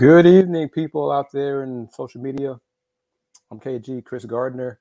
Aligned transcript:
Good 0.00 0.26
evening, 0.26 0.70
people 0.70 1.12
out 1.12 1.30
there 1.30 1.62
in 1.62 1.86
social 1.92 2.22
media. 2.22 2.58
I'm 3.50 3.60
KG 3.60 4.02
Kris 4.02 4.24
Gardner, 4.24 4.80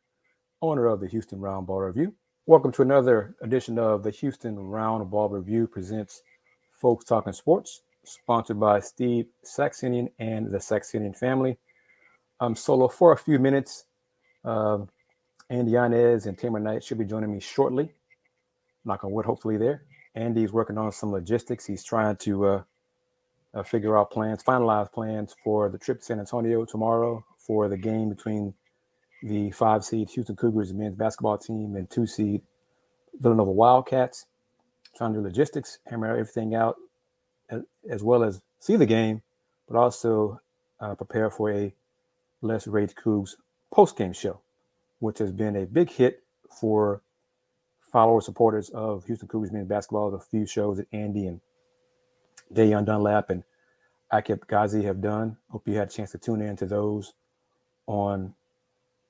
owner 0.61 0.85
of 0.85 1.01
the 1.01 1.09
Houston 1.09 1.41
Round 1.41 1.67
Ball 1.67 1.81
Review. 1.81 2.15
Welcome 2.45 2.71
to 2.71 2.83
another 2.83 3.35
edition 3.41 3.77
of 3.77 4.01
the 4.03 4.11
Houston 4.11 4.57
Round 4.57 5.11
Ball 5.11 5.27
Review 5.27 5.67
presents 5.67 6.21
Folks 6.71 7.03
Talking 7.03 7.33
Sports, 7.33 7.81
sponsored 8.05 8.61
by 8.61 8.79
Steve 8.79 9.25
Saxenian 9.43 10.09
and 10.19 10.49
the 10.49 10.57
Saxenian 10.57 11.17
family. 11.17 11.57
I'm 12.39 12.55
solo 12.55 12.87
for 12.87 13.11
a 13.11 13.17
few 13.17 13.39
minutes. 13.39 13.87
Uh, 14.45 14.85
Andy 15.49 15.71
Yanez 15.71 16.27
and 16.27 16.37
Tamer 16.37 16.61
Knight 16.61 16.81
should 16.81 16.97
be 16.97 17.03
joining 17.03 17.33
me 17.33 17.41
shortly. 17.41 17.91
Knock 18.85 19.03
on 19.03 19.11
wood, 19.11 19.25
hopefully 19.25 19.57
there. 19.57 19.83
Andy's 20.15 20.53
working 20.53 20.77
on 20.77 20.93
some 20.93 21.11
logistics. 21.11 21.65
He's 21.65 21.83
trying 21.83 22.15
to 22.15 22.45
uh, 22.45 22.63
uh, 23.53 23.63
figure 23.63 23.97
out 23.97 24.11
plans, 24.11 24.43
finalize 24.43 24.91
plans 24.91 25.35
for 25.43 25.69
the 25.69 25.77
trip 25.77 25.99
to 25.99 26.05
San 26.05 26.19
Antonio 26.19 26.65
tomorrow 26.65 27.25
for 27.37 27.67
the 27.67 27.77
game 27.77 28.09
between 28.09 28.53
the 29.23 29.51
five 29.51 29.83
seed 29.83 30.09
Houston 30.09 30.35
Cougars 30.35 30.73
men's 30.73 30.95
basketball 30.95 31.37
team 31.37 31.75
and 31.75 31.89
two 31.89 32.05
seed 32.05 32.41
Villanova 33.19 33.51
Wildcats. 33.51 34.25
Trying 34.95 35.13
to 35.13 35.19
do 35.19 35.23
logistics, 35.23 35.79
hammer 35.85 36.07
everything 36.07 36.55
out, 36.55 36.75
as 37.89 38.03
well 38.03 38.23
as 38.23 38.41
see 38.59 38.75
the 38.75 38.85
game, 38.85 39.21
but 39.67 39.77
also 39.77 40.41
uh, 40.79 40.95
prepare 40.95 41.29
for 41.29 41.51
a 41.51 41.73
Let's 42.41 42.67
Rage 42.67 42.95
Cougs 42.95 43.35
post 43.71 43.97
game 43.97 44.13
show, 44.13 44.39
which 44.99 45.19
has 45.19 45.31
been 45.31 45.55
a 45.55 45.65
big 45.65 45.91
hit 45.91 46.23
for 46.59 47.01
followers, 47.91 48.25
supporters 48.25 48.69
of 48.69 49.05
Houston 49.05 49.27
Cougars 49.27 49.51
men's 49.51 49.67
basketball. 49.67 50.11
The 50.11 50.19
few 50.19 50.45
shows 50.45 50.77
that 50.77 50.87
Andy 50.91 51.27
and 51.27 51.41
Dayon 52.53 52.85
Dunlap 52.85 53.29
and 53.29 53.43
Akib 54.11 54.47
Ghazi 54.47 54.83
have 54.83 55.01
done. 55.01 55.37
Hope 55.49 55.67
you 55.67 55.75
had 55.75 55.87
a 55.87 55.91
chance 55.91 56.11
to 56.11 56.17
tune 56.17 56.41
in 56.41 56.55
to 56.57 56.65
those 56.65 57.13
on 57.87 58.33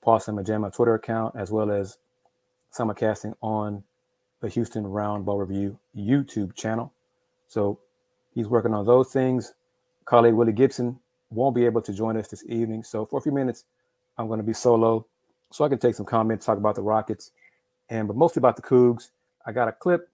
Pod 0.02 0.22
Slamma 0.22 0.46
Jamma 0.46 0.74
Twitter 0.74 0.96
account, 0.96 1.36
as 1.36 1.52
well 1.52 1.72
as 1.72 1.98
simulcasting 2.74 3.34
on 3.42 3.84
the 4.42 4.50
Houston 4.50 4.86
Round 4.88 5.26
Ball 5.26 5.38
Review 5.38 5.80
YouTube 5.96 6.56
channel. 6.56 6.94
So 7.48 7.80
he's 8.34 8.48
working 8.48 8.74
on 8.74 8.86
those 8.86 9.12
things. 9.12 9.54
Colleague 10.06 10.34
Willie 10.34 10.54
Gibson 10.54 11.00
won't 11.30 11.56
be 11.56 11.66
able 11.66 11.82
to 11.82 11.94
join 11.94 12.18
us 12.18 12.28
this 12.28 12.44
evening. 12.48 12.84
So 12.84 13.06
for 13.06 13.20
a 13.20 13.22
few 13.22 13.32
minutes, 13.32 13.66
I'm 14.18 14.28
going 14.28 14.40
to 14.40 14.46
be 14.46 14.54
solo 14.54 15.06
so 15.52 15.64
I 15.64 15.70
can 15.70 15.80
take 15.80 15.96
some 15.96 16.06
comments, 16.06 16.46
talk 16.46 16.58
about 16.58 16.76
the 16.76 16.82
Rockets, 16.82 17.32
and 17.90 18.08
but 18.08 18.16
mostly 18.16 18.40
about 18.40 18.56
the 18.56 18.62
Cougs. 18.62 19.12
I 19.46 19.52
got 19.52 19.68
a 19.68 19.72
clip 19.72 20.10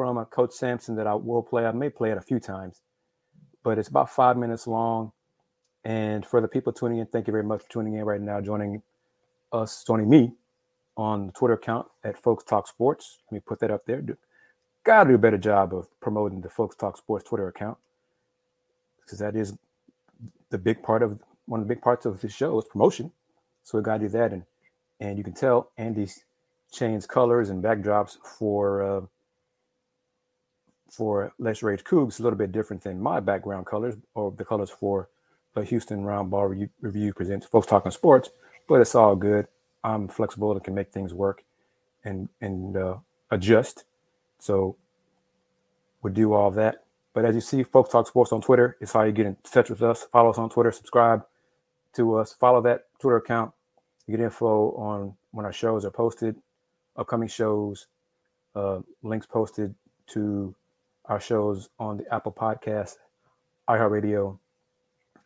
from 0.00 0.16
a 0.16 0.24
Coach 0.24 0.52
Sampson 0.52 0.96
that 0.96 1.06
I 1.06 1.12
will 1.12 1.42
play. 1.42 1.66
I 1.66 1.72
may 1.72 1.90
play 1.90 2.10
it 2.10 2.16
a 2.16 2.22
few 2.22 2.40
times, 2.40 2.80
but 3.62 3.78
it's 3.78 3.88
about 3.90 4.08
five 4.08 4.38
minutes 4.38 4.66
long. 4.66 5.12
And 5.84 6.24
for 6.24 6.40
the 6.40 6.48
people 6.48 6.72
tuning 6.72 7.00
in, 7.00 7.06
thank 7.06 7.26
you 7.26 7.32
very 7.32 7.44
much 7.44 7.64
for 7.64 7.68
tuning 7.68 7.92
in 7.96 8.04
right 8.06 8.20
now, 8.20 8.40
joining 8.40 8.80
us, 9.52 9.84
joining 9.86 10.08
me 10.08 10.32
on 10.96 11.26
the 11.26 11.32
Twitter 11.32 11.52
account 11.52 11.86
at 12.02 12.16
Folks 12.16 12.44
Talk 12.44 12.66
Sports. 12.66 13.18
Let 13.30 13.34
me 13.34 13.40
put 13.46 13.60
that 13.60 13.70
up 13.70 13.84
there. 13.84 14.00
Do, 14.00 14.16
gotta 14.84 15.10
do 15.10 15.16
a 15.16 15.18
better 15.18 15.36
job 15.36 15.74
of 15.74 15.86
promoting 16.00 16.40
the 16.40 16.48
Folks 16.48 16.76
Talk 16.76 16.96
Sports 16.96 17.28
Twitter 17.28 17.48
account 17.48 17.76
because 19.04 19.18
that 19.18 19.36
is 19.36 19.52
the 20.48 20.56
big 20.56 20.82
part 20.82 21.02
of 21.02 21.20
one 21.44 21.60
of 21.60 21.68
the 21.68 21.74
big 21.74 21.82
parts 21.82 22.06
of 22.06 22.22
this 22.22 22.32
show 22.32 22.58
is 22.58 22.64
promotion. 22.64 23.12
So 23.64 23.76
we 23.76 23.84
gotta 23.84 23.98
do 23.98 24.08
that, 24.08 24.32
and 24.32 24.44
and 24.98 25.18
you 25.18 25.24
can 25.24 25.34
tell 25.34 25.72
Andy's 25.76 26.24
changed 26.72 27.06
colors 27.08 27.50
and 27.50 27.62
backdrops 27.62 28.16
for 28.38 28.82
uh, 28.82 29.00
for 30.92 31.32
Let's 31.38 31.62
Rage 31.62 31.84
Cougs 31.84 32.20
a 32.20 32.22
little 32.22 32.38
bit 32.38 32.52
different 32.52 32.82
than 32.82 33.00
my 33.00 33.20
background 33.20 33.66
colors 33.66 33.96
or 34.14 34.32
the 34.32 34.44
colors 34.44 34.70
for 34.70 35.08
the 35.54 35.64
Houston 35.64 36.04
Round 36.04 36.30
Ball 36.30 36.46
Review, 36.46 36.68
Review 36.80 37.12
presents 37.12 37.46
Folks 37.46 37.66
Talking 37.66 37.92
Sports, 37.92 38.30
but 38.68 38.80
it's 38.80 38.94
all 38.94 39.16
good. 39.16 39.46
I'm 39.82 40.08
flexible 40.08 40.52
and 40.52 40.62
can 40.62 40.74
make 40.74 40.92
things 40.92 41.14
work 41.14 41.42
and 42.04 42.28
and 42.40 42.76
uh, 42.76 42.96
adjust. 43.30 43.84
So 44.38 44.76
we'll 46.02 46.12
do 46.12 46.32
all 46.32 46.50
that. 46.52 46.84
But 47.12 47.24
as 47.24 47.34
you 47.34 47.40
see, 47.40 47.62
Folks 47.62 47.90
Talk 47.90 48.06
Sports 48.06 48.32
on 48.32 48.40
Twitter 48.40 48.76
is 48.80 48.92
how 48.92 49.02
you 49.02 49.12
get 49.12 49.26
in 49.26 49.36
touch 49.42 49.70
with 49.70 49.82
us. 49.82 50.06
Follow 50.12 50.30
us 50.30 50.38
on 50.38 50.50
Twitter, 50.50 50.70
subscribe 50.72 51.24
to 51.94 52.16
us, 52.16 52.32
follow 52.32 52.60
that 52.62 52.86
Twitter 53.00 53.16
account. 53.16 53.52
You 54.06 54.16
get 54.16 54.24
info 54.24 54.72
on 54.72 55.14
when 55.32 55.44
our 55.46 55.52
shows 55.52 55.84
are 55.84 55.90
posted, 55.90 56.36
upcoming 56.96 57.28
shows, 57.28 57.86
uh, 58.54 58.80
links 59.02 59.26
posted 59.26 59.74
to 60.08 60.54
our 61.06 61.20
shows 61.20 61.68
on 61.78 61.98
the 61.98 62.14
Apple 62.14 62.32
Podcast, 62.32 62.96
iHeartRadio, 63.68 64.38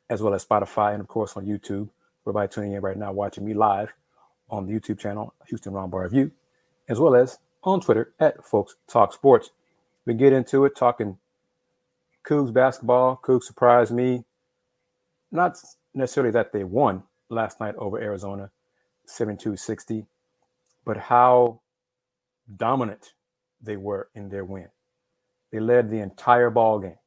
as 0.08 0.22
well 0.22 0.34
as 0.34 0.44
Spotify, 0.44 0.92
and 0.92 1.00
of 1.00 1.08
course 1.08 1.36
on 1.36 1.46
YouTube. 1.46 1.88
Everybody 2.24 2.48
tuning 2.48 2.72
in 2.72 2.80
right 2.80 2.96
now, 2.96 3.12
watching 3.12 3.44
me 3.44 3.54
live 3.54 3.92
on 4.48 4.66
the 4.66 4.72
YouTube 4.72 4.98
channel, 4.98 5.34
Houston 5.48 5.72
Round 5.72 5.90
Ball 5.90 6.00
Review, 6.00 6.30
as 6.88 6.98
well 7.00 7.14
as 7.14 7.38
on 7.62 7.80
Twitter 7.80 8.12
at 8.20 8.44
Folks 8.44 8.76
Talk 8.86 9.12
Sports. 9.12 9.50
We 10.06 10.14
get 10.14 10.32
into 10.32 10.64
it 10.64 10.76
talking 10.76 11.18
Cougs 12.24 12.52
basketball. 12.52 13.20
Cougs 13.22 13.44
surprised 13.44 13.92
me. 13.92 14.24
Not 15.30 15.58
necessarily 15.94 16.30
that 16.32 16.52
they 16.52 16.64
won 16.64 17.02
last 17.28 17.60
night 17.60 17.74
over 17.76 17.98
Arizona, 18.00 18.50
72-60, 19.08 20.06
but 20.84 20.96
how 20.96 21.60
dominant 22.56 23.14
they 23.60 23.76
were 23.76 24.08
in 24.14 24.28
their 24.28 24.44
win. 24.44 24.68
They 25.54 25.60
led 25.60 25.88
the 25.88 26.00
entire 26.00 26.50
ball 26.50 26.80
game. 26.80 26.98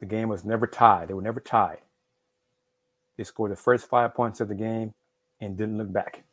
The 0.00 0.06
game 0.06 0.30
was 0.30 0.46
never 0.46 0.66
tied. 0.66 1.08
They 1.08 1.12
were 1.12 1.20
never 1.20 1.40
tied. 1.40 1.80
They 3.18 3.24
scored 3.24 3.52
the 3.52 3.56
first 3.56 3.86
five 3.86 4.14
points 4.14 4.40
of 4.40 4.48
the 4.48 4.54
game 4.54 4.94
and 5.42 5.54
didn't 5.54 5.76
look 5.76 5.92
back. 5.92 6.24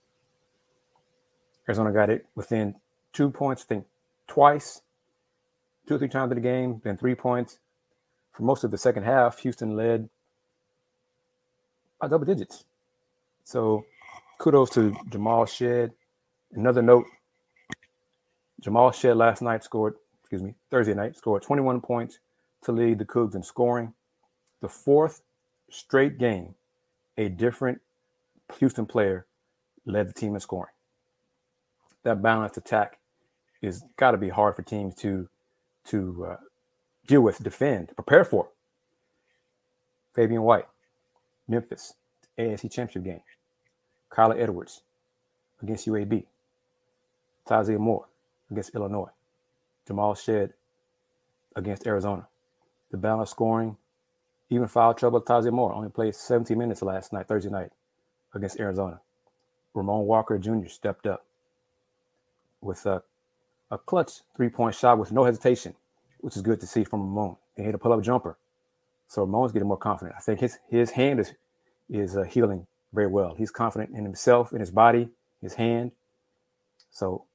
Arizona 1.68 1.92
got 1.92 2.10
it 2.10 2.28
within 2.34 2.76
two 3.12 3.30
points, 3.30 3.64
I 3.64 3.66
think 3.68 3.88
twice, 4.26 4.84
two 5.86 5.96
or 5.96 5.98
three 5.98 6.08
times 6.08 6.32
in 6.32 6.36
the 6.38 6.42
game, 6.42 6.80
then 6.86 6.96
three 6.96 7.16
points. 7.16 7.60
For 8.32 8.44
most 8.44 8.64
of 8.64 8.72
the 8.72 8.78
second 8.78 9.04
half, 9.04 9.40
Houston 9.40 9.76
led 9.76 10.08
by 12.00 12.08
double 12.08 12.26
digits. 12.26 12.64
So 13.44 13.84
kudos 14.40 14.70
to 14.76 14.96
Jamal 15.10 15.46
Shead. 15.46 15.92
Another 16.54 16.82
note 16.82 17.04
Jamal 18.62 18.92
Shead 18.92 19.18
last 19.18 19.42
night 19.42 19.66
scored 19.66 19.96
excuse 20.32 20.48
me, 20.48 20.56
Thursday 20.70 20.94
night, 20.94 21.18
scored 21.18 21.42
21 21.42 21.82
points 21.82 22.20
to 22.62 22.72
lead 22.72 23.00
the 23.00 23.06
Cougs 23.06 23.36
in 23.36 23.44
scoring. 23.44 23.94
The 24.62 24.70
fourth 24.70 25.24
straight 25.70 26.18
game, 26.18 26.56
a 27.18 27.28
different 27.28 27.82
Houston 28.58 28.86
player 28.86 29.26
led 29.86 30.08
the 30.08 30.14
team 30.14 30.34
in 30.34 30.40
scoring. 30.40 30.72
That 32.04 32.22
balanced 32.22 32.56
attack 32.56 32.98
is 33.62 33.84
got 33.98 34.12
to 34.12 34.18
be 34.18 34.30
hard 34.30 34.56
for 34.56 34.62
teams 34.62 34.96
to 34.96 35.28
to 35.84 36.26
uh, 36.30 36.38
deal 37.08 37.22
with, 37.22 37.44
defend, 37.44 37.92
prepare 37.96 38.24
for. 38.24 38.48
Fabian 40.16 40.44
White, 40.44 40.68
Memphis, 41.50 41.96
AAC 42.40 42.72
championship 42.72 43.04
game. 43.04 43.22
Kyler 44.10 44.40
Edwards 44.40 44.84
against 45.62 45.88
UAB. 45.88 46.24
Taze 47.46 47.78
Moore 47.78 48.06
against 48.50 48.74
Illinois. 48.74 49.10
Jamal 49.92 50.16
Shead 50.16 50.54
against 51.54 51.86
Arizona. 51.86 52.26
The 52.92 52.98
balance 52.98 53.30
scoring, 53.30 53.76
even 54.50 54.70
foul 54.70 54.94
trouble. 54.94 55.20
Taze 55.20 55.52
Moore 55.52 55.74
only 55.74 55.90
played 55.90 56.16
17 56.16 56.58
minutes 56.58 56.82
last 56.82 57.12
night, 57.12 57.28
Thursday 57.28 57.50
night, 57.50 57.72
against 58.34 58.58
Arizona. 58.58 59.02
Ramon 59.74 60.06
Walker 60.06 60.38
Jr. 60.38 60.68
stepped 60.70 61.06
up 61.06 61.26
with 62.62 62.86
a, 62.86 63.04
a 63.70 63.78
clutch 63.78 64.22
three 64.34 64.48
point 64.48 64.76
shot 64.76 64.98
with 64.98 65.12
no 65.12 65.26
hesitation, 65.26 65.76
which 66.22 66.38
is 66.38 66.42
good 66.42 66.62
to 66.62 66.68
see 66.68 66.86
from 66.86 67.02
Ramon. 67.02 67.36
He 67.58 67.64
hit 67.64 67.76
a 67.76 67.78
pull 67.78 67.92
up 67.92 68.02
jumper. 68.02 68.38
So 69.10 69.24
Ramon's 69.24 69.52
getting 69.52 69.68
more 69.68 69.76
confident. 69.76 70.16
I 70.18 70.22
think 70.22 70.40
his 70.40 70.58
his 70.70 70.92
hand 70.92 71.20
is 71.20 71.34
is 71.90 72.16
uh, 72.16 72.24
healing 72.24 72.66
very 72.94 73.08
well. 73.08 73.36
He's 73.38 73.52
confident 73.52 73.94
in 73.94 74.06
himself, 74.06 74.54
in 74.54 74.62
his 74.62 74.72
body, 74.72 75.10
his 75.42 75.56
hand. 75.56 75.92
So 76.92 77.26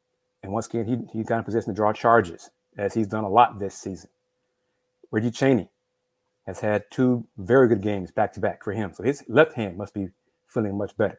and 0.47 0.53
once 0.53 0.69
again, 0.69 0.87
he, 0.87 1.19
he 1.19 1.25
got 1.25 1.39
in 1.39 1.45
position 1.45 1.73
to 1.73 1.77
draw 1.77 1.93
charges, 1.93 2.51
as 2.79 2.95
he's 2.95 3.09
done 3.09 3.25
a 3.25 3.29
lot 3.29 3.59
this 3.59 3.75
season. 3.75 4.09
Reggie 5.11 5.33
Chaney 5.33 5.71
has 6.47 6.61
had 6.61 6.85
two 6.89 7.27
very 7.37 7.67
good 7.67 7.83
games 7.83 8.13
back 8.13 8.33
to 8.35 8.41
back 8.41 8.63
for 8.63 8.73
him. 8.73 8.93
So 8.95 9.03
his 9.03 9.25
left 9.27 9.55
hand 9.55 9.77
must 9.77 9.93
be 9.93 10.11
feeling 10.47 10.79
much 10.79 10.97
better. 10.97 11.19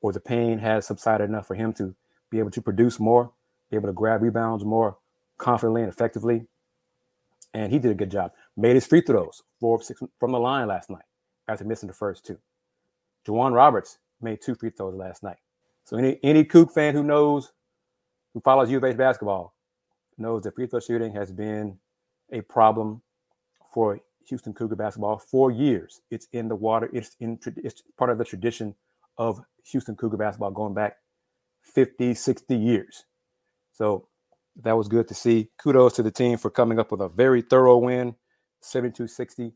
Or 0.00 0.12
the 0.12 0.18
pain 0.18 0.58
has 0.58 0.88
subsided 0.88 1.28
enough 1.28 1.46
for 1.46 1.54
him 1.54 1.72
to 1.74 1.94
be 2.30 2.40
able 2.40 2.50
to 2.50 2.60
produce 2.60 2.98
more, 2.98 3.30
be 3.70 3.76
able 3.76 3.90
to 3.90 3.92
grab 3.92 4.22
rebounds 4.22 4.64
more 4.64 4.98
confidently 5.36 5.82
and 5.82 5.92
effectively. 5.92 6.48
And 7.54 7.72
he 7.72 7.78
did 7.78 7.92
a 7.92 7.94
good 7.94 8.10
job. 8.10 8.32
Made 8.56 8.74
his 8.74 8.88
free 8.88 9.02
throws, 9.02 9.44
four 9.60 9.76
of 9.76 9.84
six 9.84 10.02
from 10.18 10.32
the 10.32 10.40
line 10.40 10.66
last 10.66 10.90
night 10.90 11.04
after 11.46 11.64
missing 11.64 11.86
the 11.86 11.94
first 11.94 12.26
two. 12.26 12.38
J'Wan 13.24 13.52
Roberts 13.52 13.98
made 14.20 14.42
two 14.42 14.56
free 14.56 14.70
throws 14.70 14.96
last 14.96 15.22
night. 15.22 15.38
So 15.84 15.96
any 15.96 16.18
any 16.24 16.44
Coug 16.44 16.72
fan 16.72 16.94
who 16.94 17.04
knows 17.04 17.52
who 18.38 18.42
follows 18.42 18.70
U 18.70 18.76
of 18.76 18.84
H 18.84 18.96
basketball 18.96 19.52
knows 20.16 20.44
that 20.44 20.54
free 20.54 20.68
throw 20.68 20.78
shooting 20.78 21.12
has 21.12 21.32
been 21.32 21.76
a 22.30 22.40
problem 22.42 23.02
for 23.74 23.98
Houston 24.28 24.54
Cougar 24.54 24.76
basketball 24.76 25.18
for 25.18 25.50
years. 25.50 26.02
It's 26.08 26.28
in 26.32 26.46
the 26.46 26.54
water. 26.54 26.88
It's 26.92 27.16
in 27.18 27.40
it's 27.56 27.82
part 27.98 28.10
of 28.10 28.18
the 28.18 28.24
tradition 28.24 28.76
of 29.16 29.40
Houston 29.72 29.96
Cougar 29.96 30.18
basketball 30.18 30.52
going 30.52 30.72
back 30.72 30.98
50, 31.64 32.14
60 32.14 32.56
years. 32.56 33.06
So 33.72 34.06
that 34.62 34.76
was 34.76 34.86
good 34.86 35.08
to 35.08 35.14
see. 35.14 35.48
Kudos 35.58 35.94
to 35.94 36.04
the 36.04 36.12
team 36.12 36.38
for 36.38 36.48
coming 36.48 36.78
up 36.78 36.92
with 36.92 37.00
a 37.00 37.08
very 37.08 37.42
thorough 37.42 37.78
win, 37.78 38.14
72-60 38.62 39.52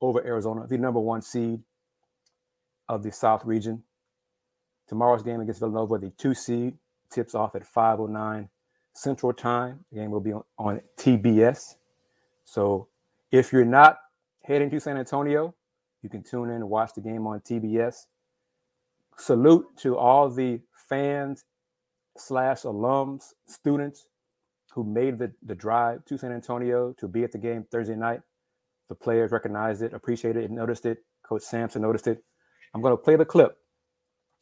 over 0.00 0.26
Arizona, 0.26 0.66
the 0.66 0.76
number 0.76 0.98
one 0.98 1.22
seed 1.22 1.60
of 2.88 3.04
the 3.04 3.12
South 3.12 3.44
region. 3.44 3.84
Tomorrow's 4.88 5.22
game 5.22 5.40
against 5.40 5.60
Villanova, 5.60 5.98
the 5.98 6.10
two 6.10 6.34
seed, 6.34 6.74
tips 7.14 7.34
off 7.34 7.54
at 7.54 7.66
509 7.66 8.48
Central 8.94 9.32
Time. 9.32 9.84
The 9.90 10.00
game 10.00 10.10
will 10.10 10.20
be 10.20 10.32
on, 10.32 10.42
on 10.58 10.80
TBS. 10.98 11.76
So 12.44 12.88
if 13.30 13.52
you're 13.52 13.64
not 13.64 13.98
heading 14.42 14.70
to 14.70 14.80
San 14.80 14.96
Antonio, 14.96 15.54
you 16.02 16.10
can 16.10 16.22
tune 16.22 16.50
in 16.50 16.56
and 16.56 16.68
watch 16.68 16.92
the 16.94 17.00
game 17.00 17.26
on 17.26 17.40
TBS. 17.40 18.06
Salute 19.16 19.66
to 19.78 19.96
all 19.96 20.28
the 20.28 20.60
fans 20.88 21.44
slash 22.16 22.62
alums, 22.62 23.32
students 23.46 24.06
who 24.72 24.84
made 24.84 25.18
the, 25.18 25.32
the 25.42 25.54
drive 25.54 26.04
to 26.04 26.18
San 26.18 26.32
Antonio 26.32 26.92
to 26.98 27.08
be 27.08 27.24
at 27.24 27.32
the 27.32 27.38
game 27.38 27.64
Thursday 27.70 27.94
night. 27.94 28.20
The 28.88 28.94
players 28.94 29.32
recognized 29.32 29.82
it, 29.82 29.94
appreciated 29.94 30.44
it, 30.44 30.50
noticed 30.50 30.84
it. 30.84 30.98
Coach 31.22 31.42
Sampson 31.42 31.80
noticed 31.80 32.06
it. 32.06 32.22
I'm 32.74 32.82
going 32.82 32.92
to 32.92 33.02
play 33.02 33.16
the 33.16 33.24
clip. 33.24 33.56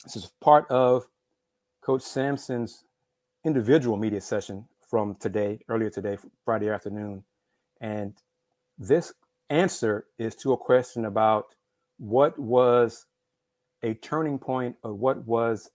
This 0.05 0.17
is 0.17 0.33
part 0.41 0.69
of 0.71 1.07
Coach 1.83 2.03
Sampson's 2.03 2.85
individual 3.45 3.97
media 3.97 4.21
session 4.21 4.65
from 4.89 5.17
today, 5.17 5.59
earlier 5.69 5.91
today, 5.91 6.17
Friday 6.45 6.71
afternoon. 6.71 7.25
And 7.81 8.15
this 8.79 9.13
answer 9.51 10.07
is 10.17 10.37
to 10.37 10.53
a 10.53 10.57
question 10.57 11.05
about 11.07 11.47
what 11.99 12.39
was 12.39 13.07
a 13.83 13.95
turning 13.95 14.39
point 14.39 14.77
or 14.85 14.95
what 14.95 15.27
was 15.27 15.71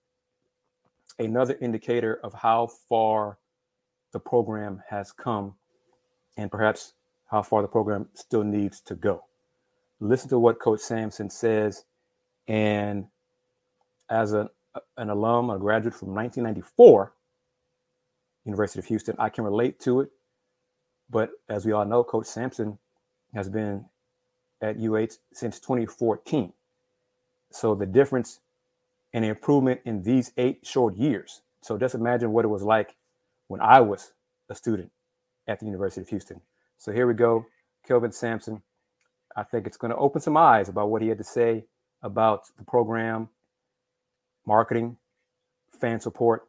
another 1.19 1.57
indicator 1.59 2.21
of 2.23 2.33
how 2.33 2.67
far 2.67 3.37
the 4.13 4.19
program 4.19 4.81
has 4.89 5.11
come 5.11 5.55
and 6.37 6.49
perhaps 6.49 6.93
how 7.29 7.41
far 7.41 7.61
the 7.61 7.67
program 7.67 8.07
still 8.13 8.45
needs 8.45 8.79
to 8.79 8.95
go. 8.95 9.23
Listen 9.99 10.29
to 10.29 10.39
what 10.39 10.59
Coach 10.59 10.79
Sampson 10.79 11.29
says. 11.29 11.83
And 12.47 13.07
as 14.09 14.33
a, 14.33 14.49
an 14.97 15.09
alum, 15.09 15.49
a 15.49 15.57
graduate 15.57 15.93
from 15.93 16.13
1994, 16.13 17.13
University 18.45 18.79
of 18.79 18.85
Houston, 18.85 19.15
I 19.19 19.29
can 19.29 19.43
relate 19.43 19.79
to 19.81 20.01
it. 20.01 20.09
But 21.09 21.31
as 21.49 21.65
we 21.65 21.71
all 21.71 21.85
know, 21.85 22.03
Coach 22.03 22.25
Sampson 22.25 22.77
has 23.33 23.49
been 23.49 23.85
at 24.61 24.77
UH 24.77 25.15
since 25.33 25.59
2014. 25.59 26.53
So 27.51 27.75
the 27.75 27.85
difference 27.85 28.39
and 29.13 29.23
improvement 29.23 29.81
in 29.85 30.03
these 30.03 30.31
eight 30.37 30.65
short 30.65 30.95
years. 30.95 31.41
So 31.61 31.77
just 31.77 31.95
imagine 31.95 32.31
what 32.31 32.45
it 32.45 32.49
was 32.49 32.63
like 32.63 32.95
when 33.47 33.61
I 33.61 33.81
was 33.81 34.13
a 34.49 34.55
student 34.55 34.91
at 35.47 35.59
the 35.59 35.65
University 35.65 36.01
of 36.01 36.09
Houston. 36.09 36.41
So 36.77 36.91
here 36.91 37.07
we 37.07 37.13
go, 37.13 37.45
Kelvin 37.87 38.11
Sampson. 38.11 38.61
I 39.35 39.43
think 39.43 39.67
it's 39.67 39.77
going 39.77 39.91
to 39.91 39.97
open 39.97 40.21
some 40.21 40.37
eyes 40.37 40.69
about 40.69 40.89
what 40.89 41.01
he 41.01 41.07
had 41.07 41.17
to 41.19 41.23
say 41.23 41.65
about 42.01 42.43
the 42.57 42.63
program, 42.63 43.29
marketing, 44.47 44.97
fan 45.79 45.99
support, 45.99 46.47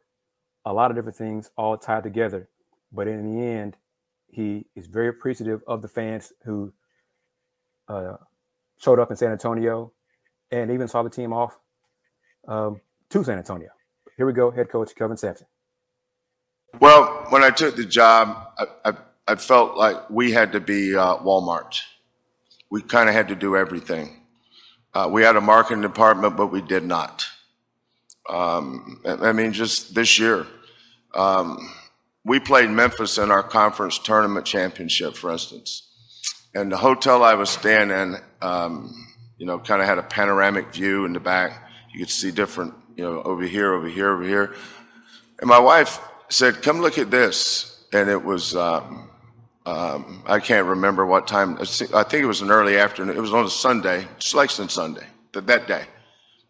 a 0.65 0.73
lot 0.73 0.89
of 0.89 0.97
different 0.97 1.17
things 1.17 1.51
all 1.57 1.77
tied 1.77 2.03
together. 2.03 2.49
But 2.91 3.07
in 3.07 3.35
the 3.35 3.45
end, 3.45 3.75
he 4.27 4.65
is 4.75 4.87
very 4.87 5.09
appreciative 5.09 5.61
of 5.67 5.81
the 5.81 5.87
fans 5.87 6.33
who 6.45 6.73
uh, 7.87 8.15
showed 8.77 8.99
up 8.99 9.11
in 9.11 9.17
San 9.17 9.31
Antonio 9.31 9.91
and 10.51 10.71
even 10.71 10.87
saw 10.87 11.03
the 11.03 11.09
team 11.09 11.33
off 11.33 11.59
um, 12.47 12.81
to 13.09 13.23
San 13.23 13.37
Antonio. 13.37 13.69
Here 14.17 14.25
we 14.25 14.33
go, 14.33 14.49
head 14.49 14.69
coach 14.69 14.95
Kelvin 14.95 15.17
Sampson. 15.17 15.47
Well, 16.79 17.25
when 17.29 17.43
I 17.43 17.49
took 17.49 17.75
the 17.75 17.85
job, 17.85 18.47
I, 18.57 18.65
I, 18.85 18.93
I 19.27 19.35
felt 19.35 19.75
like 19.75 20.09
we 20.09 20.31
had 20.31 20.51
to 20.53 20.59
be 20.59 20.95
uh, 20.95 21.17
Walmart. 21.17 21.81
We 22.69 22.81
kind 22.81 23.09
of 23.09 23.15
had 23.15 23.27
to 23.29 23.35
do 23.35 23.55
everything. 23.55 24.21
Uh, 24.93 25.09
we 25.11 25.23
had 25.23 25.35
a 25.35 25.41
marketing 25.41 25.81
department, 25.81 26.37
but 26.37 26.47
we 26.47 26.61
did 26.61 26.83
not. 26.83 27.27
Um, 28.27 29.01
I 29.05 29.31
mean, 29.31 29.53
just 29.53 29.95
this 29.95 30.19
year, 30.19 30.45
um, 31.15 31.73
we 32.25 32.39
played 32.39 32.69
Memphis 32.69 33.17
in 33.17 33.31
our 33.31 33.43
conference 33.43 33.97
tournament 33.97 34.45
championship, 34.45 35.15
for 35.15 35.31
instance. 35.31 35.87
And 36.53 36.71
the 36.71 36.77
hotel 36.77 37.23
I 37.23 37.35
was 37.35 37.49
staying 37.49 37.91
in, 37.91 38.17
um, 38.41 39.07
you 39.37 39.45
know, 39.45 39.59
kind 39.59 39.81
of 39.81 39.87
had 39.87 39.97
a 39.97 40.03
panoramic 40.03 40.73
view 40.73 41.05
in 41.05 41.13
the 41.13 41.19
back. 41.19 41.69
You 41.93 41.99
could 41.99 42.09
see 42.09 42.31
different, 42.31 42.73
you 42.95 43.03
know, 43.03 43.21
over 43.23 43.43
here, 43.43 43.73
over 43.73 43.87
here, 43.87 44.09
over 44.09 44.23
here. 44.23 44.55
And 45.39 45.47
my 45.47 45.59
wife 45.59 45.99
said, 46.29 46.61
"Come 46.61 46.81
look 46.81 46.97
at 46.97 47.09
this." 47.09 47.85
And 47.91 48.09
it 48.09 48.23
was, 48.23 48.55
um, 48.55 49.09
um, 49.65 50.23
I 50.27 50.39
can't 50.39 50.67
remember 50.67 51.05
what 51.05 51.27
time. 51.27 51.57
I 51.59 52.03
think 52.03 52.23
it 52.23 52.27
was 52.27 52.41
an 52.41 52.51
early 52.51 52.77
afternoon. 52.77 53.15
It 53.15 53.21
was 53.21 53.33
on 53.33 53.45
a 53.45 53.49
Sunday, 53.49 54.07
Selection 54.19 54.69
Sunday, 54.69 55.07
that, 55.31 55.47
that 55.47 55.67
day. 55.67 55.85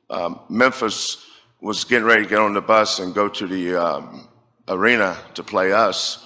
Um, 0.10 0.40
Memphis 0.50 1.26
was 1.62 1.84
getting 1.84 2.06
ready 2.06 2.24
to 2.24 2.30
get 2.30 2.40
on 2.40 2.54
the 2.54 2.62
bus 2.62 3.00
and 3.00 3.14
go 3.14 3.28
to 3.28 3.48
the 3.48 3.76
um, 3.76 4.28
arena 4.68 5.18
to 5.34 5.44
play 5.44 5.72
us, 5.72 6.26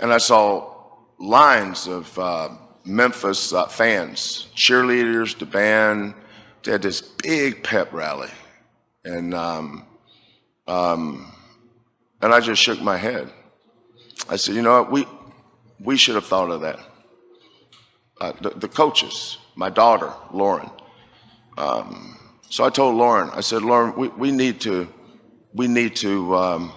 and 0.00 0.12
I 0.12 0.18
saw 0.18 0.74
lines 1.18 1.86
of 1.86 2.18
uh, 2.18 2.48
Memphis 2.84 3.52
uh, 3.52 3.66
fans, 3.66 4.48
cheerleaders, 4.56 5.38
the 5.38 5.46
band. 5.46 6.14
They 6.62 6.72
had 6.72 6.82
this 6.82 7.00
big 7.00 7.62
pep 7.62 7.92
rally, 7.92 8.30
and 9.04 9.34
um, 9.34 9.86
um, 10.66 11.32
and 12.20 12.32
I 12.32 12.40
just 12.40 12.60
shook 12.60 12.80
my 12.80 12.96
head. 12.96 13.30
I 14.28 14.36
said, 14.36 14.54
you 14.54 14.62
know 14.62 14.82
what, 14.82 14.92
we 14.92 15.06
we 15.78 15.96
should 15.96 16.14
have 16.14 16.26
thought 16.26 16.50
of 16.50 16.60
that. 16.62 16.78
Uh, 18.20 18.32
the, 18.42 18.50
the, 18.50 18.68
coaches, 18.68 19.38
my 19.54 19.70
daughter 19.70 20.12
Lauren. 20.30 20.68
Um, 21.56 22.19
so 22.50 22.64
I 22.64 22.68
told 22.68 22.96
Lauren, 22.96 23.30
I 23.32 23.40
said, 23.40 23.62
Lauren, 23.62 23.94
we, 23.96 24.08
we 24.08 24.30
need 24.30 24.60
to 24.60 24.86
we 25.54 25.66
need 25.66 25.96
to 25.96 26.36
um, 26.36 26.72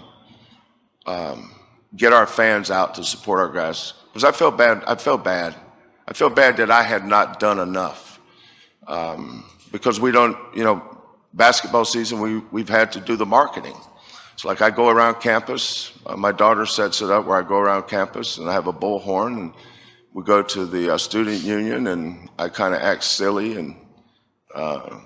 um, 1.05 1.51
get 1.95 2.13
our 2.13 2.25
fans 2.25 2.71
out 2.71 2.95
to 2.95 3.03
support 3.03 3.39
our 3.41 3.51
guys 3.51 3.93
because 4.07 4.23
I 4.23 4.31
felt 4.31 4.57
bad. 4.57 4.83
I 4.87 4.95
felt 4.95 5.25
bad 5.25 5.55
I 6.07 6.13
felt 6.13 6.35
bad 6.35 6.57
that 6.57 6.69
I 6.69 6.83
had 6.83 7.05
not 7.05 7.39
done 7.39 7.59
enough 7.59 8.19
um, 8.87 9.45
because 9.71 9.99
we 9.99 10.11
don't, 10.11 10.37
you 10.55 10.63
know, 10.63 10.83
basketball 11.33 11.85
season, 11.85 12.19
we, 12.19 12.39
we've 12.51 12.69
had 12.69 12.91
to 12.93 12.99
do 12.99 13.15
the 13.15 13.25
marketing. 13.25 13.75
It's 14.33 14.43
like 14.43 14.61
I 14.61 14.69
go 14.69 14.89
around 14.89 15.21
campus. 15.21 15.97
Uh, 16.05 16.17
my 16.17 16.31
daughter 16.31 16.65
sets 16.65 17.01
it 17.01 17.09
up 17.09 17.25
where 17.25 17.37
I 17.37 17.47
go 17.47 17.57
around 17.57 17.87
campus 17.87 18.37
and 18.37 18.49
I 18.49 18.53
have 18.53 18.67
a 18.67 18.73
bullhorn 18.73 19.37
and 19.37 19.53
we 20.11 20.23
go 20.23 20.43
to 20.43 20.65
the 20.65 20.93
uh, 20.93 20.97
student 20.97 21.41
union 21.41 21.87
and 21.87 22.29
I 22.37 22.49
kind 22.49 22.73
of 22.73 22.81
act 22.81 23.03
silly 23.03 23.55
and 23.55 23.75
uh, 24.53 24.99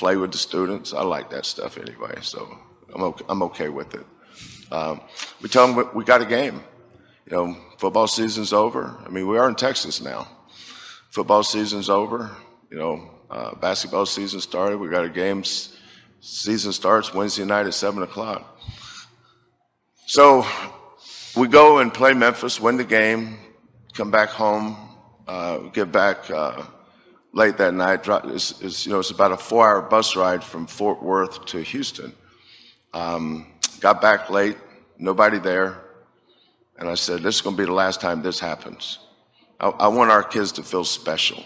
play 0.00 0.16
with 0.16 0.32
the 0.32 0.38
students. 0.38 0.92
I 0.92 1.02
like 1.02 1.30
that 1.30 1.46
stuff 1.46 1.78
anyway, 1.78 2.16
so 2.22 2.58
I'm 2.92 3.02
okay, 3.02 3.24
I'm 3.28 3.42
okay 3.44 3.68
with 3.68 3.94
it. 3.94 4.06
Um, 4.72 5.00
we 5.40 5.48
tell 5.48 5.72
them 5.72 5.90
we 5.94 6.02
got 6.04 6.22
a 6.22 6.26
game 6.26 6.64
you 7.30 7.36
know, 7.36 7.56
football 7.78 8.08
season's 8.08 8.52
over. 8.52 8.96
I 9.06 9.08
mean, 9.08 9.28
we 9.28 9.38
are 9.38 9.48
in 9.48 9.54
Texas 9.54 10.00
now. 10.00 10.26
Football 11.10 11.42
season's 11.44 11.88
over. 11.88 12.30
You 12.70 12.78
know, 12.78 13.10
uh, 13.30 13.54
basketball 13.54 14.06
season 14.06 14.40
started. 14.40 14.78
We 14.78 14.88
got 14.88 15.04
a 15.04 15.08
game. 15.08 15.44
Season 16.20 16.72
starts 16.72 17.14
Wednesday 17.14 17.44
night 17.44 17.66
at 17.66 17.74
seven 17.74 18.02
o'clock. 18.02 18.60
So 20.06 20.44
we 21.36 21.46
go 21.46 21.78
and 21.78 21.94
play 21.94 22.14
Memphis, 22.14 22.60
win 22.60 22.76
the 22.76 22.84
game, 22.84 23.38
come 23.94 24.10
back 24.10 24.30
home, 24.30 24.76
uh, 25.28 25.58
get 25.68 25.92
back 25.92 26.28
uh, 26.30 26.64
late 27.32 27.56
that 27.58 27.74
night. 27.74 28.06
It's, 28.06 28.60
it's, 28.60 28.86
you 28.86 28.92
know, 28.92 29.00
it's 29.00 29.10
about 29.10 29.32
a 29.32 29.36
four-hour 29.36 29.82
bus 29.82 30.16
ride 30.16 30.42
from 30.42 30.66
Fort 30.66 31.02
Worth 31.02 31.44
to 31.46 31.62
Houston. 31.62 32.12
Um, 32.92 33.52
got 33.80 34.00
back 34.00 34.30
late, 34.30 34.56
nobody 34.98 35.38
there. 35.38 35.82
And 36.78 36.88
I 36.88 36.94
said, 36.94 37.22
this 37.22 37.36
is 37.36 37.40
going 37.40 37.56
to 37.56 37.62
be 37.62 37.66
the 37.66 37.72
last 37.72 38.00
time 38.00 38.22
this 38.22 38.40
happens. 38.40 38.98
I, 39.60 39.68
I 39.68 39.88
want 39.88 40.10
our 40.10 40.22
kids 40.22 40.52
to 40.52 40.62
feel 40.62 40.84
special. 40.84 41.42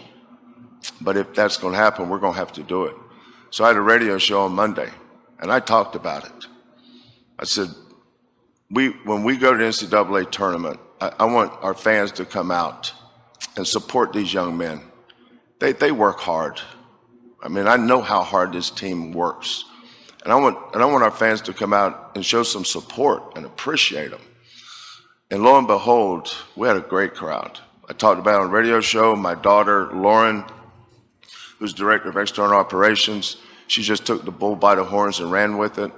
But 1.01 1.17
if 1.17 1.33
that's 1.33 1.57
going 1.57 1.73
to 1.73 1.79
happen, 1.79 2.09
we're 2.09 2.19
going 2.19 2.33
to 2.33 2.39
have 2.39 2.53
to 2.53 2.63
do 2.63 2.85
it. 2.85 2.95
So 3.49 3.63
I 3.63 3.67
had 3.67 3.77
a 3.77 3.81
radio 3.81 4.17
show 4.17 4.41
on 4.41 4.53
Monday, 4.53 4.89
and 5.39 5.51
I 5.51 5.59
talked 5.59 5.95
about 5.95 6.25
it. 6.25 6.45
I 7.37 7.45
said, 7.45 7.69
we, 8.69 8.89
when 9.03 9.23
we 9.23 9.37
go 9.37 9.51
to 9.51 9.57
the 9.57 9.63
NCAA 9.63 10.31
tournament, 10.31 10.79
I, 11.01 11.11
I 11.19 11.25
want 11.25 11.51
our 11.61 11.73
fans 11.73 12.11
to 12.13 12.25
come 12.25 12.51
out 12.51 12.93
and 13.57 13.67
support 13.67 14.13
these 14.13 14.33
young 14.33 14.57
men. 14.57 14.81
They, 15.59 15.71
they 15.71 15.91
work 15.91 16.19
hard. 16.19 16.59
I 17.41 17.47
mean, 17.47 17.67
I 17.67 17.75
know 17.77 18.01
how 18.01 18.23
hard 18.23 18.53
this 18.53 18.69
team 18.69 19.13
works. 19.13 19.65
And 20.23 20.33
I 20.33 20.35
want, 20.35 20.57
and 20.73 20.81
I 20.81 20.85
want 20.85 21.03
our 21.03 21.11
fans 21.11 21.41
to 21.41 21.53
come 21.53 21.73
out 21.73 22.11
and 22.15 22.25
show 22.25 22.43
some 22.43 22.65
support 22.65 23.35
and 23.35 23.45
appreciate 23.45 24.09
them. 24.09 24.21
And 25.29 25.43
lo 25.43 25.57
and 25.57 25.67
behold, 25.67 26.35
we 26.55 26.67
had 26.67 26.77
a 26.77 26.81
great 26.81 27.13
crowd. 27.13 27.59
I 27.87 27.93
talked 27.93 28.19
about 28.19 28.41
on 28.41 28.47
a 28.47 28.49
radio 28.49 28.81
show. 28.81 29.15
My 29.15 29.35
daughter, 29.35 29.91
Lauren, 29.93 30.43
who's 31.59 31.73
director 31.73 32.09
of 32.09 32.17
external 32.17 32.55
operations, 32.55 33.37
she 33.67 33.83
just 33.83 34.05
took 34.05 34.25
the 34.25 34.31
bull 34.31 34.55
by 34.55 34.75
the 34.75 34.83
horns 34.83 35.19
and 35.19 35.31
ran 35.31 35.57
with 35.57 35.77
it. 35.77 35.91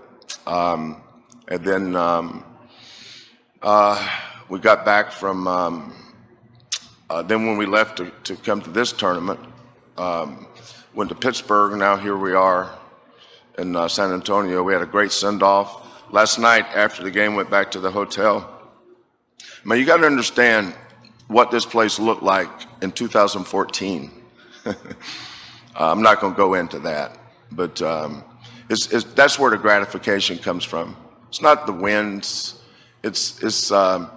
Um, 0.46 1.02
and 1.48 1.64
then 1.64 1.96
um, 1.96 2.44
uh, 3.62 4.10
we 4.50 4.60
got 4.60 4.84
back 4.84 5.12
from, 5.12 5.48
um, 5.48 5.94
uh, 7.10 7.22
then 7.22 7.46
when 7.46 7.58
we 7.58 7.66
left 7.66 7.98
to, 7.98 8.12
to, 8.24 8.36
come 8.36 8.62
to 8.62 8.70
this 8.70 8.92
tournament, 8.92 9.40
um, 9.98 10.48
went 10.94 11.10
to 11.10 11.16
Pittsburgh. 11.16 11.78
Now 11.78 11.96
here 11.96 12.18
we 12.18 12.34
are 12.34 12.78
in 13.58 13.76
uh, 13.76 13.88
San 13.88 14.12
Antonio. 14.12 14.62
We 14.62 14.74
had 14.74 14.82
a 14.82 14.88
great 14.88 15.12
send 15.12 15.42
off. 15.42 15.84
Last 16.12 16.38
night, 16.38 16.66
after 16.76 17.04
the 17.04 17.12
game, 17.12 17.36
went 17.36 17.50
back 17.50 17.72
to 17.72 17.80
the 17.80 17.92
hotel. 17.92 18.50
I 19.42 19.68
mean, 19.68 19.80
you 19.80 19.86
got 19.86 19.98
to 19.98 20.06
understand 20.06 20.74
what 21.28 21.52
this 21.52 21.66
place 21.66 22.00
looked 22.00 22.24
like 22.24 22.50
in 22.82 22.92
2014. 22.92 24.12
uh, 24.66 24.74
I'm 25.76 26.02
not 26.02 26.22
going 26.22 26.34
to 26.34 26.38
go 26.38 26.54
into 26.54 26.80
that, 26.80 27.18
but 27.52 27.82
um, 27.82 28.24
it's, 28.70 28.92
it's, 28.92 29.06
that's 29.14 29.38
where 29.38 29.52
the 29.52 29.58
gratification 29.58 30.38
comes 30.38 30.64
from. 30.64 30.96
It's 31.30 31.42
not 31.42 31.66
the 31.66 31.74
wins. 31.74 32.62
It's, 33.04 33.42
it's 33.44 33.72
um, 33.72 34.10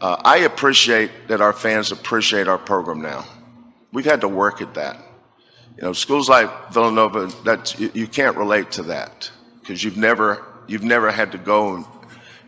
uh, 0.00 0.16
I 0.24 0.38
appreciate 0.38 1.28
that 1.28 1.40
our 1.40 1.52
fans 1.52 1.92
appreciate 1.92 2.48
our 2.48 2.58
program 2.58 3.02
now. 3.02 3.26
We've 3.92 4.04
had 4.04 4.22
to 4.22 4.28
work 4.28 4.62
at 4.62 4.74
that. 4.74 4.96
You 5.76 5.82
know, 5.82 5.92
schools 5.92 6.28
like 6.28 6.72
Villanova, 6.72 7.30
that 7.44 7.78
you, 7.78 7.90
you 7.92 8.06
can't 8.06 8.36
relate 8.36 8.70
to 8.72 8.82
that 8.84 9.30
because 9.60 9.84
you've 9.84 9.96
never 9.96 10.44
you've 10.66 10.82
never 10.84 11.10
had 11.10 11.32
to 11.32 11.38
go 11.38 11.74
and 11.74 11.84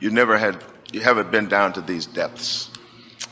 you've 0.01 0.13
never 0.13 0.39
had 0.39 0.63
you 0.93 1.01
haven't 1.01 1.31
been 1.31 1.49
down 1.49 1.73
to 1.75 1.81
these 1.81 2.07
depths. 2.07 2.71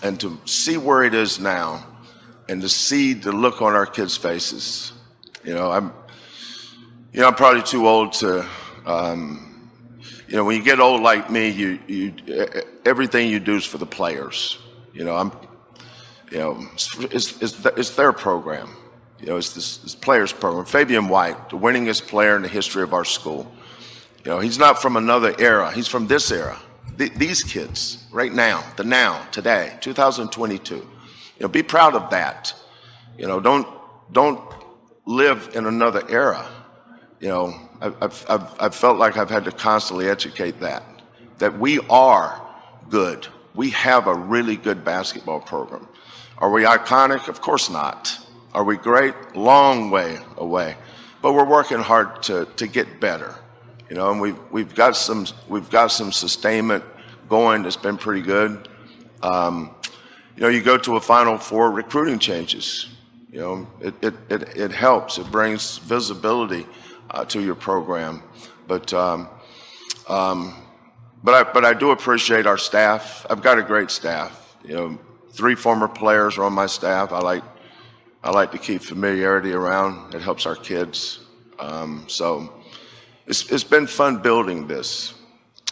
And 0.03 0.19
to 0.21 0.41
see 0.45 0.77
where 0.77 1.03
it 1.03 1.15
is 1.15 1.39
now 1.39 1.87
and 2.49 2.61
to 2.62 2.69
see 2.69 3.12
the 3.12 3.33
look 3.33 3.61
on 3.62 3.75
our 3.75 3.87
kids' 3.87 4.17
faces, 4.17 4.93
you 5.45 5.55
know, 5.55 5.71
I'm 5.71 5.93
you 7.12 7.21
know, 7.21 7.29
I'm 7.29 7.35
probably 7.35 7.62
too 7.62 7.89
old 7.89 8.12
to 8.15 8.47
um, 8.87 9.50
you 10.30 10.37
know, 10.37 10.44
when 10.44 10.56
you 10.56 10.62
get 10.62 10.78
old 10.78 11.02
like 11.02 11.28
me, 11.28 11.49
you 11.49 11.80
you 11.88 12.14
everything 12.84 13.28
you 13.28 13.40
do 13.40 13.56
is 13.56 13.64
for 13.64 13.78
the 13.78 13.87
players. 13.87 14.58
You 14.94 15.02
know, 15.04 15.16
I'm 15.16 15.32
you 16.30 16.38
know, 16.38 16.68
it's, 16.72 17.42
it's, 17.42 17.66
it's 17.66 17.90
their 17.96 18.12
program. 18.12 18.70
You 19.18 19.26
know, 19.26 19.37
it's 19.37 19.52
this, 19.52 19.94
players 19.96 20.32
program. 20.32 20.64
Fabian 20.64 21.08
White, 21.08 21.50
the 21.50 21.58
winningest 21.58 22.06
player 22.06 22.37
in 22.37 22.42
the 22.42 22.49
history 22.49 22.84
of 22.84 22.94
our 22.94 23.04
school. 23.04 23.50
You 24.25 24.30
know, 24.30 24.38
he's 24.38 24.56
not 24.56 24.80
from 24.80 24.96
another 24.96 25.34
era. 25.40 25.72
He's 25.72 25.88
from 25.88 26.06
this 26.06 26.30
era. 26.30 26.56
Th- 26.96 27.12
these 27.14 27.42
kids, 27.42 28.06
right 28.12 28.32
now, 28.32 28.62
the 28.76 28.84
now, 28.84 29.26
today, 29.32 29.76
2022. 29.80 30.76
You 30.76 30.87
know, 31.40 31.49
be 31.49 31.64
proud 31.64 31.96
of 31.96 32.10
that. 32.10 32.54
You 33.18 33.26
know, 33.26 33.40
don't 33.40 33.66
don't 34.12 34.40
live 35.06 35.50
in 35.54 35.66
another 35.66 36.08
era. 36.08 36.49
You 37.18 37.28
know, 37.28 37.70
I've, 37.80 38.26
I've, 38.28 38.54
I've 38.60 38.75
felt 38.75 38.99
like 38.99 39.16
I've 39.16 39.30
had 39.30 39.44
to 39.44 39.52
constantly 39.52 40.08
educate 40.08 40.60
that, 40.60 40.82
that 41.38 41.58
we 41.58 41.80
are 41.88 42.40
good. 42.88 43.26
We 43.54 43.70
have 43.70 44.06
a 44.06 44.14
really 44.14 44.56
good 44.56 44.84
basketball 44.84 45.40
program. 45.40 45.88
Are 46.38 46.50
we 46.50 46.64
iconic? 46.64 47.28
Of 47.28 47.40
course 47.40 47.70
not. 47.70 48.18
Are 48.52 48.64
we 48.64 48.76
great? 48.76 49.14
Long 49.34 49.90
way 49.90 50.18
away. 50.37 50.76
But 51.22 51.32
we're 51.32 51.49
working 51.49 51.78
hard 51.78 52.22
to, 52.25 52.46
to 52.56 52.66
get 52.66 53.00
better. 53.00 53.34
You 53.88 53.96
know, 53.96 54.10
and 54.10 54.20
we've, 54.20 54.38
we've, 54.50 54.75
got 54.75 54.96
some, 54.96 55.26
we've 55.49 55.68
got 55.70 55.88
some 55.88 56.12
sustainment 56.12 56.84
going 57.28 57.62
that's 57.62 57.76
been 57.76 57.96
pretty 57.96 58.22
good. 58.22 58.68
Um, 59.22 59.75
you 60.37 60.42
know, 60.42 60.49
you 60.49 60.62
go 60.62 60.78
to 60.78 60.96
a 60.96 61.00
Final 61.00 61.38
Four, 61.38 61.70
recruiting 61.70 62.18
changes. 62.18 62.88
You 63.30 63.40
know, 63.40 63.66
it, 63.80 63.94
it, 64.02 64.14
it, 64.28 64.42
it 64.56 64.72
helps. 64.72 65.18
It 65.18 65.30
brings 65.30 65.78
visibility 65.78 66.66
uh, 67.11 67.25
to 67.26 67.43
your 67.43 67.55
program. 67.55 68.23
But, 68.67 68.93
um, 68.93 69.29
um, 70.09 70.55
but, 71.23 71.35
I, 71.35 71.52
but 71.52 71.64
I 71.64 71.75
do 71.75 71.90
appreciate 71.90 72.47
our 72.47 72.59
staff. 72.59 73.26
I've 73.29 73.43
got 73.43 73.59
a 73.59 73.62
great 73.62 73.90
staff. 73.90 74.57
You 74.64 74.75
know, 74.75 74.99
three 75.31 75.55
former 75.55 75.88
players 75.88 76.38
are 76.38 76.45
on 76.45 76.52
my 76.52 76.67
staff. 76.67 77.12
I 77.12 77.21
like 77.21 77.43
I 78.23 78.31
like 78.31 78.52
to 78.52 78.59
keep 78.59 78.83
familiarity 78.83 79.52
around. 79.52 80.14
It 80.14 80.21
helps 80.21 80.45
our 80.45 80.57
kids. 80.57 81.21
Um, 81.59 82.05
so 82.07 82.52
it's, 83.26 83.50
it's 83.50 83.64
been 83.64 83.87
fun 83.87 84.21
building 84.21 84.67
this, 84.67 85.14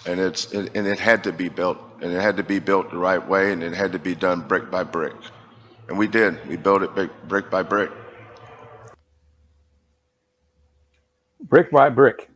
and 0.07 0.19
it's 0.19 0.51
it, 0.53 0.75
and 0.75 0.87
it 0.87 0.99
had 0.99 1.25
to 1.25 1.33
be 1.33 1.51
built, 1.51 1.79
and 2.01 2.11
it 2.11 2.21
had 2.21 2.39
to 2.39 2.43
be 2.43 2.59
built 2.59 2.91
the 2.91 2.97
right 2.97 3.27
way, 3.27 3.53
and 3.53 3.63
it 3.63 3.75
had 3.75 3.93
to 3.93 3.99
be 3.99 4.15
done 4.15 4.41
brick 4.41 4.71
by 4.71 4.83
brick, 4.83 5.15
and 5.89 5.99
we 5.99 6.07
did. 6.07 6.47
We 6.49 6.57
built 6.57 6.83
it 6.83 6.95
brick, 6.95 7.11
brick 7.29 7.51
by 7.51 7.63
brick. 7.63 7.91
Brick 11.49 11.71
by 11.71 11.89
brick. 11.91 12.31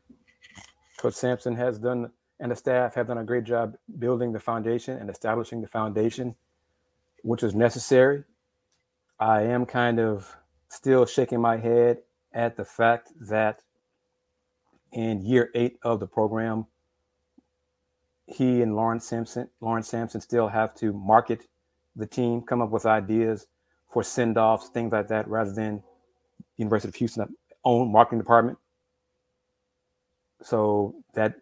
Coach 0.99 1.15
Sampson 1.15 1.57
has 1.57 1.79
done, 1.79 2.11
and 2.41 2.53
the 2.53 2.57
staff 2.57 2.95
have 2.95 3.09
done 3.09 3.19
a 3.19 3.25
great 3.25 3.45
job 3.45 3.77
building 3.99 4.33
the 4.33 4.41
foundation 4.41 4.99
and 4.99 5.11
establishing 5.11 5.61
the 5.61 5.69
foundation, 5.69 6.35
which 7.23 7.43
is 7.43 7.55
necessary 7.55 8.25
I 9.21 9.43
am 9.43 9.67
kind 9.67 10.01
of 10.01 10.37
still 10.69 11.07
shaking 11.07 11.41
my 11.41 11.57
head 11.57 11.99
at 12.33 12.57
the 12.57 12.65
fact 12.65 13.13
that 13.21 13.63
in 14.93 15.23
year 15.25 15.51
eight 15.55 15.79
of 15.85 16.01
the 16.01 16.09
program, 16.09 16.67
he 18.27 18.63
and 18.63 18.75
Lauren 18.75 18.99
Sampson, 18.99 19.49
Lauren 19.61 19.85
Sampson 19.85 20.21
still 20.21 20.49
have 20.49 20.75
to 20.77 20.93
market 20.93 21.47
the 21.95 22.07
team, 22.07 22.43
come 22.43 22.61
up 22.63 22.71
with 22.71 22.85
ideas 22.85 23.47
for 23.93 24.03
send-offs, 24.03 24.71
things 24.71 24.93
like 24.93 25.07
that, 25.09 25.29
rather 25.29 25.53
than 25.53 25.85
University 26.57 26.89
of 26.89 26.97
Houston 26.97 27.23
uh, 27.23 27.27
own 27.65 27.93
marketing 27.93 28.19
department. 28.19 28.59
So 30.43 30.95
that 31.15 31.35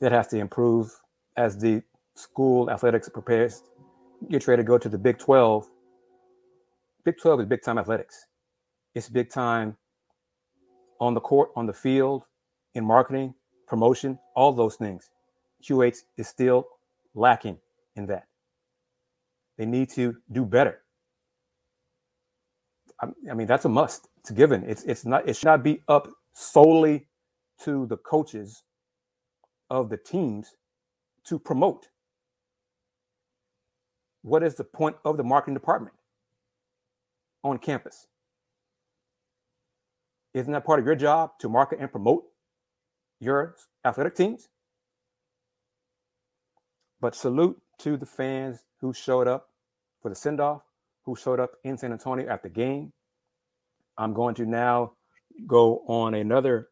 that 0.00 0.12
has 0.12 0.28
to 0.28 0.38
improve 0.38 0.90
as 1.36 1.58
the 1.58 1.82
school 2.16 2.70
athletics 2.70 3.08
prepares 3.08 3.62
get 4.30 4.46
ready 4.48 4.62
to 4.62 4.66
go 4.66 4.78
to 4.78 4.88
the 4.88 4.98
Big 4.98 5.18
12 5.18 5.68
Big 7.04 7.18
12 7.18 7.40
is 7.40 7.46
big 7.46 7.62
time 7.62 7.78
athletics. 7.78 8.26
It's 8.94 9.08
big 9.08 9.30
time 9.30 9.76
on 11.00 11.14
the 11.14 11.20
court, 11.20 11.50
on 11.56 11.66
the 11.66 11.72
field, 11.74 12.24
in 12.74 12.84
marketing, 12.84 13.34
promotion, 13.68 14.18
all 14.34 14.52
those 14.52 14.76
things. 14.76 15.10
QH 15.64 15.98
is 16.16 16.28
still 16.28 16.66
lacking 17.14 17.58
in 17.96 18.06
that. 18.06 18.26
They 19.58 19.66
need 19.66 19.90
to 19.90 20.16
do 20.32 20.44
better. 20.46 20.80
I, 23.00 23.08
I 23.30 23.34
mean, 23.34 23.46
that's 23.46 23.66
a 23.66 23.68
must. 23.68 24.08
It's 24.20 24.30
given. 24.30 24.64
It's 24.64 24.84
it's 24.84 25.04
not. 25.04 25.28
It 25.28 25.36
should 25.36 25.46
not 25.46 25.62
be 25.62 25.82
up 25.88 26.08
solely 26.32 27.08
to 27.62 27.86
the 27.86 27.96
coaches 27.96 28.64
of 29.70 29.90
the 29.90 29.96
teams 29.96 30.54
to 31.26 31.38
promote. 31.38 31.88
What 34.22 34.42
is 34.42 34.54
the 34.56 34.64
point 34.64 34.96
of 35.04 35.16
the 35.16 35.24
marketing 35.24 35.54
department? 35.54 35.94
on 37.44 37.58
campus. 37.58 38.08
Isn't 40.32 40.52
that 40.52 40.64
part 40.64 40.80
of 40.80 40.86
your 40.86 40.96
job 40.96 41.32
to 41.40 41.48
market 41.48 41.78
and 41.78 41.92
promote 41.92 42.24
your 43.20 43.54
athletic 43.84 44.16
teams? 44.16 44.48
But 47.00 47.14
salute 47.14 47.60
to 47.80 47.96
the 47.96 48.06
fans 48.06 48.64
who 48.80 48.92
showed 48.92 49.28
up 49.28 49.50
for 50.00 50.08
the 50.08 50.14
send 50.14 50.40
off, 50.40 50.62
who 51.04 51.14
showed 51.14 51.38
up 51.38 51.52
in 51.62 51.76
San 51.76 51.92
Antonio 51.92 52.26
at 52.28 52.42
the 52.42 52.48
game. 52.48 52.92
I'm 53.96 54.14
going 54.14 54.34
to 54.36 54.46
now 54.46 54.92
go 55.46 55.84
on 55.86 56.14
another 56.14 56.68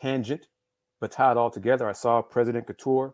tangent, 0.00 0.46
but 1.00 1.12
tie 1.12 1.32
it 1.32 1.36
all 1.36 1.50
together. 1.50 1.88
I 1.88 1.92
saw 1.92 2.22
President 2.22 2.66
Khator 2.66 3.12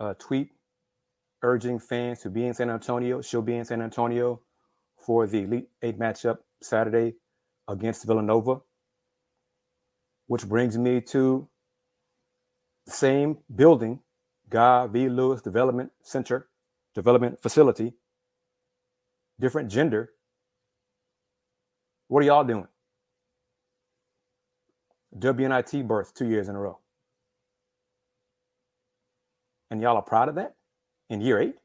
uh, 0.00 0.14
tweet 0.18 0.50
urging 1.42 1.78
fans 1.78 2.20
to 2.20 2.30
be 2.30 2.46
in 2.46 2.54
San 2.54 2.70
Antonio. 2.70 3.20
She'll 3.20 3.42
be 3.42 3.56
in 3.56 3.64
San 3.64 3.82
Antonio 3.82 4.40
for 5.04 5.26
the 5.26 5.42
Elite 5.42 5.68
Eight 5.82 5.98
matchup 5.98 6.38
Saturday 6.62 7.14
against 7.68 8.06
Villanova, 8.06 8.60
which 10.26 10.48
brings 10.48 10.78
me 10.78 11.00
to 11.00 11.48
the 12.86 12.92
same 12.92 13.38
building, 13.54 14.00
Guy 14.48 14.86
V. 14.86 15.08
Lewis 15.08 15.42
Development 15.42 15.90
Center, 16.02 16.48
Development 16.94 17.40
Facility, 17.42 17.94
different 19.40 19.70
gender. 19.70 20.10
What 22.08 22.22
are 22.22 22.26
y'all 22.26 22.44
doing? 22.44 22.68
WNIT 25.18 25.86
berth 25.86 26.14
two 26.14 26.26
years 26.26 26.48
in 26.48 26.56
a 26.56 26.58
row. 26.58 26.78
And 29.70 29.80
y'all 29.80 29.96
are 29.96 30.02
proud 30.02 30.28
of 30.28 30.34
that 30.36 30.54
in 31.08 31.20
year 31.20 31.40
eight? 31.40 31.56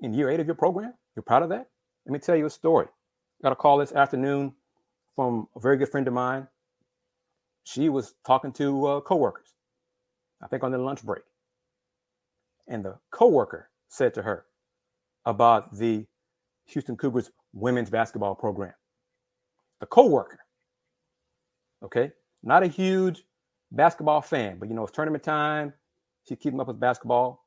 In 0.00 0.14
year 0.14 0.30
eight 0.30 0.40
of 0.40 0.46
your 0.46 0.54
program? 0.54 0.94
You're 1.14 1.22
proud 1.22 1.42
of 1.42 1.48
that? 1.50 1.68
Let 2.06 2.12
me 2.12 2.18
tell 2.18 2.36
you 2.36 2.46
a 2.46 2.50
story. 2.50 2.86
Got 3.42 3.52
a 3.52 3.56
call 3.56 3.78
this 3.78 3.92
afternoon 3.92 4.54
from 5.16 5.48
a 5.56 5.60
very 5.60 5.76
good 5.76 5.88
friend 5.88 6.06
of 6.08 6.14
mine. 6.14 6.48
She 7.64 7.88
was 7.88 8.14
talking 8.26 8.52
to 8.52 8.86
uh, 8.86 9.00
coworkers, 9.00 9.54
I 10.42 10.46
think 10.46 10.62
on 10.64 10.70
their 10.70 10.80
lunch 10.80 11.02
break. 11.02 11.22
And 12.68 12.84
the 12.84 12.98
coworker 13.10 13.70
said 13.88 14.14
to 14.14 14.22
her, 14.22 14.46
about 15.24 15.76
the 15.76 16.06
Houston 16.66 16.96
Cougars 16.96 17.30
women's 17.52 17.90
basketball 17.90 18.34
program. 18.34 18.72
A 19.80 19.86
coworker, 19.86 20.40
okay, 21.84 22.12
not 22.42 22.62
a 22.62 22.66
huge 22.66 23.24
basketball 23.72 24.22
fan, 24.22 24.58
but 24.58 24.68
you 24.68 24.74
know 24.74 24.84
it's 24.84 24.92
tournament 24.92 25.24
time. 25.24 25.72
She's 26.28 26.38
keeping 26.38 26.60
up 26.60 26.68
with 26.68 26.80
basketball. 26.80 27.44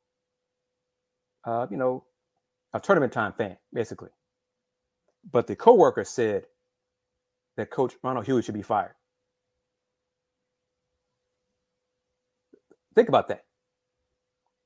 Uh, 1.45 1.67
you 1.69 1.77
know, 1.77 2.05
a 2.73 2.79
tournament 2.79 3.13
time 3.13 3.33
fan, 3.33 3.57
basically. 3.73 4.09
But 5.31 5.47
the 5.47 5.55
coworker 5.55 6.03
said 6.03 6.45
that 7.57 7.69
Coach 7.71 7.95
Ronald 8.03 8.25
Hughey 8.25 8.43
should 8.43 8.55
be 8.55 8.61
fired. 8.61 8.95
Think 12.95 13.09
about 13.09 13.27
that. 13.29 13.45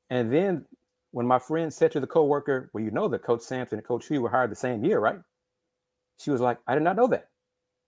And 0.10 0.32
then 0.32 0.66
when 1.12 1.26
my 1.28 1.40
friend 1.40 1.74
said 1.74 1.92
to 1.94 2.00
the 2.00 2.08
coworker, 2.08 2.70
"Well, 2.74 2.84
you 2.84 2.92
know 2.92 3.08
that 3.10 3.24
Coach 3.24 3.42
Sampson 3.42 3.80
and 3.80 3.88
Coach 3.88 4.08
Hughey 4.08 4.20
were 4.20 4.30
hired 4.30 4.52
the 4.52 4.56
same 4.56 4.84
year, 4.84 5.00
right?" 5.00 5.20
She 6.20 6.32
was 6.32 6.42
like, 6.42 6.60
"I 6.68 6.74
did 6.76 6.84
not 6.84 6.96
know 6.96 7.08
that." 7.08 7.30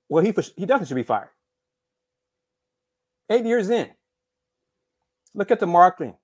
Well, 0.10 0.24
he 0.24 0.31
he 0.31 0.65
definitely 0.65 0.88
should 0.88 0.96
be 0.96 1.03
fired. 1.03 1.29
Eight 3.30 3.46
years 3.46 3.70
in, 3.70 3.90
look 5.34 5.52
at 5.52 5.60
the 5.60 5.68
marketing. 5.68 6.16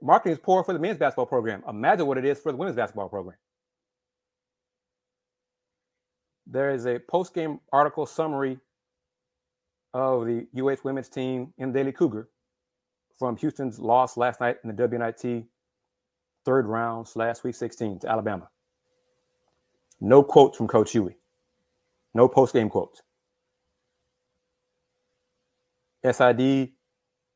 Marketing 0.00 0.32
is 0.32 0.38
poor 0.38 0.64
for 0.64 0.72
the 0.72 0.78
men's 0.78 0.98
basketball 0.98 1.26
program. 1.26 1.62
Imagine 1.68 2.06
what 2.06 2.18
it 2.18 2.24
is 2.24 2.38
for 2.38 2.52
the 2.52 2.58
women's 2.58 2.76
basketball 2.76 3.08
program. 3.08 3.36
There 6.46 6.70
is 6.70 6.86
a 6.86 6.98
post-game 6.98 7.60
article 7.72 8.04
summary 8.06 8.58
of 9.94 10.26
the 10.26 10.46
UH 10.56 10.78
women's 10.84 11.08
team 11.08 11.52
in 11.58 11.72
Daily 11.72 11.92
Cougar 11.92 12.28
from 13.18 13.36
Houston's 13.36 13.78
loss 13.78 14.16
last 14.16 14.40
night 14.40 14.56
in 14.64 14.74
the 14.74 14.88
WNIT 14.88 15.44
third 16.44 16.66
round 16.66 17.08
last 17.14 17.44
week 17.44 17.54
16 17.54 18.00
to 18.00 18.08
Alabama. 18.08 18.48
No 20.00 20.22
quotes 20.22 20.56
from 20.56 20.66
Coach 20.66 20.92
Hughey. 20.92 21.14
No 22.14 22.26
post-game 22.28 22.68
quotes. 22.68 23.02
SID 26.10 26.70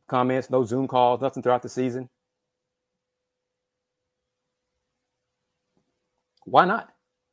comments, 0.09 0.51
no 0.51 0.65
Zoom 0.65 0.89
calls, 0.89 1.21
nothing 1.21 1.43
throughout 1.43 1.63
the 1.63 1.69
season. 1.69 2.09
Why 6.45 6.65
not? 6.65 6.91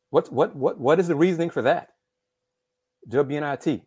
What 0.09 0.31
what 0.31 0.55
what 0.55 0.79
what 0.79 0.99
is 0.99 1.07
the 1.07 1.15
reasoning 1.15 1.49
for 1.49 1.61
that? 1.63 1.89
WNIT, 3.09 3.81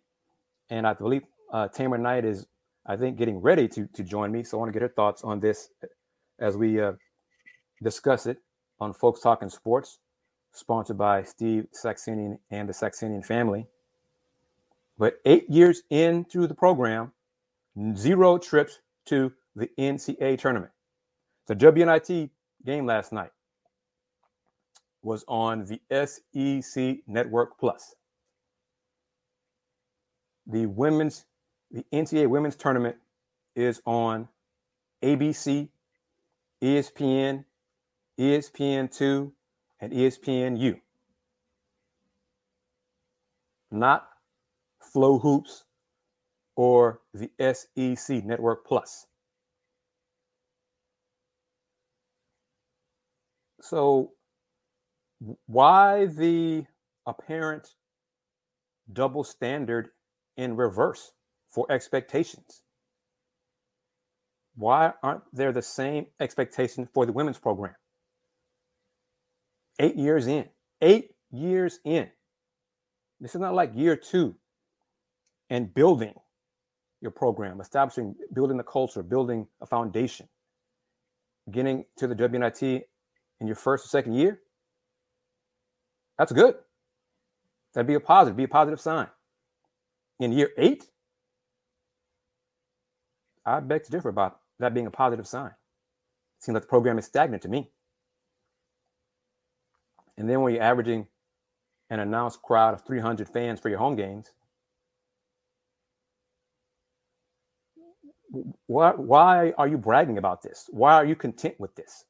and 0.71 0.87
I 0.87 0.93
believe 0.93 1.23
uh, 1.53 1.69
Tamer 1.69 1.99
Knight 1.99 2.25
is, 2.25 2.47
I 2.85 2.97
think, 2.97 3.17
getting 3.17 3.41
ready 3.41 3.69
to 3.69 3.87
to 3.87 4.03
join 4.03 4.33
me. 4.33 4.45
So 4.45 4.57
I 4.57 4.61
want 4.61 4.69
to 4.71 4.73
get 4.73 4.83
her 4.83 4.89
thoughts 4.89 5.23
on 5.25 5.41
this 5.41 5.69
as 6.39 6.57
we 6.57 6.81
uh, 6.81 6.93
discuss 7.83 8.27
it 8.27 8.39
on 8.81 8.93
Folks 8.93 9.21
Talking 9.21 9.49
Sports, 9.49 9.99
sponsored 10.53 10.99
by 10.99 11.23
Steve 11.23 11.67
Saxenian 11.73 12.39
and 12.51 12.69
the 12.69 12.73
Saxenian 12.73 13.25
family. 13.25 13.67
But 14.99 15.21
eight 15.25 15.49
years 15.51 15.83
into 15.91 16.47
the 16.47 16.55
program, 16.55 17.13
zero 17.95 18.39
trips 18.39 18.81
to 19.07 19.33
the 19.55 19.71
NCAA 19.79 20.39
tournament. 20.39 20.73
The 21.47 21.55
WNIT 21.55 22.31
game 22.65 22.87
last 22.87 23.13
night 23.13 23.31
was 25.03 25.25
on 25.29 25.67
the 25.67 25.81
SEC 25.91 26.99
Network 27.07 27.59
Plus. 27.59 27.95
The 30.47 30.67
women's, 30.67 31.25
the 31.71 31.85
NCAA 31.93 32.29
women's 32.29 32.57
tournament 32.57 32.97
is 33.55 33.81
on 33.85 34.29
ABC, 35.03 35.69
ESPN, 36.63 37.45
ESPN2, 38.19 39.33
and 39.81 39.93
ESPNU. 39.93 40.81
Not 43.71 44.09
FloHoops 44.95 45.63
or 46.57 47.01
the 47.15 47.31
SEC 47.39 48.25
Network 48.25 48.67
Plus. 48.67 49.07
So, 53.61 54.13
why 55.47 56.07
the 56.07 56.65
apparent 57.07 57.69
double 58.93 59.25
standard 59.25 59.89
in 60.37 60.57
reverse 60.57 61.13
for 61.49 61.71
expectations? 61.71 62.63
Why 64.57 64.93
aren't 65.03 65.23
there 65.33 65.53
the 65.53 65.63
same 65.63 66.07
expectations 66.21 66.89
for 66.95 67.07
the 67.07 67.13
women's 67.13 67.39
program? 67.39 67.75
Eight 69.79 69.97
years 69.97 70.27
in, 70.27 70.47
eight 70.81 71.11
years 71.31 71.81
in. 71.85 72.09
This 73.21 73.35
is 73.35 73.41
not 73.41 73.55
like 73.55 73.73
year 73.75 73.97
two 73.97 74.37
and 75.51 75.73
building 75.75 76.15
your 77.07 77.13
program, 77.13 77.61
establishing, 77.61 78.15
building 78.35 78.57
the 78.57 78.65
culture, 78.65 79.03
building 79.03 79.47
a 79.61 79.67
foundation, 79.67 80.29
getting 81.51 81.85
to 81.97 82.07
the 82.07 82.15
WNIT 82.15 82.83
in 83.41 83.47
your 83.47 83.57
first 83.57 83.87
or 83.87 83.89
second 83.89 84.15
year. 84.15 84.41
That's 86.19 86.33
good. 86.33 86.57
That'd 87.75 87.87
be 87.87 87.95
a 87.95 88.01
positive, 88.01 88.37
be 88.37 88.45
a 88.45 88.49
positive 88.49 88.81
sign. 88.81 89.07
In 90.19 90.33
year 90.33 90.51
eight, 90.59 90.91
I 93.45 93.61
beg 93.61 93.85
to 93.85 93.91
differ 93.91 94.09
about 94.09 94.41
that 94.59 94.75
being 94.75 94.87
a 94.87 94.91
positive 94.91 95.29
sign. 95.29 95.51
It 95.51 96.45
seems 96.45 96.55
like 96.55 96.63
the 96.65 96.69
program 96.69 96.99
is 96.99 97.05
stagnant 97.05 97.43
to 97.45 97.49
me. 97.49 97.71
And 100.17 100.29
then 100.29 100.41
when 100.41 100.55
you're 100.55 100.63
averaging 100.63 101.07
an 101.91 102.01
announced 102.01 102.43
crowd 102.43 102.75
of 102.75 102.83
300 102.85 103.29
fans 103.29 103.61
for 103.61 103.69
your 103.69 103.79
home 103.79 103.95
games, 103.95 104.33
why, 108.67 108.93
why 108.93 109.53
are 109.59 109.69
you 109.69 109.79
bragging 109.79 110.19
about 110.19 110.43
this? 110.43 110.67
Why 110.71 110.95
are 110.95 111.05
you 111.05 111.17
content 111.17 111.55
with 111.59 111.75
this? 111.77 112.05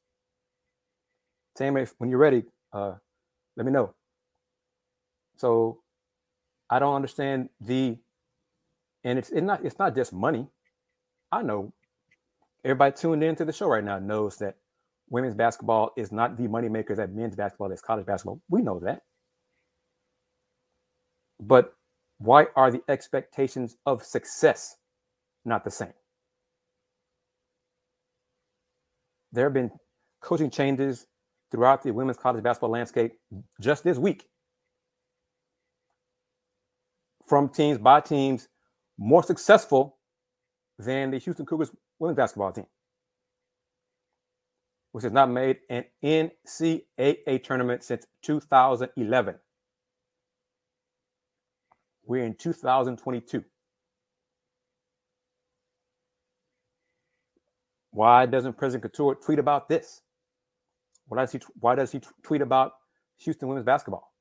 Sam, 1.57 1.77
if 1.77 1.95
when 1.97 2.09
you're 2.09 2.19
ready, 2.19 2.43
uh, 2.73 2.95
let 3.55 3.65
me 3.65 3.71
know. 3.71 3.93
So 5.37 5.79
I 6.69 6.79
don't 6.79 6.95
understand 6.95 7.49
the, 7.61 7.97
and 9.03 9.19
it's, 9.19 9.29
it's 9.29 9.41
not 9.41 9.65
it's 9.65 9.79
not 9.79 9.95
just 9.95 10.13
money. 10.13 10.47
I 11.31 11.43
know 11.43 11.73
everybody 12.63 12.95
tuned 12.95 13.23
into 13.23 13.45
the 13.45 13.53
show 13.53 13.67
right 13.67 13.83
now 13.83 13.99
knows 13.99 14.37
that 14.37 14.55
women's 15.09 15.35
basketball 15.35 15.91
is 15.97 16.11
not 16.11 16.37
the 16.37 16.47
moneymaker 16.47 16.95
that 16.97 17.13
men's 17.13 17.35
basketball 17.35 17.71
is 17.71 17.81
college 17.81 18.05
basketball. 18.05 18.41
We 18.49 18.61
know 18.61 18.79
that. 18.79 19.03
But 21.39 21.73
why 22.19 22.47
are 22.55 22.71
the 22.71 22.81
expectations 22.89 23.77
of 23.85 24.03
success 24.03 24.77
not 25.45 25.63
the 25.63 25.71
same? 25.71 25.93
There 29.31 29.45
have 29.45 29.53
been 29.53 29.71
coaching 30.21 30.49
changes 30.49 31.05
throughout 31.51 31.83
the 31.83 31.91
women's 31.91 32.17
college 32.17 32.43
basketball 32.43 32.71
landscape 32.71 33.13
just 33.61 33.83
this 33.83 33.97
week 33.97 34.25
from 37.27 37.49
teams 37.49 37.77
by 37.77 38.01
teams 38.01 38.47
more 38.97 39.23
successful 39.23 39.97
than 40.79 41.11
the 41.11 41.17
Houston 41.19 41.45
Cougars 41.45 41.71
women's 41.99 42.17
basketball 42.17 42.51
team 42.51 42.65
which 44.97 45.03
has 45.03 45.13
not 45.13 45.29
made 45.29 45.57
an 45.69 45.83
NCAA 46.03 47.43
tournament 47.43 47.83
since 47.83 48.07
2011. 48.23 49.35
We're 52.03 52.25
in 52.25 52.33
2022. 52.33 53.43
Why 57.97 58.27
doesn't 58.27 58.59
President 58.59 58.93
Khator 58.93 59.19
tweet 59.19 59.39
about 59.39 59.69
this? 59.69 60.03
Why 61.07 61.17
does 61.17 61.31
he, 61.31 61.39
why 61.59 61.73
does 61.73 61.91
he 61.91 61.99
tweet 62.21 62.41
about 62.43 62.73
Houston 63.21 63.47
women's 63.47 63.65
basketball? 63.65 64.13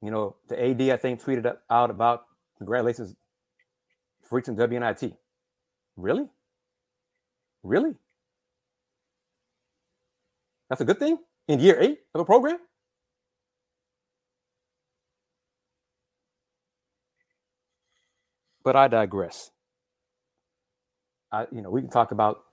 You 0.00 0.10
know, 0.10 0.36
the 0.48 0.58
AD, 0.58 0.80
I 0.80 0.96
think, 0.96 1.22
tweeted 1.22 1.54
out 1.68 1.90
about 1.90 2.22
congratulations 2.56 3.14
for 4.22 4.36
reaching 4.36 4.56
WNIT. 4.56 5.14
Really? 5.98 6.24
Really? 7.62 7.92
That's 10.70 10.80
a 10.80 10.86
good 10.86 10.98
thing 10.98 11.18
in 11.48 11.60
year 11.60 11.78
eight 11.78 11.98
of 12.14 12.22
a 12.22 12.24
program. 12.24 12.56
But 18.64 18.74
I 18.74 18.88
digress. 18.88 19.50
I, 21.32 21.46
you 21.52 21.62
know, 21.62 21.70
we 21.70 21.80
can 21.80 21.90
talk 21.90 22.12
about. 22.12 22.44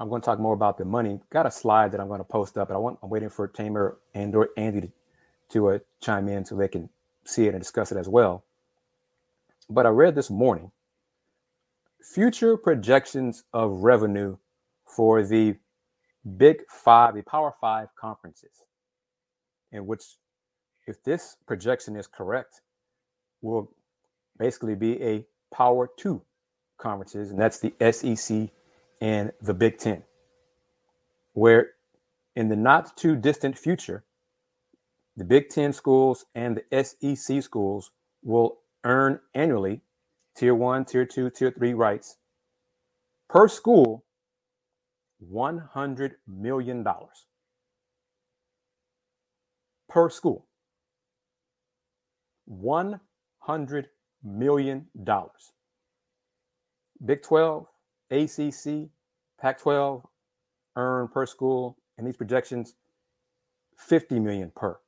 I'm 0.00 0.08
going 0.08 0.20
to 0.20 0.26
talk 0.26 0.40
more 0.40 0.54
about 0.54 0.76
the 0.76 0.84
money. 0.84 1.20
Got 1.30 1.46
a 1.46 1.50
slide 1.50 1.92
that 1.92 2.00
I'm 2.00 2.08
going 2.08 2.20
to 2.20 2.24
post 2.24 2.58
up, 2.58 2.68
and 2.68 2.76
I 2.76 2.80
want. 2.80 2.98
I'm 3.02 3.10
waiting 3.10 3.30
for 3.30 3.46
Tamer 3.46 3.98
and 4.14 4.34
or 4.34 4.50
Andy 4.56 4.80
to, 4.80 4.92
to 5.50 5.68
uh, 5.70 5.78
chime 6.00 6.28
in 6.28 6.44
so 6.44 6.56
they 6.56 6.68
can 6.68 6.88
see 7.24 7.46
it 7.46 7.54
and 7.54 7.60
discuss 7.60 7.92
it 7.92 7.98
as 7.98 8.08
well. 8.08 8.44
But 9.70 9.86
I 9.86 9.90
read 9.90 10.14
this 10.14 10.30
morning 10.30 10.72
future 12.02 12.56
projections 12.56 13.44
of 13.52 13.82
revenue 13.84 14.36
for 14.84 15.22
the 15.22 15.56
Big 16.36 16.62
Five, 16.68 17.14
the 17.14 17.22
Power 17.22 17.54
Five 17.60 17.88
conferences, 17.98 18.64
in 19.72 19.86
which, 19.86 20.02
if 20.86 21.02
this 21.04 21.36
projection 21.46 21.96
is 21.96 22.06
correct, 22.06 22.62
will 23.42 23.72
basically 24.38 24.74
be 24.74 25.00
a 25.02 25.26
Power 25.52 25.88
Two 25.96 26.22
conferences, 26.78 27.30
and 27.30 27.40
that's 27.40 27.60
the 27.60 27.74
SEC 27.92 28.50
and 29.00 29.32
the 29.40 29.54
Big 29.54 29.78
Ten, 29.78 30.04
where 31.32 31.70
in 32.36 32.48
the 32.48 32.56
not 32.56 32.96
too 32.96 33.16
distant 33.16 33.58
future, 33.58 34.04
the 35.16 35.24
Big 35.24 35.48
Ten 35.48 35.72
schools 35.72 36.26
and 36.34 36.60
the 36.70 36.84
SEC 36.84 37.42
schools 37.42 37.92
will 38.22 38.58
earn 38.84 39.20
annually 39.34 39.82
tier 40.36 40.54
one, 40.54 40.84
tier 40.84 41.04
two, 41.04 41.30
tier 41.30 41.50
three 41.50 41.74
rights 41.74 42.16
per 43.28 43.48
school 43.48 44.04
$100 45.32 46.12
million 46.26 46.84
per 49.88 50.10
school. 50.10 50.46
$100 52.50 53.86
million. 54.22 54.86
Big 57.04 57.22
12, 57.22 57.66
ACC, 58.10 58.88
Pac 59.40 59.58
12 59.58 60.06
earn 60.76 61.08
per 61.08 61.26
school 61.26 61.76
in 61.98 62.04
these 62.04 62.16
projections 62.16 62.74
50 63.76 64.20
million 64.20 64.50
per. 64.54 64.78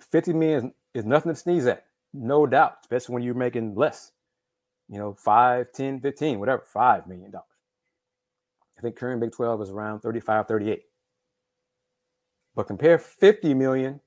50 0.00 0.32
million 0.34 0.74
is 0.94 1.04
nothing 1.04 1.32
to 1.32 1.36
sneeze 1.38 1.66
at, 1.66 1.86
no 2.12 2.46
doubt, 2.46 2.78
especially 2.82 3.14
when 3.14 3.22
you're 3.22 3.34
making 3.34 3.74
less, 3.74 4.12
you 4.88 4.98
know, 4.98 5.14
5, 5.14 5.72
10, 5.72 6.00
15, 6.00 6.38
whatever, 6.38 6.62
$5 6.74 7.06
million. 7.06 7.32
I 7.34 8.82
think 8.82 8.96
current 8.96 9.20
Big 9.22 9.32
12 9.32 9.62
is 9.62 9.70
around 9.70 10.00
35, 10.00 10.46
38. 10.48 10.82
But 12.54 12.66
compare 12.66 12.98
50 12.98 13.54
million 13.54 14.00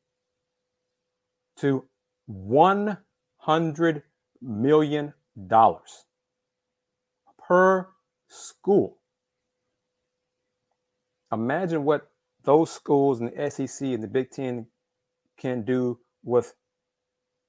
to 1.57 1.85
100 2.27 4.03
million 4.41 5.13
dollars 5.47 6.05
per 7.49 7.87
school. 8.27 8.99
Imagine 11.33 11.83
what 11.83 12.11
those 12.43 12.71
schools 12.71 13.19
in 13.19 13.31
the 13.31 13.49
SEC 13.49 13.87
and 13.87 14.03
the 14.03 14.07
Big 14.07 14.29
Ten 14.29 14.67
can 15.37 15.63
do 15.63 15.99
with 16.23 16.53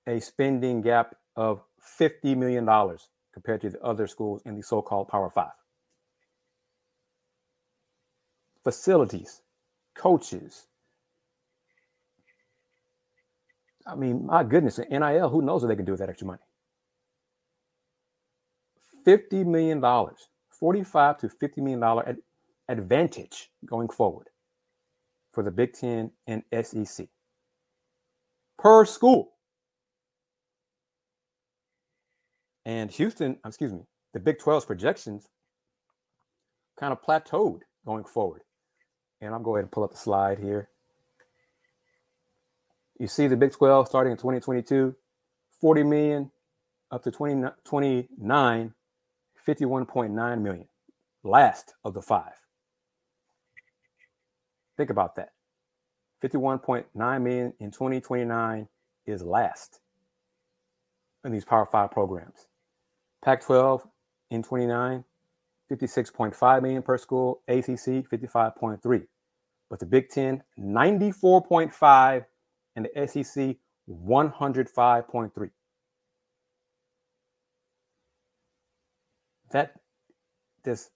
a 0.06 0.18
spending 0.20 0.80
gap 0.80 1.14
of 1.36 1.62
$50 1.98 2.36
million 2.36 2.66
compared 3.32 3.60
to 3.60 3.70
the 3.70 3.80
other 3.80 4.06
schools 4.06 4.42
in 4.46 4.56
the 4.56 4.62
so 4.62 4.80
called 4.82 5.08
Power 5.08 5.30
Five. 5.30 5.52
Facilities, 8.64 9.42
coaches. 9.94 10.66
I 13.86 13.94
mean, 13.94 14.26
my 14.26 14.44
goodness, 14.44 14.78
NIL, 14.90 15.28
who 15.28 15.42
knows 15.42 15.62
what 15.62 15.68
they 15.68 15.76
can 15.76 15.84
do 15.84 15.92
with 15.92 16.00
that 16.00 16.10
extra 16.10 16.26
money? 16.26 16.40
$50 19.06 19.46
million, 19.46 19.80
45 20.50 21.18
to 21.18 21.28
$50 21.28 21.56
million 21.58 21.82
ad- 22.06 22.16
advantage 22.68 23.50
going 23.66 23.88
forward 23.88 24.28
for 25.32 25.42
the 25.42 25.50
Big 25.50 25.72
Ten 25.72 26.10
and 26.26 26.42
SEC 26.62 27.08
per 28.58 28.84
school. 28.84 29.32
And 32.64 32.90
Houston, 32.92 33.38
uh, 33.44 33.48
excuse 33.48 33.72
me, 33.72 33.80
the 34.12 34.20
Big 34.20 34.38
12's 34.38 34.66
projections 34.66 35.28
kind 36.78 36.92
of 36.92 37.02
plateaued 37.02 37.60
going 37.86 38.04
forward. 38.04 38.42
And 39.20 39.34
I'll 39.34 39.40
go 39.40 39.56
ahead 39.56 39.64
and 39.64 39.72
pull 39.72 39.84
up 39.84 39.90
the 39.90 39.96
slide 39.96 40.38
here. 40.38 40.68
You 42.98 43.06
see 43.06 43.28
the 43.28 43.36
Big 43.36 43.52
12 43.52 43.88
starting 43.88 44.12
in 44.12 44.18
2022, 44.18 44.94
40 45.60 45.82
million 45.84 46.30
up 46.90 47.02
to 47.04 47.10
2029, 47.10 48.74
51.9 49.46 50.40
million. 50.40 50.68
Last 51.22 51.74
of 51.85 51.94
the 51.94 52.03
five. 52.03 52.35
Think 54.76 54.90
about 54.90 55.16
that. 55.16 55.33
51.9 56.22 57.22
million 57.22 57.53
in 57.59 57.70
2029 57.70 58.68
is 59.07 59.22
last 59.22 59.81
in 61.24 61.33
these 61.33 61.44
Power 61.44 61.66
Five 61.66 61.90
programs. 61.90 62.46
Pac 63.22 63.42
12 63.42 63.87
in 64.31 64.42
29, 64.42 65.05
56.5 65.70 66.62
million 66.62 66.83
per 66.83 66.96
school, 66.96 67.42
ACC 67.48 68.09
55.3. 68.09 69.07
But 69.68 69.79
the 69.79 69.87
Big 69.87 70.09
Ten, 70.09 70.42
94.5, 70.59 72.24
and 72.76 72.87
the 72.87 73.07
SEC, 73.07 73.57
105.3. 73.88 75.50
That 79.52 79.74
this 80.64 80.90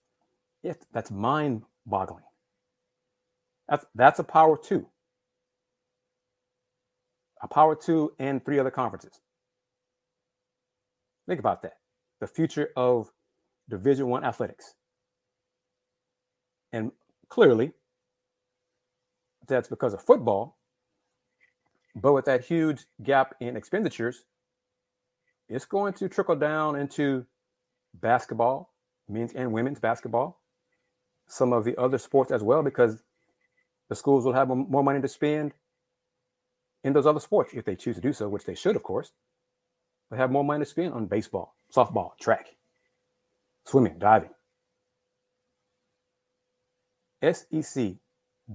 it, 0.63 0.85
that's 0.93 1.11
mind 1.11 1.63
boggling. 1.85 2.23
That's 3.69 3.85
that's 3.95 4.19
a 4.19 4.23
power 4.23 4.57
two. 4.57 4.87
A 7.41 7.47
power 7.47 7.75
two 7.75 8.13
and 8.19 8.43
three 8.45 8.59
other 8.59 8.71
conferences. 8.71 9.21
Think 11.27 11.39
about 11.39 11.61
that. 11.63 11.73
The 12.21 12.27
future 12.27 12.69
of 12.75 13.11
Division 13.69 14.07
One 14.09 14.23
athletics. 14.23 14.75
And 16.73 16.91
clearly, 17.29 17.73
that's 19.47 19.67
because 19.69 19.93
of 19.93 20.01
football. 20.01 20.57
But 21.95 22.13
with 22.13 22.25
that 22.25 22.43
huge 22.45 22.85
gap 23.03 23.35
in 23.39 23.57
expenditures, 23.57 24.25
it's 25.49 25.65
going 25.65 25.93
to 25.93 26.09
trickle 26.09 26.35
down 26.35 26.75
into 26.75 27.25
basketball, 28.01 28.73
men's 29.07 29.33
and 29.33 29.51
women's 29.51 29.79
basketball, 29.79 30.39
some 31.27 31.53
of 31.53 31.63
the 31.63 31.75
other 31.79 31.97
sports 31.97 32.31
as 32.31 32.43
well, 32.43 32.61
because 32.63 33.01
the 33.89 33.95
schools 33.95 34.25
will 34.25 34.33
have 34.33 34.47
more 34.47 34.83
money 34.83 35.01
to 35.01 35.07
spend 35.07 35.53
in 36.83 36.93
those 36.93 37.05
other 37.05 37.19
sports 37.19 37.51
if 37.53 37.65
they 37.65 37.75
choose 37.75 37.95
to 37.95 38.01
do 38.01 38.13
so, 38.13 38.29
which 38.29 38.45
they 38.45 38.55
should, 38.55 38.75
of 38.75 38.83
course. 38.83 39.11
They 40.11 40.17
have 40.17 40.31
more 40.31 40.43
money 40.43 40.63
to 40.63 40.69
spend 40.69 40.93
on 40.93 41.07
baseball, 41.07 41.55
softball, 41.73 42.17
track, 42.19 42.55
swimming, 43.65 43.97
diving. 43.97 44.29
SEC, 47.23 47.95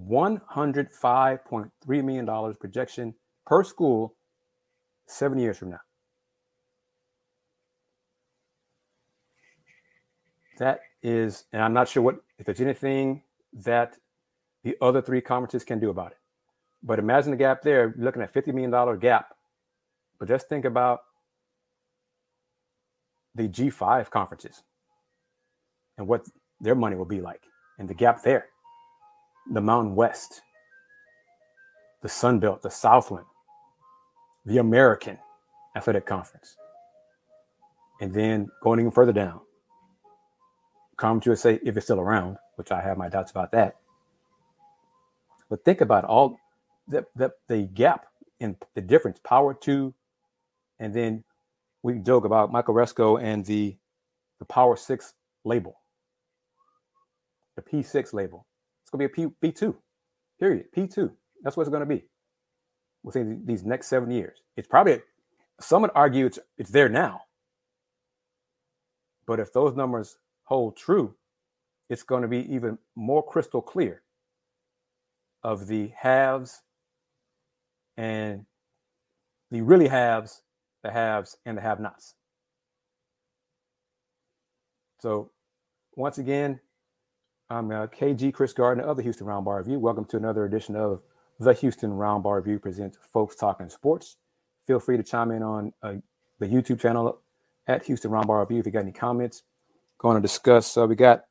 $105.3 0.09 2.05
million 2.05 2.55
projection 2.55 3.15
per 3.45 3.65
school 3.65 4.15
seven 5.07 5.39
years 5.39 5.59
from 5.59 5.71
now. 5.71 5.81
That 10.61 10.81
is, 11.03 11.45
and 11.55 11.63
I'm 11.63 11.73
not 11.73 11.89
sure 11.89 12.03
what, 12.03 12.17
if 12.39 12.45
there's 12.45 12.61
anything 12.61 13.23
that 13.65 13.97
the 14.63 14.77
other 14.83 15.01
three 15.01 15.23
conferences 15.23 15.65
can 15.65 15.81
do 15.81 15.89
about 15.89 16.13
it. 16.13 16.19
But 16.83 16.99
imagine 16.99 17.31
the 17.31 17.39
gap 17.39 17.63
there, 17.63 17.95
looking 17.97 18.21
at 18.21 18.33
$50 18.33 18.53
million 18.53 18.99
gap. 18.99 19.35
But 20.19 20.29
just 20.29 20.51
think 20.51 20.67
about 20.67 21.01
the 23.35 23.49
G5 23.49 24.11
conferences 24.11 24.63
and 25.97 26.07
what 26.07 26.27
their 26.61 26.75
money 26.75 26.95
will 26.95 27.07
be 27.07 27.23
like 27.23 27.43
and 27.79 27.89
the 27.89 27.95
gap 27.95 28.23
there. 28.23 28.47
The 29.51 29.63
Mountain 29.63 29.95
West, 29.95 30.43
the 32.03 32.09
Sun 32.09 32.39
Belt, 32.39 32.61
the 32.61 32.71
Southland, 32.71 33.25
the 34.45 34.59
American 34.59 35.17
Athletic 35.75 36.05
Conference. 36.05 36.55
And 38.03 38.13
then 38.13 38.49
going 38.63 38.81
even 38.81 38.91
further 38.91 39.13
down, 39.13 39.41
Conference 41.01 41.27
USA, 41.27 41.61
if 41.65 41.77
it's 41.77 41.87
still 41.87 42.01
around, 42.01 42.39
which 42.57 42.73
I 42.73 42.83
have 42.83 42.99
my 42.99 43.11
doubts 43.11 43.33
about 43.33 43.53
that. 43.53 43.77
But 45.51 45.65
think 45.65 45.81
about 45.81 46.05
all 46.05 46.39
the, 46.89 47.07
the, 47.17 47.33
the 47.49 47.63
gap 47.65 48.07
in 48.41 48.57
the 48.75 48.83
difference, 48.83 49.21
power 49.25 49.55
two, 49.55 49.95
and 50.81 50.95
then 50.95 51.25
we 51.83 51.99
joke 51.99 52.25
about 52.25 52.53
Mike 52.53 52.67
Aresco 52.67 53.23
and 53.23 53.45
the 53.47 53.77
the 54.41 54.47
Power 54.47 54.77
Six 54.77 55.15
label, 55.45 55.81
the 57.57 57.63
P6 57.63 58.15
label. 58.15 58.47
It's 58.83 58.91
going 58.91 59.07
to 59.09 59.15
be 59.15 59.25
a 59.25 59.29
P 59.29 59.53
P2, 59.53 59.77
period. 60.41 60.67
P2. 60.77 61.11
That's 61.43 61.57
what 61.57 61.63
it's 61.63 61.71
going 61.71 61.81
to 61.83 61.87
be 61.87 62.05
within 63.05 63.43
these 63.47 63.65
next 63.65 63.89
seven 63.89 64.11
years. 64.11 64.39
It's 64.57 64.69
probably 64.69 65.01
some 65.61 65.83
would 65.83 65.93
argue 65.95 66.27
it's 66.27 66.39
it's 66.59 66.71
there 66.71 66.89
now, 66.89 67.23
but 69.27 69.41
if 69.41 69.53
those 69.53 69.77
numbers 69.77 70.19
hold 70.51 70.77
true, 70.77 71.15
it's 71.89 72.03
going 72.03 72.23
to 72.23 72.29
be 72.29 72.53
even 72.53 72.77
more 72.97 73.25
crystal 73.25 73.63
clear 73.63 74.03
of 75.45 75.69
the 75.69 75.93
haves 75.97 76.63
and 77.97 78.45
the 79.51 79.61
really 79.63 79.89
haves 79.89 80.43
the 80.83 80.91
haves 80.91 81.37
and 81.47 81.57
the 81.57 81.63
have 81.63 81.79
nots. 81.79 82.15
So, 85.01 85.31
once 85.95 86.19
again, 86.19 86.61
I'm 87.49 87.71
uh, 87.71 87.87
KG 87.87 88.35
Kris 88.35 88.53
Gardner 88.53 88.85
of 88.85 88.97
the 88.97 89.03
Houston 89.03 89.27
Roundball 89.27 89.59
Review. 89.59 89.79
Welcome 89.79 90.05
to 90.07 90.17
another 90.17 90.45
edition 90.45 90.75
of 90.75 91.01
the 91.39 91.55
Houston 91.55 91.93
Roundball 91.93 92.37
Review 92.37 92.59
presents 92.59 92.99
Folks 93.13 93.37
Talking 93.37 93.69
Sports. 93.69 94.17
Feel 94.67 94.81
free 94.81 94.97
to 94.97 95.03
chime 95.03 95.31
in 95.31 95.43
on 95.43 95.73
uh, 95.83 95.95
the 96.39 96.47
YouTube 96.47 96.81
channel 96.81 97.21
at 97.67 97.85
Houston 97.87 98.11
Roundball 98.11 98.41
Review 98.41 98.59
if 98.59 98.67
you 98.67 98.73
got 98.73 98.83
any 98.83 98.93
comments. 98.93 99.45
Going 100.01 100.17
to 100.17 100.23
discuss. 100.23 100.79
Uh, 100.79 100.87
we 100.87 100.95
got 100.97 101.25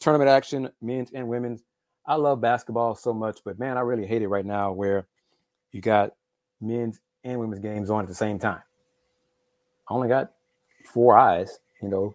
tournament 0.00 0.30
action, 0.30 0.70
men's 0.80 1.10
and 1.12 1.26
women's. 1.26 1.64
I 2.06 2.14
love 2.14 2.40
basketball 2.40 2.94
so 2.94 3.12
much, 3.12 3.40
but 3.44 3.58
man, 3.58 3.76
I 3.76 3.80
really 3.80 4.06
hate 4.06 4.22
it 4.22 4.28
right 4.28 4.46
now 4.46 4.70
where 4.70 5.08
you 5.72 5.80
got 5.80 6.12
men's 6.60 7.00
and 7.24 7.40
women's 7.40 7.58
games 7.58 7.90
on 7.90 8.02
at 8.02 8.08
the 8.08 8.14
same 8.14 8.38
time. 8.38 8.60
I 9.90 9.94
only 9.94 10.06
got 10.06 10.30
four 10.92 11.18
eyes, 11.18 11.58
you 11.82 11.88
know. 11.88 12.14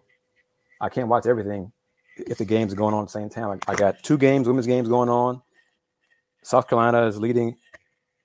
I 0.80 0.88
can't 0.88 1.08
watch 1.08 1.26
everything 1.26 1.70
if 2.16 2.38
the 2.38 2.46
games 2.46 2.72
are 2.72 2.76
going 2.76 2.94
on 2.94 3.02
at 3.02 3.08
the 3.08 3.12
same 3.12 3.28
time. 3.28 3.60
I, 3.68 3.72
I 3.72 3.74
got 3.74 4.02
two 4.02 4.16
games, 4.16 4.46
women's 4.46 4.66
games 4.66 4.88
going 4.88 5.10
on. 5.10 5.42
South 6.42 6.66
Carolina 6.66 7.06
is 7.06 7.18
leading 7.18 7.56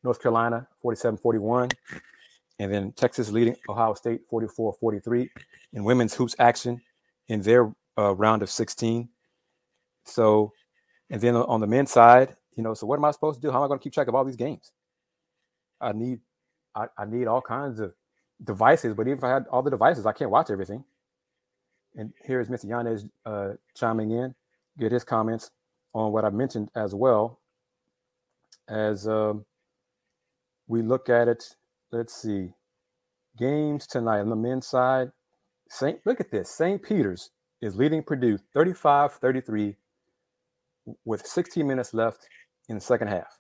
North 0.01 0.21
Carolina 0.21 0.65
47 0.81 1.17
41. 1.17 1.69
And 2.59 2.73
then 2.73 2.93
Texas 2.93 3.31
leading 3.31 3.57
Ohio 3.67 3.95
State 3.95 4.21
44 4.29 4.77
43 4.79 5.29
in 5.73 5.83
women's 5.83 6.13
hoops 6.13 6.37
action 6.39 6.81
in 7.27 7.41
their 7.41 7.71
uh, 7.97 8.15
round 8.15 8.41
of 8.41 8.49
16. 8.49 9.09
So, 10.05 10.51
and 11.09 11.21
then 11.21 11.35
on 11.35 11.61
the 11.61 11.67
men's 11.67 11.91
side, 11.91 12.35
you 12.55 12.63
know, 12.63 12.73
so 12.73 12.85
what 12.85 12.97
am 12.97 13.05
I 13.05 13.11
supposed 13.11 13.41
to 13.41 13.47
do? 13.47 13.51
How 13.51 13.59
am 13.59 13.63
I 13.65 13.67
going 13.67 13.79
to 13.79 13.83
keep 13.83 13.93
track 13.93 14.07
of 14.07 14.15
all 14.15 14.25
these 14.25 14.35
games? 14.35 14.71
I 15.81 15.91
need, 15.91 16.19
I, 16.75 16.85
I 16.97 17.05
need 17.05 17.27
all 17.27 17.41
kinds 17.41 17.79
of 17.79 17.93
devices, 18.43 18.93
but 18.93 19.07
even 19.07 19.17
if 19.17 19.23
I 19.23 19.29
had 19.29 19.45
all 19.51 19.61
the 19.61 19.71
devices, 19.71 20.05
I 20.05 20.13
can't 20.13 20.31
watch 20.31 20.49
everything. 20.49 20.83
And 21.95 22.11
here's 22.23 22.49
Mr. 22.49 22.69
Yanez 22.69 23.05
uh, 23.25 23.51
chiming 23.75 24.11
in, 24.11 24.33
get 24.79 24.91
his 24.91 25.03
comments 25.03 25.51
on 25.93 26.11
what 26.11 26.25
I 26.25 26.29
mentioned 26.29 26.69
as 26.75 26.95
well. 26.95 27.39
As 28.67 29.07
um, 29.07 29.45
we 30.67 30.81
look 30.81 31.09
at 31.09 31.27
it, 31.27 31.55
let's 31.91 32.15
see, 32.15 32.49
games 33.37 33.85
tonight 33.85 34.19
on 34.19 34.29
the 34.29 34.35
men's 34.35 34.67
side. 34.67 35.11
Saint, 35.69 35.99
look 36.05 36.19
at 36.19 36.31
this. 36.31 36.49
St. 36.49 36.81
Peter's 36.81 37.31
is 37.61 37.75
leading 37.75 38.03
Purdue 38.03 38.37
35 38.53 39.13
33 39.13 39.75
with 41.05 41.25
16 41.25 41.65
minutes 41.65 41.93
left 41.93 42.27
in 42.69 42.75
the 42.75 42.81
second 42.81 43.07
half. 43.07 43.39